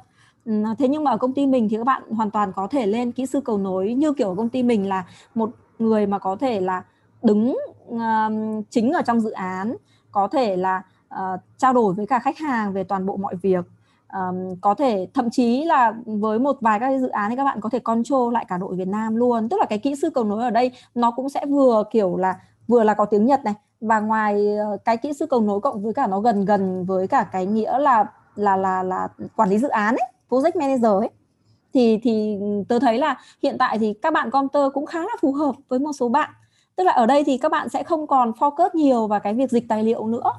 thế 0.78 0.88
nhưng 0.88 1.04
mà 1.04 1.10
ở 1.10 1.16
công 1.16 1.32
ty 1.32 1.46
mình 1.46 1.68
thì 1.68 1.76
các 1.76 1.84
bạn 1.84 2.02
hoàn 2.10 2.30
toàn 2.30 2.52
có 2.52 2.66
thể 2.66 2.86
lên 2.86 3.12
kỹ 3.12 3.26
sư 3.26 3.40
cầu 3.40 3.58
nối 3.58 3.94
như 3.94 4.12
kiểu 4.12 4.28
ở 4.28 4.34
công 4.34 4.48
ty 4.48 4.62
mình 4.62 4.88
là 4.88 5.04
một 5.34 5.50
người 5.78 6.06
mà 6.06 6.18
có 6.18 6.36
thể 6.36 6.60
là 6.60 6.84
đứng 7.22 7.56
uh, 7.88 8.00
chính 8.70 8.92
ở 8.92 9.02
trong 9.02 9.20
dự 9.20 9.30
án 9.30 9.76
có 10.12 10.28
thể 10.28 10.56
là 10.56 10.82
uh, 11.14 11.40
trao 11.58 11.72
đổi 11.72 11.94
với 11.94 12.06
cả 12.06 12.18
khách 12.18 12.38
hàng 12.38 12.72
về 12.72 12.84
toàn 12.84 13.06
bộ 13.06 13.16
mọi 13.16 13.34
việc. 13.42 13.64
Um, 14.12 14.56
có 14.60 14.74
thể 14.74 15.08
thậm 15.14 15.30
chí 15.30 15.64
là 15.64 15.94
với 16.06 16.38
một 16.38 16.56
vài 16.60 16.80
các 16.80 16.98
dự 17.00 17.08
án 17.08 17.30
thì 17.30 17.36
các 17.36 17.44
bạn 17.44 17.60
có 17.60 17.68
thể 17.68 17.78
control 17.78 18.34
lại 18.34 18.44
cả 18.48 18.58
đội 18.58 18.76
Việt 18.76 18.88
Nam 18.88 19.16
luôn. 19.16 19.48
Tức 19.48 19.56
là 19.60 19.66
cái 19.66 19.78
kỹ 19.78 19.94
sư 19.94 20.10
cầu 20.10 20.24
nối 20.24 20.42
ở 20.42 20.50
đây 20.50 20.70
nó 20.94 21.10
cũng 21.10 21.28
sẽ 21.28 21.46
vừa 21.46 21.82
kiểu 21.90 22.16
là 22.16 22.34
vừa 22.68 22.84
là 22.84 22.94
có 22.94 23.04
tiếng 23.04 23.26
Nhật 23.26 23.44
này 23.44 23.54
và 23.80 24.00
ngoài 24.00 24.56
ờ, 24.56 24.76
cái 24.84 24.96
kỹ 24.96 25.12
sư 25.12 25.26
cầu 25.26 25.40
nối 25.40 25.60
cộng 25.60 25.82
với 25.82 25.94
cả 25.94 26.06
nó 26.06 26.20
gần 26.20 26.44
gần 26.44 26.84
với 26.84 27.08
cả 27.08 27.26
cái 27.32 27.46
nghĩa 27.46 27.78
là 27.78 28.04
là 28.36 28.56
là 28.56 28.82
là 28.82 29.08
quản 29.36 29.50
lý 29.50 29.58
dự 29.58 29.68
án 29.68 29.94
ấy 29.94 30.12
project 30.28 30.58
manager 30.58 30.92
ấy, 30.92 31.10
thì 31.74 31.98
thì 32.02 32.38
tôi 32.68 32.80
thấy 32.80 32.98
là 32.98 33.18
hiện 33.42 33.56
tại 33.58 33.78
thì 33.78 33.94
các 34.02 34.12
bạn 34.12 34.30
comter 34.30 34.62
cũng 34.74 34.86
khá 34.86 34.98
là 35.00 35.16
phù 35.20 35.32
hợp 35.32 35.54
với 35.68 35.78
một 35.78 35.92
số 35.92 36.08
bạn. 36.08 36.30
Tức 36.76 36.84
là 36.84 36.92
ở 36.92 37.06
đây 37.06 37.24
thì 37.24 37.38
các 37.38 37.52
bạn 37.52 37.68
sẽ 37.68 37.82
không 37.82 38.06
còn 38.06 38.30
focus 38.30 38.70
nhiều 38.74 39.06
vào 39.06 39.20
cái 39.20 39.34
việc 39.34 39.50
dịch 39.50 39.64
tài 39.68 39.84
liệu 39.84 40.06
nữa, 40.06 40.32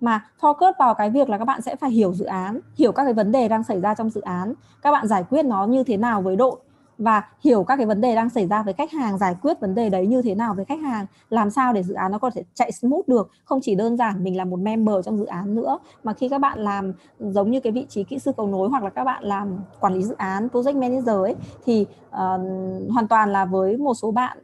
mà 0.00 0.24
focus 0.40 0.72
vào 0.78 0.94
cái 0.94 1.10
việc 1.10 1.28
là 1.28 1.38
các 1.38 1.44
bạn 1.44 1.62
sẽ 1.62 1.76
phải 1.76 1.90
hiểu 1.90 2.14
dự 2.14 2.24
án, 2.24 2.60
hiểu 2.76 2.92
các 2.92 3.04
cái 3.04 3.12
vấn 3.12 3.32
đề 3.32 3.48
đang 3.48 3.64
xảy 3.64 3.80
ra 3.80 3.94
trong 3.94 4.10
dự 4.10 4.20
án, 4.20 4.54
các 4.82 4.92
bạn 4.92 5.06
giải 5.06 5.24
quyết 5.30 5.44
nó 5.44 5.66
như 5.66 5.84
thế 5.84 5.96
nào 5.96 6.22
với 6.22 6.36
đội 6.36 6.56
và 6.98 7.22
hiểu 7.44 7.64
các 7.64 7.76
cái 7.76 7.86
vấn 7.86 8.00
đề 8.00 8.14
đang 8.14 8.30
xảy 8.30 8.46
ra 8.46 8.62
với 8.62 8.74
khách 8.74 8.92
hàng 8.92 9.18
giải 9.18 9.34
quyết 9.42 9.60
vấn 9.60 9.74
đề 9.74 9.88
đấy 9.88 10.06
như 10.06 10.22
thế 10.22 10.34
nào 10.34 10.54
với 10.54 10.64
khách 10.64 10.80
hàng 10.80 11.06
làm 11.30 11.50
sao 11.50 11.72
để 11.72 11.82
dự 11.82 11.94
án 11.94 12.12
nó 12.12 12.18
có 12.18 12.30
thể 12.30 12.42
chạy 12.54 12.72
smooth 12.72 13.06
được. 13.06 13.30
Không 13.44 13.60
chỉ 13.62 13.74
đơn 13.74 13.96
giản 13.96 14.24
mình 14.24 14.36
là 14.36 14.44
một 14.44 14.58
member 14.60 14.94
trong 15.04 15.18
dự 15.18 15.24
án 15.24 15.54
nữa 15.54 15.78
mà 16.04 16.12
khi 16.12 16.28
các 16.28 16.38
bạn 16.38 16.58
làm 16.58 16.92
giống 17.18 17.50
như 17.50 17.60
cái 17.60 17.72
vị 17.72 17.86
trí 17.88 18.04
kỹ 18.04 18.18
sư 18.18 18.32
cầu 18.36 18.46
nối 18.46 18.68
hoặc 18.68 18.84
là 18.84 18.90
các 18.90 19.04
bạn 19.04 19.24
làm 19.24 19.58
quản 19.80 19.94
lý 19.94 20.02
dự 20.02 20.14
án 20.18 20.48
project 20.52 20.80
manager 20.80 21.08
ấy 21.08 21.34
thì 21.66 21.86
uh, 22.08 22.14
hoàn 22.92 23.08
toàn 23.08 23.32
là 23.32 23.44
với 23.44 23.76
một 23.76 23.94
số 23.94 24.10
bạn. 24.10 24.38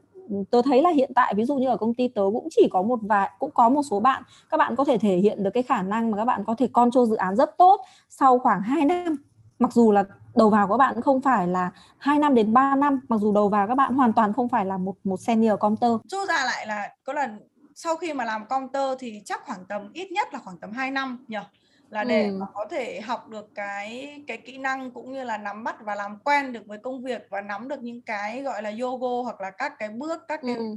Tớ 0.51 0.63
thấy 0.63 0.83
là 0.83 0.91
hiện 0.91 1.13
tại 1.15 1.35
ví 1.35 1.45
dụ 1.45 1.57
như 1.57 1.69
ở 1.69 1.77
công 1.77 1.95
ty 1.95 2.09
tớ 2.09 2.23
cũng 2.33 2.49
chỉ 2.51 2.69
có 2.71 2.83
một 2.83 2.99
vài 3.03 3.31
cũng 3.39 3.51
có 3.55 3.69
một 3.69 3.83
số 3.91 4.01
bạn 4.01 4.23
các 4.51 4.57
bạn 4.57 4.77
có 4.77 4.85
thể 4.85 4.99
thể 4.99 5.17
hiện 5.17 5.43
được 5.43 5.51
cái 5.55 5.63
khả 5.63 5.83
năng 5.83 6.11
mà 6.11 6.17
các 6.17 6.25
bạn 6.25 6.45
có 6.47 6.55
thể 6.59 6.67
control 6.67 7.09
dự 7.09 7.17
án 7.17 7.37
rất 7.37 7.59
tốt 7.59 7.81
sau 8.09 8.39
khoảng 8.39 8.63
2 8.63 8.85
năm. 8.85 9.17
Mặc 9.59 9.73
dù 9.73 9.93
là 9.93 10.05
đầu 10.37 10.51
vào 10.51 10.69
của 10.69 10.77
bạn 10.77 11.03
không 11.03 11.21
phải 11.21 11.49
là 11.49 11.71
2 11.99 12.19
năm 12.19 12.35
đến 12.35 12.53
3 12.53 12.77
năm 12.77 13.01
mặc 13.09 13.17
dù 13.21 13.33
đầu 13.33 13.49
vào 13.49 13.69
các 13.69 13.75
bạn 13.75 13.95
hoàn 13.95 14.13
toàn 14.13 14.33
không 14.33 14.49
phải 14.49 14.65
là 14.65 14.79
một 14.79 14.95
một 15.05 15.21
senior 15.21 15.59
counter 15.61 15.91
rút 16.05 16.29
ra 16.29 16.45
lại 16.45 16.67
là 16.67 16.89
có 17.05 17.13
lần 17.13 17.39
sau 17.75 17.97
khi 17.97 18.13
mà 18.13 18.25
làm 18.25 18.47
counter 18.47 18.99
thì 18.99 19.23
chắc 19.25 19.45
khoảng 19.47 19.65
tầm 19.65 19.91
ít 19.93 20.13
nhất 20.13 20.29
là 20.33 20.39
khoảng 20.39 20.59
tầm 20.59 20.73
2 20.73 20.91
năm 20.91 21.25
nhỉ 21.29 21.39
là 21.91 22.05
để 22.05 22.27
ừ. 22.27 22.41
có 22.55 22.67
thể 22.71 23.01
học 23.01 23.29
được 23.29 23.55
cái 23.55 24.23
cái 24.27 24.37
kỹ 24.37 24.59
năng 24.59 24.91
cũng 24.91 25.13
như 25.13 25.25
là 25.25 25.39
nắm 25.39 25.65
bắt 25.65 25.77
và 25.81 25.95
làm 25.95 26.19
quen 26.25 26.53
được 26.53 26.67
với 26.67 26.79
công 26.79 27.03
việc 27.03 27.27
và 27.31 27.41
nắm 27.41 27.69
được 27.69 27.83
những 27.83 28.03
cái 28.03 28.43
gọi 28.43 28.63
là 28.63 28.73
yoga 28.81 29.23
hoặc 29.25 29.41
là 29.41 29.51
các 29.51 29.73
cái 29.79 29.89
bước 29.89 30.23
các 30.29 30.41
cái 30.47 30.55
ừ. 30.55 30.77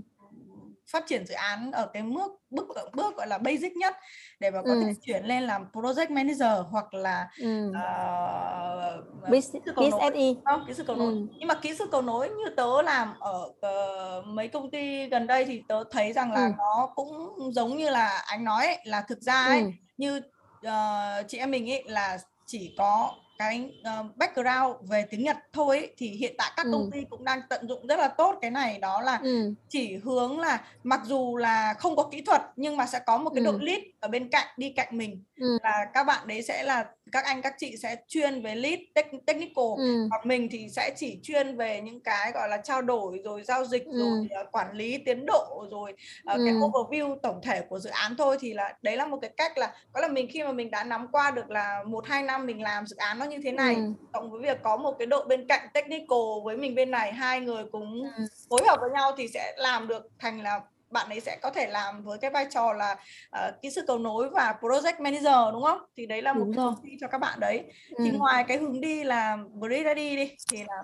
Phát 0.92 1.04
triển 1.08 1.26
dự 1.26 1.34
án 1.34 1.72
ở 1.72 1.90
cái 1.94 2.04
bước 2.04 2.32
bước 2.50 2.68
bước 2.94 3.18
gọi 3.18 3.28
là 3.28 3.38
basic 3.38 3.78
nhất 3.78 3.96
để 4.40 4.52
mà 4.52 4.62
có 4.62 4.74
ừ. 4.74 4.82
thể 4.86 4.94
chuyển 5.02 5.26
lên 5.26 5.44
làm 5.44 5.66
project 5.74 6.14
manager 6.14 6.66
hoặc 6.70 6.94
là 6.94 7.30
ừ. 7.40 7.70
uh, 7.70 9.32
kỹ 9.32 9.42
sư 9.42 9.60
cầu 9.76 9.90
nối 9.92 10.36
không 10.46 10.64
kỹ 10.68 10.74
sư 10.74 10.84
cầu 10.88 10.96
nối 10.96 11.12
ừ. 11.12 11.28
nhưng 11.38 11.48
mà 11.48 11.56
kỹ 11.56 11.76
sư 11.76 11.86
cầu 11.92 12.02
nối 12.02 12.30
như 12.30 12.50
tớ 12.58 12.82
làm 12.82 13.14
ở 13.20 13.46
uh, 13.46 14.26
mấy 14.26 14.48
công 14.48 14.72
ty 14.72 15.10
gần 15.10 15.28
đây 15.28 15.46
thì 15.46 15.64
tớ 15.68 15.84
thấy 15.92 16.14
rằng 16.14 16.32
là 16.32 16.46
ừ. 16.46 16.52
nó 16.58 16.90
cũng 16.96 17.36
giống 17.54 17.78
như 17.78 17.90
là 17.90 18.24
anh 18.28 18.44
nói 18.44 18.66
ấy, 18.66 18.78
là 18.84 19.02
thực 19.02 19.22
ra 19.22 19.46
ấy 19.46 19.62
ừ. 19.62 19.70
như 19.98 20.22
uh, 20.68 21.28
chị 21.28 21.38
em 21.38 21.52
mình 21.52 21.72
ấy 21.72 21.84
là 21.88 22.18
chỉ 22.46 22.76
có 22.78 23.16
cái 23.38 23.72
uh, 24.00 24.18
background 24.18 24.90
về 24.90 25.06
tiếng 25.10 25.24
Nhật 25.24 25.38
thôi 25.54 25.78
ấy, 25.78 25.94
thì 25.98 26.08
hiện 26.08 26.36
tại 26.38 26.52
các 26.58 26.66
ừ. 26.66 26.70
công 26.72 26.92
ty 26.92 27.00
cũng 27.10 27.26
đang 27.26 27.42
tận 27.50 27.68
dụng 27.68 27.88
rất 27.88 28.00
là 28.00 28.08
tốt 28.08 28.36
cái 28.42 28.52
này 28.52 28.80
đó 28.80 29.02
là 29.02 29.20
ừ. 29.24 29.54
chỉ 29.70 29.98
hướng 29.98 30.40
là 30.40 30.62
mặc 30.84 31.02
dù 31.06 31.38
là 31.38 31.74
không 31.74 31.96
có 31.96 32.04
kỹ 32.12 32.22
thuật 32.22 32.42
nhưng 32.56 32.78
mà 32.78 32.86
sẽ 32.86 33.00
có 33.00 33.18
một 33.18 33.32
cái 33.36 33.44
đội 33.44 33.54
ừ. 33.54 33.60
lead 33.62 33.80
ở 34.00 34.08
bên 34.08 34.30
cạnh 34.30 34.48
đi 34.58 34.70
cạnh 34.70 34.98
mình 34.98 35.24
ừ. 35.40 35.58
là 35.64 35.86
các 35.94 36.04
bạn 36.04 36.28
đấy 36.28 36.42
sẽ 36.42 36.64
là 36.64 36.86
các 37.12 37.26
anh 37.26 37.42
các 37.42 37.56
chị 37.58 37.78
sẽ 37.78 37.96
chuyên 38.08 38.42
về 38.42 38.56
lead 38.56 38.80
technical 39.26 39.66
ừ. 39.78 40.08
còn 40.12 40.28
mình 40.28 40.50
thì 40.52 40.70
sẽ 40.70 40.92
chỉ 40.96 41.20
chuyên 41.24 41.58
về 41.58 41.82
những 41.82 42.00
cái 42.00 42.32
gọi 42.32 42.50
là 42.50 42.58
trao 42.58 42.82
đổi 42.82 43.22
rồi 43.24 43.44
giao 43.44 43.66
dịch 43.66 43.86
ừ. 43.86 44.00
rồi 44.00 44.28
uh, 44.42 44.52
quản 44.52 44.74
lý 44.74 44.98
tiến 44.98 45.26
độ 45.26 45.68
rồi 45.72 45.94
uh, 46.32 46.38
ừ. 46.38 46.44
cái 46.46 46.54
overview 46.54 47.18
tổng 47.24 47.42
thể 47.44 47.62
của 47.70 47.80
dự 47.80 47.90
án 47.90 48.16
thôi 48.18 48.38
thì 48.40 48.54
là 48.54 48.74
đấy 48.82 48.98
là 48.98 49.06
một 49.06 49.18
cái 49.22 49.32
cách 49.38 49.58
là 49.58 49.74
có 49.92 50.02
là 50.02 50.08
mình 50.08 50.28
khi 50.32 50.44
mà 50.44 50.52
mình 50.52 50.72
đã 50.72 50.84
nắm 50.84 51.08
qua 51.12 51.32
được 51.32 51.50
là 51.50 51.84
một 51.88 52.08
hai 52.08 52.24
năm 52.24 52.46
mình 52.46 52.62
làm 52.62 52.88
dự 52.88 52.96
án 52.96 53.20
nó 53.20 53.26
như 53.30 53.40
thế 53.44 53.52
này 53.52 53.76
ừ. 53.76 53.82
cộng 54.14 54.32
với 54.32 54.42
việc 54.42 54.58
có 54.64 54.78
một 54.78 54.96
cái 55.00 55.06
đội 55.06 55.26
bên 55.28 55.48
cạnh 55.48 55.68
technical 55.74 56.20
với 56.44 56.58
mình 56.58 56.76
bên 56.76 56.92
này 56.92 57.14
hai 57.14 57.40
người 57.40 57.64
cùng 57.72 58.04
ừ. 58.18 58.24
phối 58.50 58.62
hợp 58.68 58.78
với 58.82 58.90
nhau 58.90 59.12
thì 59.18 59.28
sẽ 59.28 59.54
làm 59.58 59.88
được 59.88 60.10
thành 60.20 60.42
là 60.42 60.62
bạn 60.90 61.10
ấy 61.10 61.20
sẽ 61.20 61.38
có 61.42 61.50
thể 61.50 61.68
làm 61.68 62.04
với 62.04 62.18
cái 62.18 62.32
vai 62.32 62.48
trò 62.50 62.74
là 62.74 62.96
uh, 63.30 63.62
kỹ 63.62 63.70
sư 63.70 63.84
cầu 63.88 63.98
nối 63.98 64.30
và 64.30 64.56
project 64.62 65.02
manager 65.02 65.54
đúng 65.54 65.64
không 65.64 65.80
thì 65.96 66.06
đấy 66.06 66.22
là 66.22 66.34
một 66.34 66.46
đúng 66.46 66.56
cái 66.56 66.66
hướng 66.66 66.76
đi 66.84 66.98
cho 67.02 67.08
các 67.08 67.18
bạn 67.18 67.40
đấy 67.40 67.64
ừ. 67.90 68.04
thì 68.04 68.12
ngoài 68.18 68.46
cái 68.48 68.58
hướng 68.58 68.82
đi 68.82 69.04
là 69.04 69.38
bridge 69.54 69.84
ready 69.84 70.16
đi 70.16 70.36
thì 70.52 70.64
là 70.68 70.84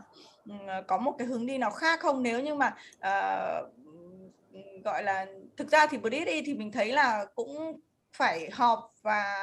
uh, 0.53 0.87
có 0.87 0.97
một 0.97 1.15
cái 1.17 1.27
hướng 1.27 1.45
đi 1.45 1.57
nào 1.57 1.71
khác 1.71 1.99
không 1.99 2.23
nếu 2.23 2.39
như 2.39 2.55
mà 2.55 2.75
uh, 2.97 3.73
gọi 4.83 5.03
là 5.03 5.25
thực 5.57 5.71
ra 5.71 5.87
thì 5.87 5.97
bridge 5.97 6.25
ready 6.25 6.41
thì 6.45 6.53
mình 6.53 6.71
thấy 6.71 6.91
là 6.91 7.25
cũng 7.35 7.79
phải 8.17 8.49
họp 8.51 8.91
và 9.01 9.35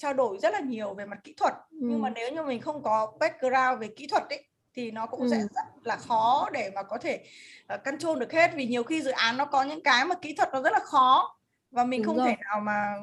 trao 0.00 0.14
đổi 0.14 0.38
rất 0.38 0.52
là 0.52 0.60
nhiều 0.60 0.94
về 0.94 1.04
mặt 1.04 1.18
kỹ 1.24 1.34
thuật 1.36 1.52
ừ. 1.70 1.78
nhưng 1.80 2.02
mà 2.02 2.10
nếu 2.10 2.32
như 2.32 2.42
mình 2.42 2.60
không 2.60 2.82
có 2.82 3.12
background 3.20 3.80
về 3.80 3.88
kỹ 3.96 4.06
thuật 4.06 4.22
ấy 4.28 4.44
thì 4.74 4.90
nó 4.90 5.06
cũng 5.06 5.20
ừ. 5.20 5.28
sẽ 5.30 5.36
rất 5.36 5.64
là 5.84 5.96
khó 5.96 6.48
để 6.52 6.70
mà 6.74 6.82
có 6.82 6.98
thể 6.98 7.24
uh, 7.74 7.84
control 7.84 8.18
được 8.18 8.32
hết 8.32 8.50
vì 8.54 8.66
nhiều 8.66 8.82
khi 8.82 9.02
dự 9.02 9.10
án 9.10 9.36
nó 9.36 9.44
có 9.44 9.62
những 9.62 9.82
cái 9.82 10.04
mà 10.04 10.14
kỹ 10.14 10.34
thuật 10.34 10.48
nó 10.52 10.62
rất 10.62 10.72
là 10.72 10.80
khó 10.82 11.36
và 11.70 11.84
mình 11.84 12.02
Đúng 12.02 12.06
không 12.06 12.16
rồi. 12.16 12.26
thể 12.28 12.36
nào 12.50 12.60
mà 12.60 12.94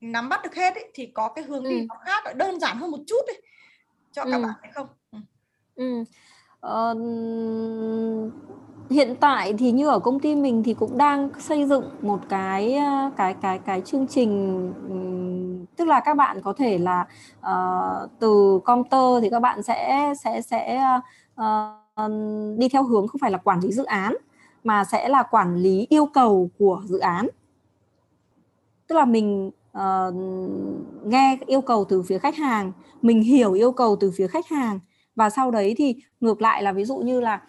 nắm 0.00 0.28
bắt 0.28 0.40
được 0.42 0.54
hết 0.54 0.74
ấy, 0.74 0.90
thì 0.94 1.06
có 1.14 1.28
cái 1.28 1.44
hướng 1.44 1.64
ừ. 1.64 1.70
đi 1.70 1.86
nó 1.88 1.94
khác 2.04 2.36
đơn 2.36 2.60
giản 2.60 2.76
hơn 2.76 2.90
một 2.90 3.00
chút 3.06 3.26
ấy, 3.26 3.42
cho 4.12 4.24
các 4.24 4.36
ừ. 4.36 4.42
bạn 4.42 4.54
hay 4.62 4.72
không 4.72 4.86
ừ. 5.12 5.18
Ừ. 5.74 6.04
Uh, 6.66 8.32
hiện 8.90 9.14
tại 9.20 9.54
thì 9.58 9.72
như 9.72 9.88
ở 9.88 9.98
công 9.98 10.20
ty 10.20 10.34
mình 10.34 10.62
thì 10.62 10.74
cũng 10.74 10.98
đang 10.98 11.30
xây 11.38 11.66
dựng 11.66 11.90
một 12.02 12.20
cái 12.28 12.78
cái 13.16 13.34
cái 13.42 13.58
cái 13.66 13.80
chương 13.80 14.06
trình 14.06 14.72
tức 15.76 15.84
là 15.84 16.00
các 16.00 16.16
bạn 16.16 16.42
có 16.42 16.52
thể 16.52 16.78
là 16.78 17.06
uh, 17.40 18.10
từ 18.18 18.60
computer 18.64 19.22
thì 19.22 19.30
các 19.30 19.40
bạn 19.40 19.62
sẽ 19.62 20.12
sẽ 20.24 20.40
sẽ 20.42 20.82
uh, 21.40 22.10
đi 22.58 22.68
theo 22.68 22.84
hướng 22.84 23.08
không 23.08 23.18
phải 23.18 23.30
là 23.30 23.38
quản 23.38 23.60
lý 23.60 23.72
dự 23.72 23.84
án 23.84 24.16
mà 24.64 24.84
sẽ 24.84 25.08
là 25.08 25.22
quản 25.22 25.56
lý 25.56 25.86
yêu 25.90 26.06
cầu 26.06 26.50
của 26.58 26.82
dự 26.84 26.98
án. 26.98 27.28
Tức 28.86 28.94
là 28.96 29.04
mình 29.04 29.50
uh, 29.78 30.14
nghe 31.04 31.38
yêu 31.46 31.60
cầu 31.60 31.84
từ 31.84 32.02
phía 32.02 32.18
khách 32.18 32.36
hàng 32.36 32.72
mình 33.02 33.22
hiểu 33.22 33.52
yêu 33.52 33.72
cầu 33.72 33.96
từ 34.00 34.10
phía 34.10 34.26
khách 34.26 34.46
hàng 34.46 34.80
và 35.16 35.30
sau 35.30 35.50
đấy 35.50 35.74
thì 35.78 35.96
ngược 36.20 36.42
lại 36.42 36.62
là 36.62 36.72
ví 36.72 36.84
dụ 36.84 36.96
như 36.96 37.20
là 37.20 37.42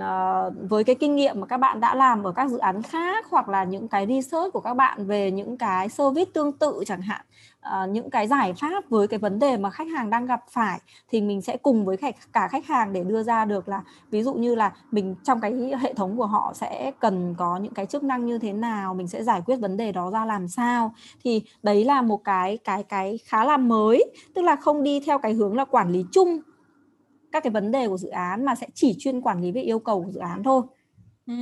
Ờ, 0.00 0.50
với 0.68 0.84
cái 0.84 0.94
kinh 0.94 1.16
nghiệm 1.16 1.40
mà 1.40 1.46
các 1.46 1.56
bạn 1.56 1.80
đã 1.80 1.94
làm 1.94 2.24
ở 2.24 2.32
các 2.32 2.50
dự 2.50 2.58
án 2.58 2.82
khác 2.82 3.26
hoặc 3.30 3.48
là 3.48 3.64
những 3.64 3.88
cái 3.88 4.06
research 4.06 4.52
của 4.52 4.60
các 4.60 4.74
bạn 4.74 5.06
về 5.06 5.30
những 5.30 5.58
cái 5.58 5.88
service 5.88 6.30
tương 6.34 6.52
tự 6.52 6.82
chẳng 6.86 7.02
hạn 7.02 7.20
ờ, 7.60 7.86
những 7.86 8.10
cái 8.10 8.26
giải 8.28 8.54
pháp 8.60 8.84
với 8.90 9.08
cái 9.08 9.18
vấn 9.18 9.38
đề 9.38 9.56
mà 9.56 9.70
khách 9.70 9.88
hàng 9.88 10.10
đang 10.10 10.26
gặp 10.26 10.44
phải 10.50 10.80
thì 11.10 11.20
mình 11.20 11.42
sẽ 11.42 11.56
cùng 11.56 11.84
với 11.84 11.96
khách, 11.96 12.14
cả 12.32 12.48
khách 12.48 12.66
hàng 12.66 12.92
để 12.92 13.04
đưa 13.04 13.22
ra 13.22 13.44
được 13.44 13.68
là 13.68 13.82
ví 14.10 14.22
dụ 14.22 14.34
như 14.34 14.54
là 14.54 14.72
mình 14.90 15.14
trong 15.24 15.40
cái 15.40 15.52
hệ 15.80 15.94
thống 15.94 16.16
của 16.16 16.26
họ 16.26 16.52
sẽ 16.54 16.92
cần 17.00 17.34
có 17.38 17.56
những 17.56 17.74
cái 17.74 17.86
chức 17.86 18.02
năng 18.02 18.26
như 18.26 18.38
thế 18.38 18.52
nào 18.52 18.94
mình 18.94 19.08
sẽ 19.08 19.22
giải 19.22 19.42
quyết 19.46 19.56
vấn 19.56 19.76
đề 19.76 19.92
đó 19.92 20.10
ra 20.10 20.24
làm 20.24 20.48
sao. 20.48 20.94
Thì 21.24 21.42
đấy 21.62 21.84
là 21.84 22.02
một 22.02 22.24
cái 22.24 22.58
cái 22.64 22.82
cái 22.82 23.18
khá 23.24 23.44
là 23.44 23.56
mới 23.56 24.12
tức 24.34 24.42
là 24.42 24.56
không 24.56 24.82
đi 24.82 25.00
theo 25.06 25.18
cái 25.18 25.32
hướng 25.32 25.56
là 25.56 25.64
quản 25.64 25.90
lý 25.90 26.04
chung 26.12 26.40
các 27.38 27.44
cái 27.44 27.50
vấn 27.50 27.70
đề 27.72 27.88
của 27.88 27.98
dự 27.98 28.08
án 28.08 28.44
mà 28.44 28.54
sẽ 28.54 28.66
chỉ 28.74 28.96
chuyên 28.98 29.20
quản 29.20 29.42
lý 29.42 29.52
về 29.52 29.60
yêu 29.60 29.78
cầu 29.78 30.02
của 30.04 30.10
dự 30.12 30.20
án 30.20 30.42
thôi 30.42 30.62
Ừ, 31.28 31.34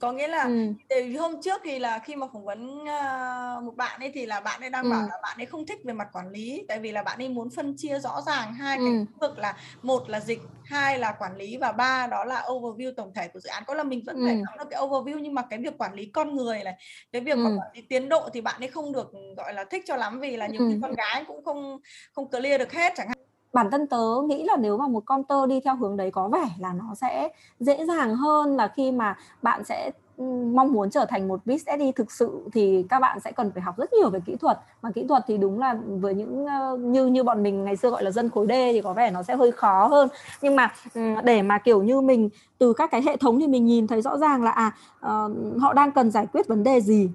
có 0.00 0.12
nghĩa 0.12 0.28
là 0.28 0.42
ừ. 0.42 0.72
từ 0.88 1.16
hôm 1.18 1.42
trước 1.42 1.60
thì 1.64 1.78
là 1.78 1.98
khi 1.98 2.16
mà 2.16 2.26
phỏng 2.32 2.44
vấn 2.44 2.78
uh, 2.78 3.64
một 3.64 3.76
bạn 3.76 4.00
ấy 4.00 4.10
thì 4.14 4.26
là 4.26 4.40
bạn 4.40 4.60
ấy 4.60 4.70
đang 4.70 4.84
ừ. 4.84 4.90
bảo 4.90 5.02
là 5.02 5.16
bạn 5.22 5.36
ấy 5.38 5.46
không 5.46 5.66
thích 5.66 5.78
về 5.84 5.92
mặt 5.92 6.08
quản 6.12 6.30
lý 6.30 6.64
tại 6.68 6.78
vì 6.78 6.92
là 6.92 7.02
bạn 7.02 7.18
ấy 7.18 7.28
muốn 7.28 7.50
phân 7.50 7.74
chia 7.76 7.98
rõ 7.98 8.20
ràng 8.26 8.54
hai 8.54 8.78
ừ. 8.78 8.84
cái 8.84 8.94
lĩnh 8.94 9.18
vực 9.20 9.38
là 9.38 9.56
một 9.82 10.10
là 10.10 10.20
dịch 10.20 10.40
hai 10.64 10.98
là 10.98 11.12
quản 11.18 11.36
lý 11.36 11.56
và 11.56 11.72
ba 11.72 12.06
đó 12.06 12.24
là 12.24 12.42
overview 12.48 12.92
tổng 12.96 13.12
thể 13.14 13.28
của 13.28 13.40
dự 13.40 13.48
án 13.48 13.62
có 13.66 13.74
là 13.74 13.82
mình 13.82 14.02
vẫn 14.06 14.16
ừ. 14.16 14.22
phải 14.26 14.34
nắm 14.34 14.58
được 14.58 14.64
cái 14.70 14.80
overview 14.80 15.18
nhưng 15.18 15.34
mà 15.34 15.42
cái 15.50 15.58
việc 15.58 15.78
quản 15.78 15.94
lý 15.94 16.06
con 16.06 16.36
người 16.36 16.64
này 16.64 16.74
cái 17.12 17.22
việc 17.22 17.36
ừ. 17.36 17.44
quản 17.44 17.68
lý 17.74 17.82
tiến 17.82 18.08
độ 18.08 18.28
thì 18.32 18.40
bạn 18.40 18.60
ấy 18.60 18.68
không 18.68 18.92
được 18.92 19.12
gọi 19.36 19.54
là 19.54 19.64
thích 19.64 19.82
cho 19.86 19.96
lắm 19.96 20.20
vì 20.20 20.36
là 20.36 20.46
nhiều 20.46 20.60
ừ. 20.60 20.68
khi 20.72 20.78
con 20.82 20.94
gái 20.94 21.24
cũng 21.26 21.44
không 21.44 21.80
không 22.12 22.30
clear 22.30 22.58
được 22.58 22.72
hết 22.72 22.92
chẳng 22.96 23.08
hạn 23.08 23.18
bản 23.52 23.70
thân 23.70 23.86
tớ 23.86 24.06
nghĩ 24.26 24.44
là 24.44 24.56
nếu 24.56 24.78
mà 24.78 24.88
một 24.88 25.02
con 25.06 25.24
tơ 25.24 25.46
đi 25.46 25.60
theo 25.60 25.76
hướng 25.76 25.96
đấy 25.96 26.10
có 26.10 26.28
vẻ 26.28 26.48
là 26.58 26.72
nó 26.72 26.94
sẽ 26.94 27.28
dễ 27.60 27.86
dàng 27.86 28.16
hơn 28.16 28.56
là 28.56 28.68
khi 28.68 28.92
mà 28.92 29.16
bạn 29.42 29.64
sẽ 29.64 29.90
ừ, 30.16 30.24
mong 30.54 30.72
muốn 30.72 30.90
trở 30.90 31.04
thành 31.08 31.28
một 31.28 31.40
BSD 31.46 31.82
thực 31.96 32.12
sự 32.12 32.40
thì 32.52 32.84
các 32.88 33.00
bạn 33.00 33.20
sẽ 33.20 33.32
cần 33.32 33.50
phải 33.54 33.62
học 33.62 33.74
rất 33.78 33.92
nhiều 33.92 34.10
về 34.10 34.20
kỹ 34.26 34.36
thuật. 34.36 34.58
Mà 34.82 34.90
kỹ 34.90 35.04
thuật 35.08 35.24
thì 35.26 35.38
đúng 35.38 35.58
là 35.58 35.76
với 35.86 36.14
những 36.14 36.46
ờ, 36.46 36.76
như 36.76 37.06
như 37.06 37.24
bọn 37.24 37.42
mình 37.42 37.64
ngày 37.64 37.76
xưa 37.76 37.90
gọi 37.90 38.02
là 38.04 38.10
dân 38.10 38.30
khối 38.30 38.46
D 38.46 38.50
thì 38.50 38.80
có 38.82 38.92
vẻ 38.92 39.10
nó 39.10 39.22
sẽ 39.22 39.36
hơi 39.36 39.52
khó 39.52 39.86
hơn. 39.86 40.08
Nhưng 40.42 40.56
mà 40.56 40.72
ừ, 40.94 41.00
để 41.24 41.42
mà, 41.42 41.58
kiểu 41.58 41.82
như, 41.82 42.00
mình 42.00 42.28
từ 42.58 42.72
các 42.72 42.90
cái 42.90 43.02
hệ 43.02 43.16
thống 43.16 43.40
thì 43.40 43.46
mình 43.46 43.66
nhìn 43.66 43.86
thấy 43.86 44.02
rõ 44.02 44.18
ràng 44.18 44.42
là 44.42 44.50
à 44.50 44.72
ờ, 45.00 45.30
họ 45.60 45.72
đang 45.72 45.92
cần 45.92 46.10
giải 46.10 46.26
quyết 46.32 46.48
vấn 46.48 46.62
đề 46.62 46.80
gì 46.80 47.10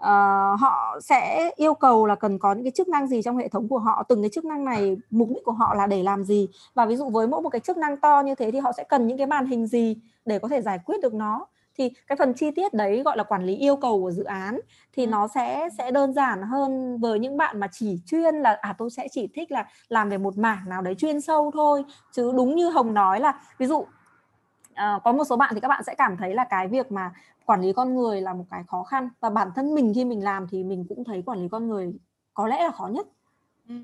uh, 0.00 0.60
họ 0.60 0.98
sẽ 1.00 1.50
yêu 1.56 1.74
cầu 1.74 2.06
là 2.06 2.14
cần 2.14 2.38
có 2.38 2.54
những 2.54 2.64
cái 2.64 2.72
chức 2.76 2.88
năng 2.88 3.06
gì 3.06 3.22
trong 3.22 3.36
hệ 3.36 3.48
thống 3.48 3.68
của 3.68 3.78
họ 3.78 4.02
từng 4.08 4.22
cái 4.22 4.30
chức 4.30 4.44
năng 4.44 4.64
này 4.64 4.96
mục 5.10 5.28
đích 5.34 5.44
của 5.44 5.52
họ 5.52 5.74
là 5.74 5.86
để 5.86 6.02
làm 6.02 6.24
gì? 6.24 6.48
Và 6.74 6.86
ví 6.86 6.96
dụ 6.96 7.08
với 7.08 7.26
mỗi 7.26 7.42
một 7.42 7.50
cái 7.50 7.60
chức 7.60 7.76
năng 7.76 7.96
to 7.96 8.22
như 8.26 8.34
thế 8.34 8.50
thì 8.50 8.58
họ 8.58 8.72
sẽ 8.76 8.84
cần 8.84 9.06
những 9.06 9.18
cái 9.18 9.26
màn 9.26 9.46
hình 9.46 9.66
gì 9.66 9.96
để 10.24 10.38
có 10.38 10.48
thể 10.48 10.62
giải 10.62 10.78
quyết 10.86 11.00
được 11.02 11.14
nó? 11.14 11.46
Thì 11.78 11.92
cái 12.06 12.16
phần 12.16 12.34
chi 12.34 12.50
tiết 12.50 12.74
đấy 12.74 13.02
gọi 13.02 13.16
là 13.16 13.22
quản 13.22 13.44
lý 13.44 13.56
yêu 13.56 13.76
cầu 13.76 14.00
của 14.00 14.10
dự 14.10 14.24
án 14.24 14.60
thì 14.96 15.06
nó 15.06 15.28
sẽ 15.28 15.68
sẽ 15.78 15.90
đơn 15.90 16.12
giản 16.12 16.42
hơn 16.42 16.98
với 17.00 17.18
những 17.18 17.36
bạn 17.36 17.60
mà 17.60 17.68
chỉ 17.72 18.00
chuyên 18.06 18.34
là 18.34 18.58
à 18.60 18.74
tôi 18.78 18.90
sẽ 18.90 19.08
chỉ 19.10 19.28
thích 19.34 19.52
là 19.52 19.66
làm 19.88 20.08
về 20.08 20.18
một 20.18 20.38
mảng 20.38 20.68
nào 20.68 20.82
đấy 20.82 20.94
chuyên 20.94 21.20
sâu 21.20 21.50
thôi. 21.54 21.84
Chứ 22.12 22.32
đúng 22.36 22.56
như 22.56 22.70
hồng 22.70 22.94
nói 22.94 23.20
là 23.20 23.40
ví 23.58 23.66
dụ 23.66 23.86
uh, 24.80 25.02
có 25.04 25.12
một 25.12 25.24
số 25.24 25.36
bạn 25.36 25.54
thì 25.54 25.60
các 25.60 25.68
bạn 25.68 25.84
sẽ 25.84 25.94
cảm 25.94 26.16
thấy 26.16 26.34
là 26.34 26.44
cái 26.44 26.68
việc 26.68 26.92
mà 26.92 27.12
quản 27.46 27.60
lý 27.60 27.72
con 27.72 27.94
người 27.94 28.20
là 28.20 28.34
một 28.34 28.44
cái 28.50 28.64
khó 28.68 28.82
khăn. 28.82 29.08
Và 29.20 29.30
bản 29.30 29.50
thân 29.56 29.74
mình 29.74 29.92
khi 29.94 30.04
mình 30.04 30.24
làm 30.24 30.46
thì 30.50 30.64
mình 30.64 30.84
cũng 30.88 31.04
thấy 31.04 31.22
quản 31.26 31.38
lý 31.38 31.48
con 31.48 31.68
người 31.68 31.92
có 32.34 32.46
lẽ 32.46 32.62
là 32.64 32.70
khó 32.70 32.86
nhất. 32.86 33.06
Ừ. 33.68 33.74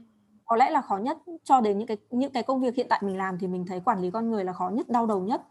có 0.45 0.57
lẽ 0.57 0.71
là 0.71 0.81
khó 0.81 0.97
nhất 0.97 1.19
cho 1.45 1.61
đến 1.61 1.79
những 1.79 1.87
cái 1.87 1.97
những 2.11 2.33
cái 2.33 2.43
công 2.43 2.61
việc 2.61 2.75
hiện 2.75 2.87
tại 2.91 3.01
mình 3.03 3.17
làm 3.17 3.39
thì 3.39 3.47
mình 3.47 3.67
thấy 3.67 3.81
quản 3.81 4.01
lý 4.01 4.11
con 4.11 4.31
người 4.31 4.45
là 4.45 4.53
khó 4.53 4.69
nhất 4.69 4.89
đau 4.89 5.07
đầu 5.07 5.21
nhất. 5.21 5.43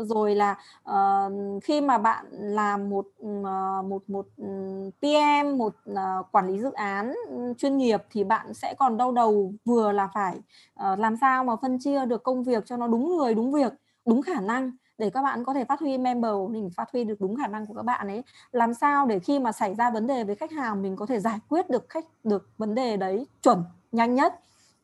Rồi 0.00 0.34
là 0.34 0.58
uh, 0.90 1.32
khi 1.64 1.80
mà 1.80 1.98
bạn 1.98 2.26
làm 2.30 2.90
một 2.90 3.06
uh, 3.22 3.84
một 3.84 4.02
một 4.10 4.26
PM 5.00 5.58
một 5.58 5.74
uh, 5.90 6.26
quản 6.32 6.46
lý 6.46 6.58
dự 6.58 6.72
án 6.72 7.14
chuyên 7.58 7.76
nghiệp 7.76 8.02
thì 8.10 8.24
bạn 8.24 8.54
sẽ 8.54 8.74
còn 8.78 8.96
đau 8.96 9.12
đầu 9.12 9.52
vừa 9.64 9.92
là 9.92 10.08
phải 10.14 10.36
uh, 10.92 10.98
làm 10.98 11.16
sao 11.16 11.44
mà 11.44 11.56
phân 11.56 11.78
chia 11.78 12.06
được 12.06 12.22
công 12.22 12.44
việc 12.44 12.66
cho 12.66 12.76
nó 12.76 12.86
đúng 12.86 13.16
người 13.16 13.34
đúng 13.34 13.52
việc 13.52 13.72
đúng 14.06 14.22
khả 14.22 14.40
năng 14.40 14.70
để 14.98 15.10
các 15.10 15.22
bạn 15.22 15.44
có 15.44 15.54
thể 15.54 15.64
phát 15.64 15.80
huy 15.80 15.98
member 15.98 16.32
mình 16.50 16.70
phát 16.76 16.88
huy 16.92 17.04
được 17.04 17.20
đúng 17.20 17.36
khả 17.36 17.46
năng 17.46 17.66
của 17.66 17.74
các 17.74 17.82
bạn 17.82 18.08
ấy. 18.08 18.22
Làm 18.52 18.74
sao 18.74 19.06
để 19.06 19.18
khi 19.18 19.38
mà 19.38 19.52
xảy 19.52 19.74
ra 19.74 19.90
vấn 19.90 20.06
đề 20.06 20.24
với 20.24 20.34
khách 20.34 20.52
hàng, 20.52 20.82
mình 20.82 20.96
có 20.96 21.06
thể 21.06 21.20
giải 21.20 21.38
quyết 21.48 21.70
được 21.70 21.88
khách, 21.88 22.04
được 22.24 22.48
vấn 22.58 22.74
đề 22.74 22.96
đấy 22.96 23.26
chuẩn, 23.42 23.64
nhanh 23.92 24.14
nhất? 24.14 24.34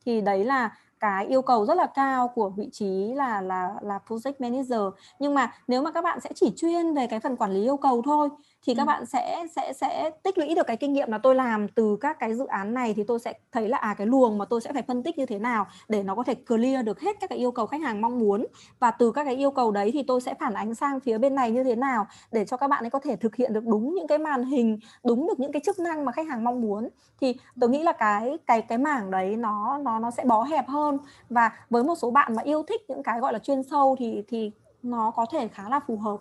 Thì 0.05 0.21
đấy 0.21 0.45
là 0.45 0.75
cái 0.99 1.25
yêu 1.27 1.41
cầu 1.41 1.65
rất 1.65 1.77
là 1.77 1.85
cao 1.95 2.27
của 2.27 2.49
vị 2.49 2.69
trí 2.71 3.13
là 3.13 3.41
là 3.41 3.73
là 3.81 3.99
project 4.07 4.33
manager. 4.39 4.81
Nhưng 5.19 5.33
mà 5.33 5.53
nếu 5.67 5.81
mà 5.81 5.91
các 5.91 6.03
bạn 6.03 6.19
sẽ 6.19 6.29
chỉ 6.35 6.53
chuyên 6.57 6.93
về 6.93 7.07
cái 7.07 7.19
phần 7.19 7.35
quản 7.37 7.51
lý 7.51 7.63
yêu 7.63 7.77
cầu 7.77 8.01
thôi 8.05 8.29
thì 8.65 8.75
các 8.75 8.85
bạn 8.85 9.05
sẽ 9.05 9.45
sẽ 9.55 9.73
sẽ 9.73 10.11
tích 10.23 10.37
lũy 10.37 10.55
được 10.55 10.67
cái 10.67 10.77
kinh 10.77 10.93
nghiệm 10.93 11.11
là 11.11 11.17
tôi 11.17 11.35
làm 11.35 11.67
từ 11.67 11.97
các 12.01 12.19
cái 12.19 12.35
dự 12.35 12.45
án 12.45 12.73
này 12.73 12.93
thì 12.93 13.03
tôi 13.03 13.19
sẽ 13.19 13.33
thấy 13.51 13.69
là 13.69 13.77
à 13.77 13.95
cái 13.97 14.07
luồng 14.07 14.37
mà 14.37 14.45
tôi 14.45 14.61
sẽ 14.61 14.73
phải 14.73 14.81
phân 14.81 15.03
tích 15.03 15.17
như 15.17 15.25
thế 15.25 15.39
nào 15.39 15.67
để 15.89 16.03
nó 16.03 16.15
có 16.15 16.23
thể 16.23 16.35
clear 16.35 16.85
được 16.85 16.99
hết 16.99 17.19
các 17.19 17.29
cái 17.29 17.39
yêu 17.39 17.51
cầu 17.51 17.65
khách 17.65 17.81
hàng 17.81 18.01
mong 18.01 18.19
muốn. 18.19 18.45
Và 18.79 18.91
từ 18.91 19.11
các 19.11 19.23
cái 19.23 19.35
yêu 19.35 19.51
cầu 19.51 19.71
đấy 19.71 19.89
thì 19.93 20.03
tôi 20.03 20.21
sẽ 20.21 20.33
phản 20.39 20.53
ánh 20.53 20.75
sang 20.75 20.99
phía 20.99 21.17
bên 21.17 21.35
này 21.35 21.51
như 21.51 21.63
thế 21.63 21.75
nào 21.75 22.07
để 22.31 22.45
cho 22.45 22.57
các 22.57 22.67
bạn 22.67 22.83
ấy 22.83 22.89
có 22.89 22.99
thể 22.99 23.15
thực 23.15 23.35
hiện 23.35 23.53
được 23.53 23.65
đúng 23.65 23.95
những 23.95 24.07
cái 24.07 24.17
màn 24.17 24.43
hình 24.45 24.79
đúng 25.03 25.27
được 25.27 25.39
những 25.39 25.51
cái 25.51 25.61
chức 25.65 25.79
năng 25.79 26.05
mà 26.05 26.11
khách 26.11 26.27
hàng 26.27 26.43
mong 26.43 26.61
muốn. 26.61 26.89
Thì 27.21 27.35
tôi 27.59 27.69
nghĩ 27.69 27.83
là 27.83 27.91
cái 27.91 28.37
cái 28.47 28.61
cái 28.61 28.77
mảng 28.77 29.11
đấy 29.11 29.35
nó 29.35 29.77
nó 29.77 29.99
nó 29.99 30.11
sẽ 30.11 30.23
bó 30.25 30.43
hẹp 30.43 30.67
hơn. 30.67 30.97
Và 31.29 31.51
với 31.69 31.83
một 31.83 31.95
số 31.95 32.11
bạn 32.11 32.35
mà 32.35 32.43
yêu 32.43 32.63
thích 32.63 32.81
những 32.87 33.03
cái 33.03 33.19
gọi 33.19 33.33
là 33.33 33.39
chuyên 33.39 33.63
sâu 33.63 33.95
thì 33.99 34.23
thì 34.27 34.51
nó 34.83 35.11
có 35.11 35.25
thể 35.31 35.47
khá 35.47 35.69
là 35.69 35.79
phù 35.87 35.97
hợp 35.97 36.17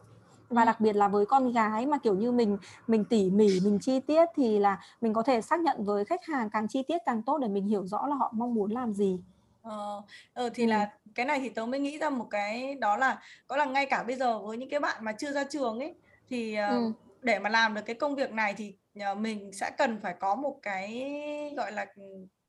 và 0.53 0.65
đặc 0.65 0.81
biệt 0.81 0.97
là 0.97 1.09
với 1.09 1.27
con 1.27 1.53
gái 1.53 1.87
mà 1.87 1.99
kiểu 1.99 2.15
như 2.15 2.33
mình 2.33 2.59
mình 2.87 3.05
tỉ 3.05 3.31
mỉ 3.31 3.61
mình 3.65 3.79
chi 3.81 4.01
tiết 4.01 4.27
thì 4.37 4.59
là 4.59 4.81
mình 5.01 5.13
có 5.13 5.23
thể 5.23 5.41
xác 5.41 5.61
nhận 5.61 5.85
với 5.85 6.05
khách 6.05 6.25
hàng 6.25 6.51
càng 6.51 6.69
chi 6.69 6.83
tiết 6.89 6.99
càng 7.07 7.23
tốt 7.23 7.39
để 7.39 7.49
mình 7.49 7.67
hiểu 7.67 7.87
rõ 7.87 8.07
là 8.07 8.15
họ 8.15 8.33
mong 8.37 8.55
muốn 8.55 8.71
làm 8.71 8.95
gì 8.95 9.19
Ờ, 9.63 10.03
ờ 10.33 10.51
thì 10.55 10.65
ừ. 10.65 10.69
là 10.69 10.91
cái 11.15 11.27
này 11.27 11.41
thì 11.41 11.49
tớ 11.49 11.67
mới 11.67 11.81
nghĩ 11.81 11.99
ra 11.99 12.11
một 12.11 12.27
cái 12.31 12.75
đó 12.75 12.97
là 12.97 13.23
có 13.47 13.57
là 13.57 13.65
ngay 13.65 13.87
cả 13.87 14.03
bây 14.03 14.17
giờ 14.17 14.39
với 14.39 14.57
những 14.57 14.71
cái 14.71 14.81
bạn 14.81 15.05
mà 15.05 15.13
chưa 15.13 15.33
ra 15.33 15.45
trường 15.45 15.79
ấy 15.79 15.95
thì 16.29 16.57
ừ. 16.57 16.93
để 17.21 17.39
mà 17.39 17.51
làm 17.51 17.75
được 17.75 17.83
cái 17.87 17.95
công 17.95 18.15
việc 18.15 18.33
này 18.33 18.55
thì 18.55 18.75
mình 19.17 19.53
sẽ 19.53 19.71
cần 19.79 20.01
phải 20.03 20.15
có 20.21 20.35
một 20.35 20.59
cái 20.63 21.11
gọi 21.57 21.73
là 21.73 21.87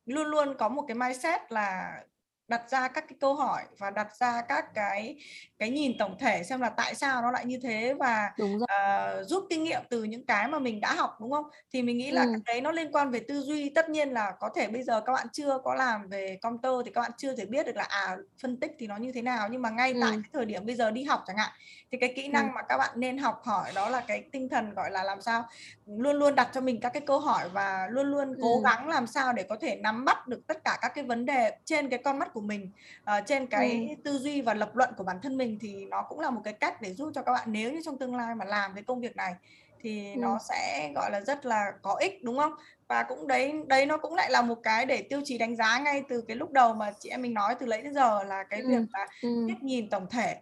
luôn 0.06 0.28
luôn 0.28 0.56
có 0.60 0.70
một 0.70 0.84
cái 0.88 0.96
mindset 0.96 1.52
là 1.52 1.98
đặt 2.47 2.69
ra 2.69 2.88
các 2.88 3.06
cái 3.08 3.17
câu 3.19 3.36
hỏi 3.36 3.62
và 3.77 3.89
đặt 3.89 4.15
ra 4.15 4.41
các 4.41 4.73
cái 4.73 5.15
cái 5.60 5.69
nhìn 5.69 5.97
tổng 5.97 6.17
thể 6.19 6.43
xem 6.43 6.62
là 6.62 6.69
tại 6.69 6.95
sao 6.95 7.21
nó 7.21 7.32
lại 7.32 7.45
như 7.45 7.60
thế 7.63 7.93
và 7.93 8.32
uh, 8.43 9.27
rút 9.27 9.43
kinh 9.49 9.63
nghiệm 9.63 9.82
từ 9.89 10.03
những 10.03 10.25
cái 10.25 10.47
mà 10.47 10.60
mình 10.60 10.82
đã 10.82 10.93
học 10.93 11.17
đúng 11.21 11.32
không 11.32 11.45
thì 11.73 11.82
mình 11.82 11.97
nghĩ 11.97 12.12
là 12.12 12.23
ừ. 12.23 12.29
cái 12.32 12.56
đấy 12.56 12.62
nó 12.62 12.71
liên 12.71 12.91
quan 12.91 13.12
về 13.12 13.19
tư 13.27 13.41
duy 13.41 13.69
tất 13.69 13.89
nhiên 13.89 14.10
là 14.10 14.32
có 14.39 14.49
thể 14.56 14.67
bây 14.67 14.84
giờ 14.84 15.01
các 15.01 15.13
bạn 15.13 15.27
chưa 15.34 15.58
có 15.63 15.75
làm 15.75 16.08
về 16.08 16.38
công 16.41 16.58
tơ 16.58 16.84
thì 16.86 16.91
các 16.91 17.01
bạn 17.01 17.12
chưa 17.17 17.36
thể 17.36 17.45
biết 17.45 17.65
được 17.65 17.75
là 17.75 17.84
à 17.84 18.17
phân 18.41 18.60
tích 18.60 18.71
thì 18.79 18.88
nó 18.88 18.97
như 18.97 19.12
thế 19.12 19.21
nào 19.21 19.47
nhưng 19.51 19.62
mà 19.62 19.69
ngay 19.69 19.93
ừ. 19.93 19.99
tại 20.01 20.12
cái 20.12 20.29
thời 20.34 20.45
điểm 20.45 20.65
bây 20.65 20.75
giờ 20.75 20.91
đi 20.91 21.03
học 21.03 21.23
chẳng 21.27 21.38
hạn 21.38 21.51
thì 21.91 21.97
cái 21.97 22.13
kỹ 22.15 22.27
năng 22.27 22.47
ừ. 22.47 22.51
mà 22.56 22.62
các 22.69 22.77
bạn 22.77 22.91
nên 22.95 23.17
học 23.17 23.41
hỏi 23.43 23.71
đó 23.75 23.89
là 23.89 24.03
cái 24.08 24.23
tinh 24.32 24.49
thần 24.49 24.73
gọi 24.73 24.91
là 24.91 25.03
làm 25.03 25.21
sao 25.21 25.45
luôn 25.86 26.15
luôn 26.15 26.36
đặt 26.36 26.49
cho 26.53 26.62
mình 26.62 26.79
các 26.82 26.89
cái 26.89 27.01
câu 27.08 27.19
hỏi 27.19 27.49
và 27.49 27.88
luôn 27.91 28.12
luôn 28.12 28.36
cố 28.41 28.56
ừ. 28.56 28.62
gắng 28.63 28.89
làm 28.89 29.08
sao 29.08 29.34
để 29.34 29.43
có 29.43 29.56
thể 29.62 29.75
nắm 29.75 30.06
bắt 30.06 30.27
được 30.27 30.47
tất 30.47 30.63
cả 30.63 30.77
các 30.82 30.91
cái 30.95 31.03
vấn 31.03 31.25
đề 31.25 31.58
trên 31.65 31.89
cái 31.89 31.99
con 32.03 32.19
mắt 32.19 32.33
của 32.34 32.41
mình 32.41 32.69
uh, 33.04 33.26
trên 33.26 33.48
cái 33.48 33.88
ừ. 33.89 34.02
tư 34.04 34.17
duy 34.17 34.41
và 34.41 34.54
lập 34.54 34.76
luận 34.76 34.89
của 34.98 35.04
bản 35.04 35.19
thân 35.24 35.38
mình 35.38 35.58
thì 35.62 35.86
nó 35.86 36.06
cũng 36.10 36.19
là 36.19 36.30
một 36.30 36.41
cái 36.43 36.54
cách 36.54 36.82
để 36.82 36.93
giúp 36.93 37.12
cho 37.15 37.22
các 37.22 37.32
bạn 37.32 37.48
nếu 37.52 37.72
như 37.72 37.82
trong 37.86 37.98
tương 37.98 38.15
lai 38.15 38.36
mà 38.36 38.46
làm 38.46 38.74
cái 38.74 38.84
công 38.84 39.02
việc 39.02 39.15
này 39.15 39.36
thì 39.82 40.13
ừ. 40.13 40.19
nó 40.19 40.39
sẽ 40.50 40.91
gọi 40.96 41.12
là 41.12 41.19
rất 41.19 41.46
là 41.46 41.72
có 41.82 41.96
ích 42.00 42.24
đúng 42.24 42.38
không 42.38 42.54
và 42.88 43.04
cũng 43.04 43.28
đấy 43.28 43.54
đấy 43.67 43.86
nó 43.86 43.98
cũng 43.98 44.15
lại 44.15 44.32
là 44.32 44.41
một 44.41 44.58
cái 44.63 44.86
để 44.86 45.02
tiêu 45.02 45.22
chí 45.26 45.38
đánh 45.38 45.56
giá 45.56 45.80
ngay 45.80 46.04
từ 46.10 46.22
cái 46.28 46.38
lúc 46.38 46.52
đầu 46.52 46.74
mà 46.74 46.91
chị 47.00 47.10
em 47.10 47.22
mình 47.22 47.34
nói 47.34 47.56
từ 47.60 47.65
lấy 47.65 47.82
đến 47.82 47.93
giờ 47.93 48.24
là 48.24 48.43
cái 48.43 48.60
ừ. 48.60 48.69
việc 48.69 48.86
là 48.93 49.08
ừ. 49.22 49.48
nhìn 49.62 49.89
tổng 49.89 50.08
thể 50.10 50.36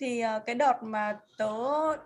thì 0.00 0.22
uh, 0.36 0.46
cái 0.46 0.54
đợt 0.54 0.82
mà 0.82 1.18
tớ 1.38 1.52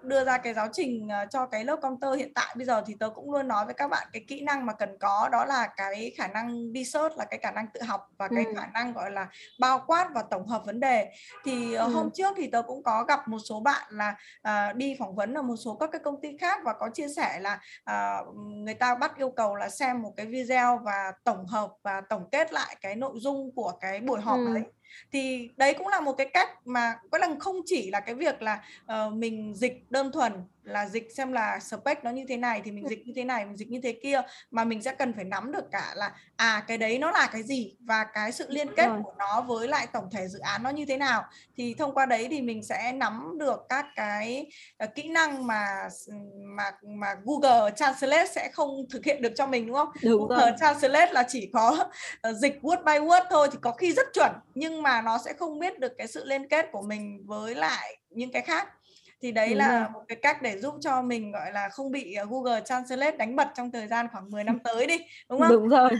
đưa 0.02 0.24
ra 0.24 0.38
cái 0.38 0.54
giáo 0.54 0.68
trình 0.72 1.06
uh, 1.06 1.30
cho 1.30 1.46
cái 1.46 1.64
lớp 1.64 1.76
công 1.82 2.00
tơ 2.00 2.12
hiện 2.12 2.34
tại 2.34 2.54
bây 2.56 2.66
giờ 2.66 2.82
thì 2.86 2.94
tớ 3.00 3.10
cũng 3.14 3.32
luôn 3.32 3.48
nói 3.48 3.64
với 3.64 3.74
các 3.74 3.90
bạn 3.90 4.08
cái 4.12 4.24
kỹ 4.28 4.40
năng 4.40 4.66
mà 4.66 4.72
cần 4.72 4.98
có 5.00 5.28
đó 5.32 5.44
là 5.44 5.68
cái 5.76 6.12
khả 6.16 6.26
năng 6.26 6.72
đi 6.72 6.84
search 6.84 7.18
là 7.18 7.24
cái 7.24 7.38
khả 7.42 7.50
năng 7.50 7.66
tự 7.74 7.82
học 7.82 8.08
và 8.18 8.28
cái 8.28 8.44
ừ. 8.44 8.52
khả 8.56 8.66
năng 8.66 8.92
gọi 8.92 9.10
là 9.10 9.28
bao 9.60 9.84
quát 9.86 10.08
và 10.14 10.22
tổng 10.30 10.46
hợp 10.46 10.62
vấn 10.66 10.80
đề 10.80 11.12
thì 11.44 11.74
uh, 11.74 11.80
ừ. 11.80 11.88
hôm 11.88 12.10
trước 12.14 12.34
thì 12.36 12.50
tớ 12.50 12.62
cũng 12.62 12.82
có 12.82 13.04
gặp 13.04 13.28
một 13.28 13.38
số 13.48 13.60
bạn 13.60 13.82
là 13.90 14.16
uh, 14.48 14.76
đi 14.76 14.96
phỏng 14.98 15.14
vấn 15.14 15.34
ở 15.34 15.42
một 15.42 15.56
số 15.56 15.74
các 15.74 15.90
cái 15.92 16.00
công 16.04 16.20
ty 16.20 16.36
khác 16.40 16.60
và 16.64 16.72
có 16.72 16.88
chia 16.94 17.08
sẻ 17.08 17.40
là 17.40 17.60
uh, 17.90 18.36
người 18.36 18.74
ta 18.74 18.94
bắt 18.94 19.16
yêu 19.16 19.30
cầu 19.30 19.56
là 19.56 19.68
xem 19.68 20.02
một 20.02 20.12
cái 20.16 20.26
video 20.26 20.78
và 20.84 21.12
tổng 21.24 21.46
hợp 21.46 21.70
và 21.82 22.00
tổng 22.00 22.28
kết 22.32 22.52
lại 22.52 22.76
cái 22.80 22.96
nội 22.96 23.14
dung 23.16 23.54
của 23.54 23.72
cái 23.80 24.00
buổi 24.00 24.20
họp 24.20 24.38
ừ. 24.38 24.54
đấy 24.54 24.64
thì 25.12 25.50
đấy 25.56 25.74
cũng 25.78 25.88
là 25.88 26.00
một 26.00 26.12
cái 26.12 26.30
cách 26.34 26.66
mà 26.66 26.94
có 27.10 27.18
là 27.18 27.38
không 27.38 27.60
chỉ 27.66 27.90
là 27.90 28.00
cái 28.00 28.14
việc 28.14 28.42
là 28.42 28.62
uh, 28.92 29.12
mình 29.12 29.54
dịch 29.54 29.90
đơn 29.90 30.12
thuần 30.12 30.32
là 30.64 30.88
dịch 30.88 31.08
xem 31.16 31.32
là 31.32 31.58
spec 31.60 32.04
nó 32.04 32.10
như 32.10 32.24
thế 32.28 32.36
này 32.36 32.62
thì 32.64 32.70
mình 32.70 32.88
dịch 32.88 33.06
như 33.06 33.12
thế 33.16 33.24
này 33.24 33.44
mình 33.44 33.56
dịch 33.56 33.70
như 33.70 33.80
thế 33.82 33.98
kia 34.02 34.22
mà 34.50 34.64
mình 34.64 34.82
sẽ 34.82 34.94
cần 34.94 35.12
phải 35.14 35.24
nắm 35.24 35.52
được 35.52 35.64
cả 35.72 35.92
là 35.96 36.12
à 36.36 36.64
cái 36.68 36.78
đấy 36.78 36.98
nó 36.98 37.10
là 37.10 37.28
cái 37.32 37.42
gì 37.42 37.76
và 37.80 38.04
cái 38.04 38.32
sự 38.32 38.46
liên 38.48 38.68
kết 38.76 38.88
của 39.04 39.14
nó 39.18 39.40
với 39.40 39.68
lại 39.68 39.86
tổng 39.92 40.08
thể 40.12 40.28
dự 40.28 40.38
án 40.38 40.62
nó 40.62 40.70
như 40.70 40.84
thế 40.86 40.96
nào 40.96 41.24
thì 41.56 41.74
thông 41.74 41.94
qua 41.94 42.06
đấy 42.06 42.26
thì 42.30 42.42
mình 42.42 42.62
sẽ 42.62 42.92
nắm 42.92 43.38
được 43.38 43.60
các 43.68 43.86
cái 43.96 44.46
uh, 44.84 44.94
kỹ 44.94 45.08
năng 45.08 45.46
mà 45.46 45.88
mà 46.56 46.70
mà 46.82 47.14
Google 47.24 47.70
Translate 47.76 48.26
sẽ 48.26 48.50
không 48.52 48.70
thực 48.90 49.04
hiện 49.04 49.22
được 49.22 49.32
cho 49.36 49.46
mình 49.46 49.66
đúng 49.66 49.76
không? 49.76 49.88
Đúng 50.02 50.28
Google 50.28 50.46
rồi. 50.46 50.52
Translate 50.60 51.12
là 51.12 51.24
chỉ 51.28 51.50
có 51.52 51.88
uh, 52.30 52.36
dịch 52.36 52.58
word 52.62 52.84
by 52.84 53.06
word 53.06 53.24
thôi 53.30 53.48
thì 53.52 53.58
có 53.60 53.72
khi 53.72 53.92
rất 53.92 54.06
chuẩn 54.14 54.32
nhưng 54.54 54.82
mà 54.82 55.02
nó 55.02 55.18
sẽ 55.24 55.32
không 55.32 55.58
biết 55.58 55.78
được 55.78 55.92
cái 55.98 56.06
sự 56.06 56.24
liên 56.24 56.48
kết 56.48 56.66
của 56.72 56.82
mình 56.82 57.22
với 57.26 57.54
lại 57.54 57.96
những 58.10 58.32
cái 58.32 58.42
khác 58.42 58.68
thì 59.22 59.32
đấy 59.32 59.48
đúng 59.48 59.58
là 59.58 59.80
rồi. 59.80 59.88
một 59.92 60.00
cái 60.08 60.18
cách 60.22 60.42
để 60.42 60.58
giúp 60.58 60.74
cho 60.80 61.02
mình 61.02 61.32
gọi 61.32 61.52
là 61.52 61.68
không 61.68 61.90
bị 61.90 62.14
ờ, 62.14 62.26
Google 62.30 62.60
Translate 62.60 63.16
đánh 63.16 63.36
bật 63.36 63.48
trong 63.56 63.70
thời 63.70 63.86
gian 63.86 64.06
khoảng 64.12 64.30
10 64.30 64.44
năm 64.44 64.58
tới 64.64 64.86
đi 64.86 64.98
đúng 65.28 65.40
không? 65.40 65.50
Đúng 65.50 65.68
rồi. 65.68 65.90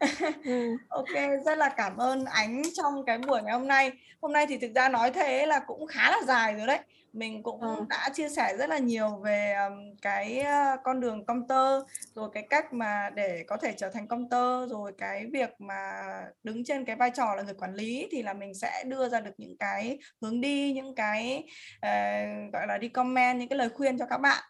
ừ. 0.44 0.76
ok 0.88 1.44
rất 1.44 1.58
là 1.58 1.68
cảm 1.68 1.96
ơn 1.96 2.24
ánh 2.24 2.62
trong 2.74 3.04
cái 3.06 3.18
buổi 3.18 3.42
ngày 3.42 3.52
hôm 3.52 3.68
nay 3.68 3.92
hôm 4.20 4.32
nay 4.32 4.46
thì 4.48 4.58
thực 4.58 4.72
ra 4.74 4.88
nói 4.88 5.10
thế 5.10 5.46
là 5.46 5.58
cũng 5.58 5.86
khá 5.86 6.10
là 6.10 6.18
dài 6.26 6.54
rồi 6.54 6.66
đấy 6.66 6.78
mình 7.12 7.42
cũng 7.42 7.60
ừ. 7.60 7.84
đã 7.88 8.08
chia 8.14 8.28
sẻ 8.28 8.56
rất 8.58 8.70
là 8.70 8.78
nhiều 8.78 9.16
về 9.16 9.54
um, 9.68 9.96
cái 10.02 10.40
uh, 10.40 10.80
con 10.84 11.00
đường 11.00 11.24
công 11.26 11.48
tơ 11.48 11.80
rồi 12.14 12.30
cái 12.32 12.46
cách 12.50 12.72
mà 12.72 13.10
để 13.14 13.44
có 13.46 13.56
thể 13.56 13.72
trở 13.76 13.90
thành 13.90 14.06
công 14.06 14.28
tơ 14.28 14.66
rồi 14.66 14.92
cái 14.98 15.26
việc 15.32 15.50
mà 15.58 16.02
đứng 16.42 16.64
trên 16.64 16.84
cái 16.84 16.96
vai 16.96 17.10
trò 17.14 17.34
là 17.34 17.42
người 17.42 17.54
quản 17.54 17.74
lý 17.74 18.08
thì 18.10 18.22
là 18.22 18.34
mình 18.34 18.54
sẽ 18.54 18.84
đưa 18.86 19.08
ra 19.08 19.20
được 19.20 19.34
những 19.38 19.56
cái 19.56 19.98
hướng 20.22 20.40
đi 20.40 20.72
những 20.72 20.94
cái 20.94 21.44
uh, 21.76 22.52
gọi 22.52 22.66
là 22.66 22.78
đi 22.80 22.88
comment 22.88 23.38
những 23.38 23.48
cái 23.48 23.58
lời 23.58 23.68
khuyên 23.68 23.98
cho 23.98 24.06
các 24.06 24.18
bạn 24.18 24.44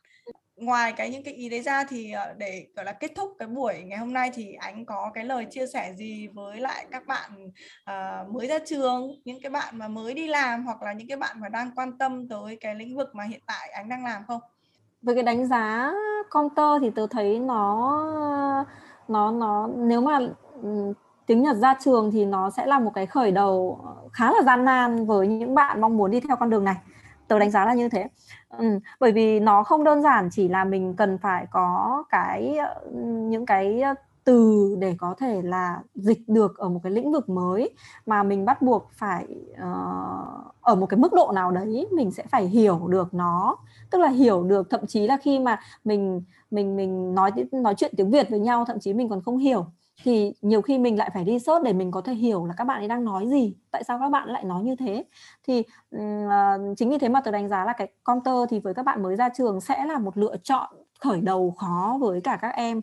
ngoài 0.60 0.92
cái 0.92 1.10
những 1.10 1.22
cái 1.24 1.34
ý 1.34 1.48
đấy 1.48 1.62
ra 1.62 1.84
thì 1.84 2.12
ờ, 2.12 2.34
để 2.38 2.66
gọi 2.76 2.84
là 2.84 2.92
kết 2.92 3.10
thúc 3.16 3.36
cái 3.38 3.48
buổi 3.48 3.82
ngày 3.86 3.98
hôm 3.98 4.12
nay 4.12 4.30
thì 4.34 4.52
anh 4.52 4.84
có 4.84 5.10
cái 5.14 5.24
lời 5.24 5.46
chia 5.50 5.66
sẻ 5.66 5.92
gì 5.96 6.28
với 6.28 6.60
lại 6.60 6.86
các 6.90 7.06
bạn 7.06 7.30
uh, 7.90 8.34
mới 8.34 8.46
ra 8.46 8.58
trường 8.66 9.10
những 9.24 9.42
cái 9.42 9.50
bạn 9.50 9.78
mà 9.78 9.88
mới 9.88 10.14
đi 10.14 10.26
làm 10.26 10.64
hoặc 10.64 10.82
là 10.82 10.92
những 10.92 11.08
cái 11.08 11.16
bạn 11.16 11.40
mà 11.40 11.48
đang 11.48 11.70
quan 11.76 11.98
tâm 11.98 12.28
tới 12.28 12.56
cái 12.60 12.74
lĩnh 12.74 12.96
vực 12.96 13.14
mà 13.14 13.24
hiện 13.24 13.40
tại 13.46 13.70
anh 13.74 13.88
đang 13.88 14.04
làm 14.04 14.22
không? 14.26 14.40
Về 15.02 15.14
cái 15.14 15.22
đánh 15.22 15.46
giá 15.46 15.92
counter 16.30 16.82
thì 16.82 16.90
tôi 16.90 17.06
thấy 17.10 17.38
nó 17.38 18.04
nó 19.08 19.30
nó 19.30 19.68
nếu 19.76 20.00
mà 20.00 20.18
ừ, 20.62 20.92
tiếng 21.26 21.42
Nhật 21.42 21.56
ra 21.56 21.74
trường 21.80 22.10
thì 22.10 22.24
nó 22.24 22.50
sẽ 22.50 22.66
là 22.66 22.78
một 22.78 22.90
cái 22.94 23.06
khởi 23.06 23.30
đầu 23.30 23.80
ờ, 23.84 24.08
khá 24.12 24.32
là 24.32 24.42
gian 24.42 24.64
nan 24.64 25.06
với 25.06 25.26
những 25.26 25.54
bạn 25.54 25.80
mong 25.80 25.96
muốn 25.96 26.10
đi 26.10 26.20
theo 26.20 26.36
con 26.36 26.50
đường 26.50 26.64
này 26.64 26.76
tớ 27.28 27.38
đánh 27.38 27.50
giá 27.50 27.64
là 27.66 27.74
như 27.74 27.88
thế 27.88 28.06
ừ, 28.58 28.78
bởi 29.00 29.12
vì 29.12 29.40
nó 29.40 29.62
không 29.64 29.84
đơn 29.84 30.02
giản 30.02 30.28
chỉ 30.32 30.48
là 30.48 30.64
mình 30.64 30.94
cần 30.96 31.18
phải 31.18 31.46
có 31.50 32.02
cái 32.10 32.56
ờ, 32.56 32.90
những 33.30 33.46
cái 33.46 33.80
ờ, 33.80 33.94
từ 34.24 34.76
để 34.80 34.94
có 34.98 35.14
thể 35.18 35.42
là 35.42 35.82
dịch 35.94 36.18
được 36.28 36.58
ở 36.58 36.68
một 36.68 36.80
cái 36.82 36.92
lĩnh 36.92 37.12
vực 37.12 37.28
mới 37.28 37.70
mà 38.06 38.22
mình 38.22 38.44
bắt 38.44 38.62
buộc 38.62 38.90
phải 38.92 39.26
uh, 39.52 40.54
ở 40.60 40.74
một 40.74 40.86
cái 40.86 40.98
mức 41.00 41.12
độ 41.12 41.32
nào 41.34 41.50
đấy 41.52 41.88
mình 41.92 42.10
sẽ 42.10 42.22
phải 42.30 42.46
hiểu 42.46 42.88
được 42.88 43.14
nó. 43.14 43.56
Tức 43.90 43.98
là 43.98 44.08
hiểu 44.08 44.42
được 44.44 44.70
thậm 44.70 44.86
chí 44.86 45.06
là 45.06 45.16
khi 45.22 45.38
mà 45.38 45.60
mình 45.84 46.22
mình 46.50 46.76
mình 46.76 47.14
nói 47.14 47.30
nói 47.52 47.74
chuyện 47.76 47.94
tiếng 47.96 48.10
Việt 48.10 48.30
với 48.30 48.40
nhau 48.40 48.64
thậm 48.64 48.80
chí 48.80 48.92
mình 48.94 49.08
còn 49.08 49.22
không 49.22 49.38
hiểu 49.38 49.66
thì 50.02 50.32
nhiều 50.42 50.62
khi 50.62 50.78
mình 50.78 50.98
lại 50.98 51.10
phải 51.14 51.24
đi 51.24 51.38
search 51.38 51.64
để 51.64 51.72
mình 51.72 51.90
có 51.90 52.00
thể 52.00 52.14
hiểu 52.14 52.46
là 52.46 52.54
các 52.56 52.64
bạn 52.64 52.78
ấy 52.78 52.88
đang 52.88 53.04
nói 53.04 53.26
gì 53.28 53.54
tại 53.70 53.84
sao 53.84 53.98
các 53.98 54.08
bạn 54.08 54.28
lại 54.28 54.44
nói 54.44 54.62
như 54.62 54.76
thế? 54.76 55.04
Thì 55.46 55.62
uh, 55.96 56.00
chính 56.76 56.90
vì 56.90 56.98
thế 56.98 57.08
mà 57.08 57.20
tôi 57.24 57.32
đánh 57.32 57.48
giá 57.48 57.64
là 57.64 57.72
cái 57.72 57.88
counter 58.04 58.34
thì 58.50 58.60
với 58.60 58.74
các 58.74 58.82
bạn 58.82 59.02
mới 59.02 59.16
ra 59.16 59.28
trường 59.28 59.60
sẽ 59.60 59.84
là 59.84 59.98
một 59.98 60.16
lựa 60.16 60.36
chọn 60.42 60.70
khởi 61.00 61.20
đầu 61.20 61.54
khó 61.58 61.98
với 62.00 62.20
cả 62.20 62.38
các 62.42 62.48
em. 62.48 62.80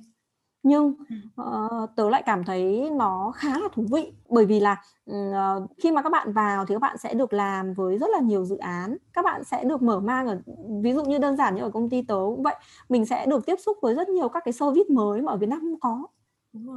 Nhưng 0.63 0.93
uh, 1.41 1.89
tớ 1.95 2.09
lại 2.09 2.23
cảm 2.25 2.43
thấy 2.43 2.89
nó 2.89 3.31
khá 3.35 3.49
là 3.49 3.67
thú 3.73 3.85
vị 3.91 4.13
bởi 4.29 4.45
vì 4.45 4.59
là 4.59 4.83
uh, 5.11 5.69
khi 5.77 5.91
mà 5.91 6.01
các 6.01 6.11
bạn 6.11 6.33
vào 6.33 6.65
thì 6.65 6.75
các 6.75 6.79
bạn 6.79 6.97
sẽ 6.97 7.13
được 7.13 7.33
làm 7.33 7.73
với 7.73 7.97
rất 7.97 8.09
là 8.09 8.19
nhiều 8.19 8.45
dự 8.45 8.57
án. 8.57 8.97
Các 9.13 9.25
bạn 9.25 9.43
sẽ 9.43 9.63
được 9.63 9.81
mở 9.81 9.99
mang 9.99 10.27
ở 10.27 10.39
ví 10.81 10.93
dụ 10.93 11.03
như 11.03 11.17
đơn 11.17 11.37
giản 11.37 11.55
như 11.55 11.61
ở 11.61 11.69
công 11.69 11.89
ty 11.89 12.01
tớ 12.01 12.15
cũng 12.15 12.43
vậy 12.43 12.55
mình 12.89 13.05
sẽ 13.05 13.25
được 13.25 13.45
tiếp 13.45 13.55
xúc 13.65 13.77
với 13.81 13.95
rất 13.95 14.09
nhiều 14.09 14.29
các 14.29 14.43
cái 14.45 14.53
service 14.53 14.89
mới 14.89 15.21
mà 15.21 15.31
ở 15.31 15.37
Việt 15.37 15.49
Nam 15.49 15.61
không 15.61 15.79
có 15.79 16.07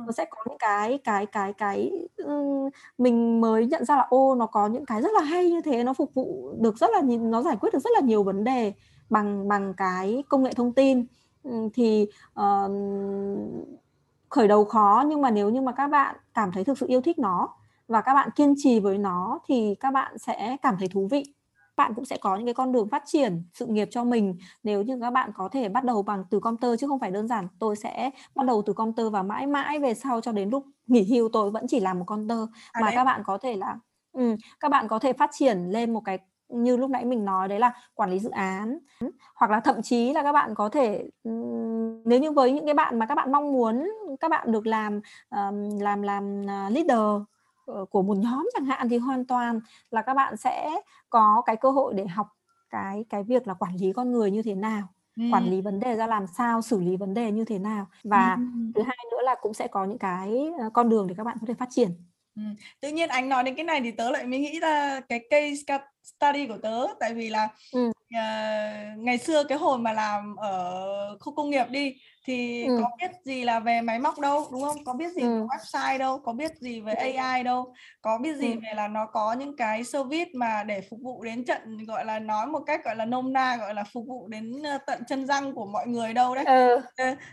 nó 0.07 0.13
sẽ 0.13 0.25
có 0.25 0.39
những 0.49 0.59
cái 0.59 0.99
cái 1.05 1.27
cái 1.27 1.53
cái 1.53 1.93
mình 2.99 3.41
mới 3.41 3.67
nhận 3.67 3.85
ra 3.85 3.97
là 3.97 4.07
ô 4.11 4.35
nó 4.35 4.47
có 4.47 4.67
những 4.67 4.87
cái 4.87 5.03
rất 5.03 5.13
là 5.13 5.21
hay 5.21 5.51
như 5.51 5.61
thế 5.61 5.85
nó 5.85 5.95
phục 5.95 6.15
vụ 6.15 6.55
được 6.59 6.79
rất 6.79 6.91
là 6.91 7.03
nó 7.21 7.43
giải 7.43 7.57
quyết 7.61 7.73
được 7.73 7.79
rất 7.79 7.91
là 7.95 8.01
nhiều 8.01 8.23
vấn 8.23 8.45
đề 8.45 8.73
bằng 9.11 9.49
bằng 9.49 9.75
cái 9.75 10.25
công 10.29 10.43
nghệ 10.43 10.53
thông 10.57 10.73
tin. 10.73 11.07
Thì 11.75 12.09
uh, 12.41 12.71
khởi 14.29 14.49
đầu 14.49 14.65
khó 14.65 15.05
nhưng 15.07 15.21
mà 15.21 15.31
nếu 15.31 15.51
như 15.51 15.61
mà 15.61 15.73
các 15.73 15.89
bạn 15.89 16.17
cảm 16.35 16.53
thấy 16.53 16.65
thực 16.65 16.79
sự 16.79 16.87
yêu 16.87 17.01
thích 17.01 17.19
nó 17.19 17.49
và 17.89 18.01
các 18.01 18.15
bạn 18.15 18.31
kiên 18.37 18.55
trì 18.57 18.81
với 18.81 18.99
nó 18.99 19.41
thì 19.49 19.75
các 19.81 19.91
bạn 19.91 20.19
sẽ 20.19 20.57
cảm 20.63 20.77
thấy 20.79 20.89
thú 20.89 21.09
vị 21.11 21.35
bạn 21.81 21.95
cũng 21.95 22.05
sẽ 22.05 22.17
có 22.17 22.37
những 22.37 22.47
cái 22.47 22.55
con 22.55 22.73
đường 22.73 22.89
phát 22.89 23.03
triển 23.07 23.43
sự 23.55 23.67
nghiệp 23.67 23.89
cho 23.91 24.05
mình. 24.05 24.39
Nếu 24.63 24.83
như 24.83 24.99
các 25.01 25.11
bạn 25.11 25.31
có 25.35 25.49
thể 25.49 25.69
bắt 25.69 25.85
đầu 25.85 26.03
bằng 26.03 26.25
từ 26.31 26.41
computer 26.41 26.81
chứ 26.81 26.87
không 26.87 26.99
phải 26.99 27.11
đơn 27.11 27.29
giản 27.29 27.49
tôi 27.59 27.77
sẽ 27.77 28.11
bắt 28.35 28.47
đầu 28.47 28.63
từ 28.67 28.73
computer 28.73 29.13
và 29.13 29.23
mãi 29.23 29.47
mãi 29.47 29.79
về 29.79 29.95
sau 29.95 30.21
cho 30.21 30.33
đến 30.33 30.51
lúc 30.51 30.65
nghỉ 30.87 31.03
hưu 31.03 31.29
tôi 31.33 31.51
vẫn 31.51 31.67
chỉ 31.69 31.81
làm 31.81 31.99
một 31.99 32.05
computer 32.07 32.39
à, 32.73 32.81
mà 32.81 32.87
đấy. 32.87 32.97
các 32.97 33.05
bạn 33.05 33.23
có 33.27 33.39
thể 33.39 33.57
là 33.57 33.79
ừ, 34.13 34.37
các 34.61 34.69
bạn 34.69 34.89
có 34.89 34.99
thể 34.99 35.13
phát 35.13 35.31
triển 35.33 35.59
lên 35.59 35.93
một 35.93 36.01
cái 36.05 36.19
như 36.49 36.77
lúc 36.77 36.91
nãy 36.91 37.05
mình 37.05 37.25
nói 37.25 37.49
đấy 37.49 37.59
là 37.59 37.73
quản 37.95 38.11
lý 38.11 38.19
dự 38.19 38.31
án. 38.31 38.79
Hoặc 39.35 39.51
là 39.51 39.61
thậm 39.61 39.83
chí 39.83 40.13
là 40.13 40.23
các 40.23 40.33
bạn 40.33 40.55
có 40.55 40.69
thể 40.69 41.11
nếu 42.05 42.21
như 42.21 42.33
với 42.33 42.53
những 42.53 42.65
cái 42.65 42.75
bạn 42.75 42.99
mà 42.99 43.07
các 43.07 43.15
bạn 43.15 43.33
mong 43.33 43.53
muốn 43.53 43.89
các 44.21 44.31
bạn 44.31 44.53
được 44.53 44.67
làm 44.67 45.01
làm 45.81 46.03
làm 46.03 46.43
à, 46.49 46.71
leader 46.71 47.23
của 47.91 48.03
một 48.03 48.17
nhóm 48.17 48.49
chẳng 48.53 48.65
hạn 48.65 48.89
thì 48.89 48.99
hoàn 48.99 49.25
toàn 49.25 49.61
là 49.91 50.03
các 50.03 50.15
bạn 50.15 50.37
sẽ 50.37 50.71
có 51.11 51.43
cái 51.47 51.57
cơ 51.57 51.71
hội 51.71 51.95
để 51.95 52.07
học 52.07 52.27
cái 52.71 53.05
cái 53.09 53.23
việc 53.23 53.49
là 53.49 53.55
quản 53.55 53.77
lý 53.77 53.93
con 53.93 54.13
người 54.13 54.31
như 54.31 54.43
thế 54.43 54.55
nào 54.55 54.89
ừ. 55.17 55.23
quản 55.33 55.51
lý 55.51 55.61
vấn 55.61 55.81
đề 55.81 55.97
ra 55.97 56.07
làm 56.07 56.27
sao 56.27 56.63
xử 56.63 56.81
lý 56.81 56.97
vấn 56.97 57.15
đề 57.15 57.33
như 57.33 57.45
thế 57.45 57.59
nào 57.59 57.87
và 58.05 58.35
ừ. 58.35 58.43
thứ 58.75 58.83
hai 58.83 58.99
nữa 59.11 59.23
là 59.23 59.35
cũng 59.41 59.55
sẽ 59.55 59.67
có 59.67 59.85
những 59.85 59.99
cái 59.99 60.51
ờ, 60.59 60.71
con 60.71 60.89
đường 60.89 61.07
để 61.07 61.15
các 61.19 61.25
bạn 61.25 61.37
có 61.41 61.47
thể 61.47 61.55
phát 61.55 61.69
triển 61.71 61.91
Ừ. 62.37 62.43
Tự 62.81 62.89
nhiên 62.89 63.09
anh 63.09 63.29
nói 63.29 63.43
đến 63.45 63.55
cái 63.55 63.65
này 63.65 63.81
thì 63.81 63.91
tớ 63.91 64.11
lại 64.11 64.27
mới 64.27 64.39
nghĩ 64.39 64.61
ra 64.61 65.01
cái 65.01 65.21
case 65.31 65.79
study 66.03 66.47
của 66.47 66.59
tớ 66.63 66.87
tại 67.01 67.15
vì 67.15 67.31
là 67.31 67.49
ừ. 67.73 67.93
Uh, 68.15 68.99
ngày 68.99 69.19
xưa 69.19 69.45
cái 69.45 69.59
hồi 69.59 69.79
mà 69.79 69.93
làm 69.93 70.37
ở 70.37 71.17
khu 71.21 71.35
công 71.35 71.51
nghiệp 71.51 71.67
đi 71.71 71.95
thì 72.27 72.65
ừ. 72.65 72.79
có 72.83 72.91
biết 73.01 73.11
gì 73.25 73.45
là 73.45 73.61
về 73.61 73.81
máy 73.81 73.99
móc 73.99 74.19
đâu 74.19 74.47
đúng 74.53 74.63
không 74.63 74.85
có 74.85 74.93
biết 74.93 75.13
gì 75.13 75.23
ừ. 75.23 75.29
về 75.29 75.47
website 75.47 75.99
đâu 75.99 76.19
có 76.25 76.33
biết 76.33 76.53
gì 76.61 76.81
về 76.81 76.93
AI 76.93 77.43
đâu 77.43 77.75
có 78.03 78.19
biết 78.19 78.37
gì 78.37 78.53
ừ. 78.53 78.59
về 78.63 78.75
là 78.75 78.89
nó 78.89 79.07
có 79.07 79.33
những 79.33 79.57
cái 79.57 79.85
service 79.85 80.31
mà 80.35 80.65
để 80.65 80.81
phục 80.91 81.01
vụ 81.03 81.23
đến 81.25 81.45
trận 81.45 81.85
gọi 81.87 82.05
là 82.05 82.19
nói 82.19 82.47
một 82.47 82.61
cách 82.67 82.85
gọi 82.85 82.97
là 82.97 83.05
nôm 83.05 83.33
na 83.33 83.57
gọi 83.57 83.75
là 83.75 83.85
phục 83.93 84.05
vụ 84.07 84.29
đến 84.29 84.63
tận 84.87 85.03
chân 85.09 85.27
răng 85.27 85.55
của 85.55 85.67
mọi 85.67 85.87
người 85.87 86.15
đâu 86.15 86.35
đấy 86.35 86.45
ừ, 86.45 86.81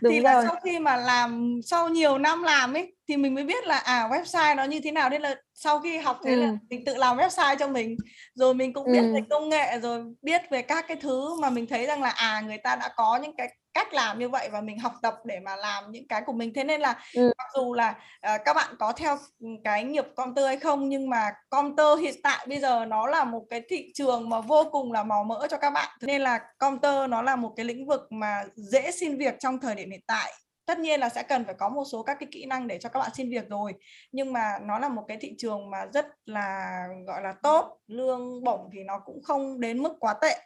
thì 0.08 0.20
là 0.20 0.44
sau 0.46 0.56
khi 0.64 0.78
mà 0.78 0.96
làm 0.96 1.60
sau 1.64 1.88
nhiều 1.88 2.18
năm 2.18 2.42
làm 2.42 2.74
ấy 2.74 2.94
thì 3.08 3.16
mình 3.16 3.34
mới 3.34 3.44
biết 3.44 3.66
là 3.66 3.78
à 3.78 4.08
website 4.08 4.56
nó 4.56 4.64
như 4.64 4.80
thế 4.84 4.92
nào 4.92 5.10
nên 5.10 5.22
là 5.22 5.34
sau 5.60 5.80
khi 5.80 5.98
học 5.98 6.20
thế 6.24 6.34
ừ. 6.34 6.40
là 6.40 6.52
mình 6.70 6.84
tự 6.84 6.94
làm 6.94 7.16
website 7.16 7.56
cho 7.58 7.68
mình 7.68 7.96
rồi 8.34 8.54
mình 8.54 8.72
cũng 8.72 8.92
biết 8.92 9.00
ừ. 9.00 9.14
về 9.14 9.20
công 9.30 9.48
nghệ 9.48 9.78
rồi 9.82 10.04
biết 10.22 10.42
về 10.50 10.62
các 10.62 10.84
cái 10.88 10.96
thứ 10.96 11.40
mà 11.40 11.50
mình 11.50 11.66
thấy 11.66 11.86
rằng 11.86 12.02
là 12.02 12.10
à 12.10 12.40
người 12.40 12.58
ta 12.58 12.76
đã 12.76 12.88
có 12.96 13.16
những 13.16 13.36
cái 13.36 13.54
cách 13.74 13.94
làm 13.94 14.18
như 14.18 14.28
vậy 14.28 14.48
và 14.52 14.60
mình 14.60 14.78
học 14.78 14.92
tập 15.02 15.14
để 15.24 15.40
mà 15.40 15.56
làm 15.56 15.84
những 15.90 16.08
cái 16.08 16.22
của 16.26 16.32
mình 16.32 16.52
thế 16.54 16.64
nên 16.64 16.80
là 16.80 16.98
ừ. 17.14 17.32
mặc 17.38 17.46
dù 17.54 17.74
là 17.74 17.90
uh, 18.34 18.40
các 18.44 18.56
bạn 18.56 18.74
có 18.78 18.92
theo 18.92 19.18
cái 19.64 19.84
nghiệp 19.84 20.04
computer 20.16 20.46
hay 20.46 20.56
không 20.56 20.88
nhưng 20.88 21.10
mà 21.10 21.30
computer 21.50 22.00
hiện 22.00 22.14
tại 22.22 22.46
bây 22.48 22.60
giờ 22.60 22.84
nó 22.84 23.06
là 23.06 23.24
một 23.24 23.42
cái 23.50 23.62
thị 23.68 23.92
trường 23.94 24.28
mà 24.28 24.40
vô 24.40 24.64
cùng 24.72 24.92
là 24.92 25.04
màu 25.04 25.24
mỡ 25.24 25.46
cho 25.50 25.56
các 25.56 25.70
bạn 25.70 25.88
thế 26.00 26.06
nên 26.06 26.20
là 26.20 26.40
computer 26.58 27.10
nó 27.10 27.22
là 27.22 27.36
một 27.36 27.52
cái 27.56 27.66
lĩnh 27.66 27.86
vực 27.86 28.00
mà 28.10 28.42
dễ 28.56 28.90
xin 28.90 29.18
việc 29.18 29.34
trong 29.38 29.60
thời 29.60 29.74
điểm 29.74 29.90
hiện 29.90 30.02
tại 30.06 30.32
tất 30.68 30.78
nhiên 30.78 31.00
là 31.00 31.08
sẽ 31.08 31.22
cần 31.22 31.44
phải 31.44 31.54
có 31.54 31.68
một 31.68 31.84
số 31.92 32.02
các 32.02 32.16
cái 32.20 32.28
kỹ 32.32 32.46
năng 32.46 32.66
để 32.66 32.78
cho 32.78 32.88
các 32.88 33.00
bạn 33.00 33.10
xin 33.14 33.30
việc 33.30 33.48
rồi. 33.48 33.74
Nhưng 34.12 34.32
mà 34.32 34.58
nó 34.62 34.78
là 34.78 34.88
một 34.88 35.04
cái 35.08 35.16
thị 35.20 35.34
trường 35.38 35.70
mà 35.70 35.86
rất 35.94 36.06
là 36.24 36.70
gọi 37.06 37.22
là 37.22 37.34
tốt. 37.42 37.78
Lương 37.86 38.44
bổng 38.44 38.70
thì 38.72 38.84
nó 38.84 38.98
cũng 39.04 39.22
không 39.22 39.60
đến 39.60 39.82
mức 39.82 39.96
quá 40.00 40.14
tệ. 40.20 40.38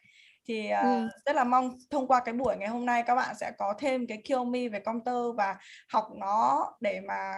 Thì 0.48 0.70
uh, 0.72 0.84
ừ. 0.84 1.08
rất 1.26 1.36
là 1.36 1.44
mong 1.44 1.78
thông 1.90 2.06
qua 2.06 2.20
cái 2.24 2.34
buổi 2.34 2.56
ngày 2.56 2.68
hôm 2.68 2.86
nay 2.86 3.02
các 3.06 3.14
bạn 3.14 3.34
sẽ 3.40 3.52
có 3.58 3.74
thêm 3.78 4.06
cái 4.06 4.22
kill 4.24 4.44
me 4.44 4.68
về 4.68 4.80
computer 4.80 5.36
và 5.36 5.56
học 5.88 6.08
nó 6.16 6.66
để 6.80 7.00
mà 7.00 7.32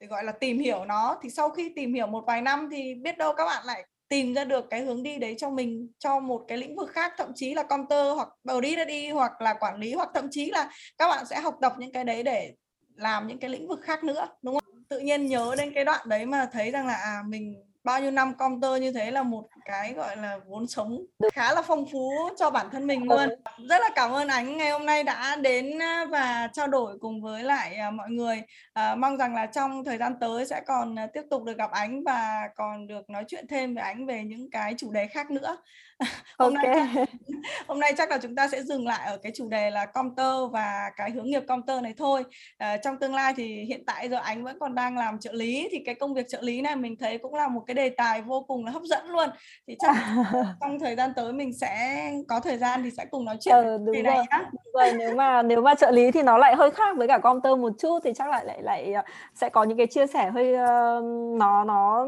để 0.00 0.06
gọi 0.06 0.24
là 0.24 0.32
tìm 0.32 0.58
hiểu 0.58 0.84
nó. 0.84 1.18
Thì 1.22 1.30
sau 1.30 1.50
khi 1.50 1.72
tìm 1.76 1.94
hiểu 1.94 2.06
một 2.06 2.24
vài 2.26 2.42
năm 2.42 2.68
thì 2.72 2.94
biết 2.94 3.18
đâu 3.18 3.34
các 3.34 3.44
bạn 3.44 3.64
lại 3.66 3.84
tìm 4.08 4.34
ra 4.34 4.44
được 4.44 4.70
cái 4.70 4.80
hướng 4.80 5.02
đi 5.02 5.18
đấy 5.18 5.34
cho 5.38 5.50
mình, 5.50 5.92
cho 5.98 6.20
một 6.20 6.44
cái 6.48 6.58
lĩnh 6.58 6.76
vực 6.76 6.90
khác, 6.90 7.12
thậm 7.18 7.32
chí 7.34 7.54
là 7.54 7.62
counter 7.62 8.14
hoặc 8.14 8.28
body 8.44 8.76
đi, 8.88 9.08
hoặc 9.08 9.40
là 9.40 9.54
quản 9.54 9.80
lý, 9.80 9.92
hoặc 9.92 10.08
thậm 10.14 10.28
chí 10.30 10.50
là 10.50 10.70
các 10.98 11.08
bạn 11.08 11.26
sẽ 11.26 11.40
học 11.40 11.54
tập 11.60 11.72
những 11.78 11.92
cái 11.92 12.04
đấy 12.04 12.22
để 12.22 12.52
làm 12.94 13.26
những 13.26 13.38
cái 13.38 13.50
lĩnh 13.50 13.68
vực 13.68 13.80
khác 13.82 14.04
nữa, 14.04 14.28
đúng 14.42 14.54
không? 14.60 14.84
Tự 14.88 14.98
nhiên 14.98 15.26
nhớ 15.26 15.54
đến 15.58 15.72
cái 15.74 15.84
đoạn 15.84 16.08
đấy 16.08 16.26
mà 16.26 16.48
thấy 16.52 16.70
rằng 16.70 16.86
là 16.86 16.94
à 16.94 17.22
mình 17.28 17.54
bao 17.84 18.00
nhiêu 18.00 18.10
năm 18.10 18.34
comter 18.34 18.82
như 18.82 18.92
thế 18.92 19.10
là 19.10 19.22
một 19.22 19.48
cái 19.64 19.92
gọi 19.92 20.16
là 20.16 20.38
vốn 20.46 20.66
sống 20.66 20.98
khá 21.32 21.54
là 21.54 21.62
phong 21.62 21.86
phú 21.92 22.10
cho 22.38 22.50
bản 22.50 22.66
thân 22.72 22.86
mình 22.86 23.08
luôn. 23.08 23.28
rất 23.68 23.80
là 23.80 23.90
cảm 23.94 24.12
ơn 24.12 24.28
ánh 24.28 24.56
ngày 24.56 24.70
hôm 24.70 24.86
nay 24.86 25.04
đã 25.04 25.36
đến 25.36 25.78
và 26.10 26.48
trao 26.52 26.66
đổi 26.66 26.98
cùng 27.00 27.22
với 27.22 27.42
lại 27.42 27.74
à, 27.74 27.90
mọi 27.90 28.10
người. 28.10 28.42
À, 28.72 28.94
mong 28.94 29.16
rằng 29.16 29.34
là 29.34 29.46
trong 29.46 29.84
thời 29.84 29.98
gian 29.98 30.14
tới 30.20 30.46
sẽ 30.46 30.60
còn 30.66 30.96
tiếp 31.12 31.22
tục 31.30 31.44
được 31.44 31.58
gặp 31.58 31.70
ánh 31.70 32.04
và 32.04 32.48
còn 32.56 32.86
được 32.86 33.10
nói 33.10 33.24
chuyện 33.28 33.46
thêm 33.48 33.74
với 33.74 33.84
ánh 33.84 34.06
về 34.06 34.24
những 34.24 34.50
cái 34.50 34.74
chủ 34.78 34.92
đề 34.92 35.06
khác 35.06 35.30
nữa 35.30 35.56
hôm 36.38 36.54
okay. 36.54 36.74
nay 36.74 36.94
chắc, 36.96 37.08
hôm 37.68 37.80
nay 37.80 37.92
chắc 37.96 38.10
là 38.10 38.18
chúng 38.18 38.34
ta 38.34 38.48
sẽ 38.48 38.62
dừng 38.62 38.86
lại 38.86 39.06
ở 39.06 39.18
cái 39.22 39.32
chủ 39.36 39.48
đề 39.48 39.70
là 39.70 39.86
comter 39.86 40.52
và 40.52 40.90
cái 40.96 41.10
hướng 41.10 41.26
nghiệp 41.26 41.42
comter 41.48 41.82
này 41.82 41.94
thôi. 41.98 42.24
À, 42.58 42.76
trong 42.76 42.98
tương 42.98 43.14
lai 43.14 43.34
thì 43.36 43.64
hiện 43.64 43.84
tại 43.86 44.08
giờ 44.08 44.16
ánh 44.16 44.44
vẫn 44.44 44.58
còn 44.58 44.74
đang 44.74 44.98
làm 44.98 45.18
trợ 45.18 45.32
lý 45.32 45.68
thì 45.70 45.82
cái 45.86 45.94
công 45.94 46.14
việc 46.14 46.28
trợ 46.28 46.38
lý 46.42 46.60
này 46.60 46.76
mình 46.76 46.96
thấy 47.00 47.18
cũng 47.18 47.34
là 47.34 47.48
một 47.48 47.62
cái 47.66 47.74
đề 47.74 47.88
tài 47.88 48.22
vô 48.22 48.44
cùng 48.48 48.64
là 48.64 48.72
hấp 48.72 48.82
dẫn 48.82 49.06
luôn. 49.06 49.28
Thì 49.66 49.76
chắc 49.78 49.96
trong 50.60 50.78
thời 50.80 50.96
gian 50.96 51.12
tới 51.16 51.32
mình 51.32 51.52
sẽ 51.52 52.02
có 52.28 52.40
thời 52.40 52.58
gian 52.58 52.82
thì 52.82 52.90
sẽ 52.90 53.04
cùng 53.10 53.24
nói 53.24 53.36
chuyện 53.40 53.56
ừ, 53.56 53.78
đúng 53.86 54.02
này 54.02 54.18
nhá. 54.30 54.50
rồi 54.74 54.92
nếu 54.98 55.14
mà 55.14 55.42
nếu 55.42 55.62
mà 55.62 55.74
trợ 55.74 55.90
lý 55.90 56.10
thì 56.10 56.22
nó 56.22 56.38
lại 56.38 56.54
hơi 56.56 56.70
khác 56.70 56.96
với 56.96 57.08
cả 57.08 57.18
comter 57.18 57.58
một 57.58 57.72
chút 57.78 57.98
thì 58.04 58.12
chắc 58.16 58.28
lại 58.28 58.44
lại 58.44 58.62
lại 58.62 58.92
ờ, 58.92 59.02
sẽ 59.34 59.48
có 59.48 59.62
những 59.62 59.78
cái 59.78 59.86
chia 59.86 60.06
sẻ 60.06 60.30
hơi 60.30 60.54
uh, 60.54 61.04
nó 61.38 61.64
nó 61.64 62.06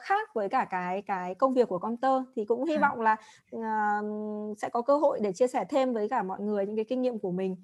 khác 0.00 0.34
với 0.34 0.48
cả 0.48 0.66
cái 0.70 1.02
cái 1.06 1.34
công 1.34 1.54
việc 1.54 1.68
của 1.68 1.78
comter 1.78 2.12
thì 2.36 2.44
cũng 2.44 2.64
hy 2.64 2.76
vọng 2.76 3.00
là 3.00 3.16
uh, 3.56 4.58
sẽ 4.58 4.68
có 4.68 4.82
cơ 4.82 4.96
hội 4.96 5.18
để 5.22 5.32
chia 5.32 5.46
sẻ 5.46 5.64
thêm 5.68 5.92
với 5.92 6.08
cả 6.08 6.22
mọi 6.22 6.40
người 6.40 6.66
những 6.66 6.76
cái 6.76 6.84
kinh 6.84 7.02
nghiệm 7.02 7.18
của 7.18 7.30
mình. 7.30 7.56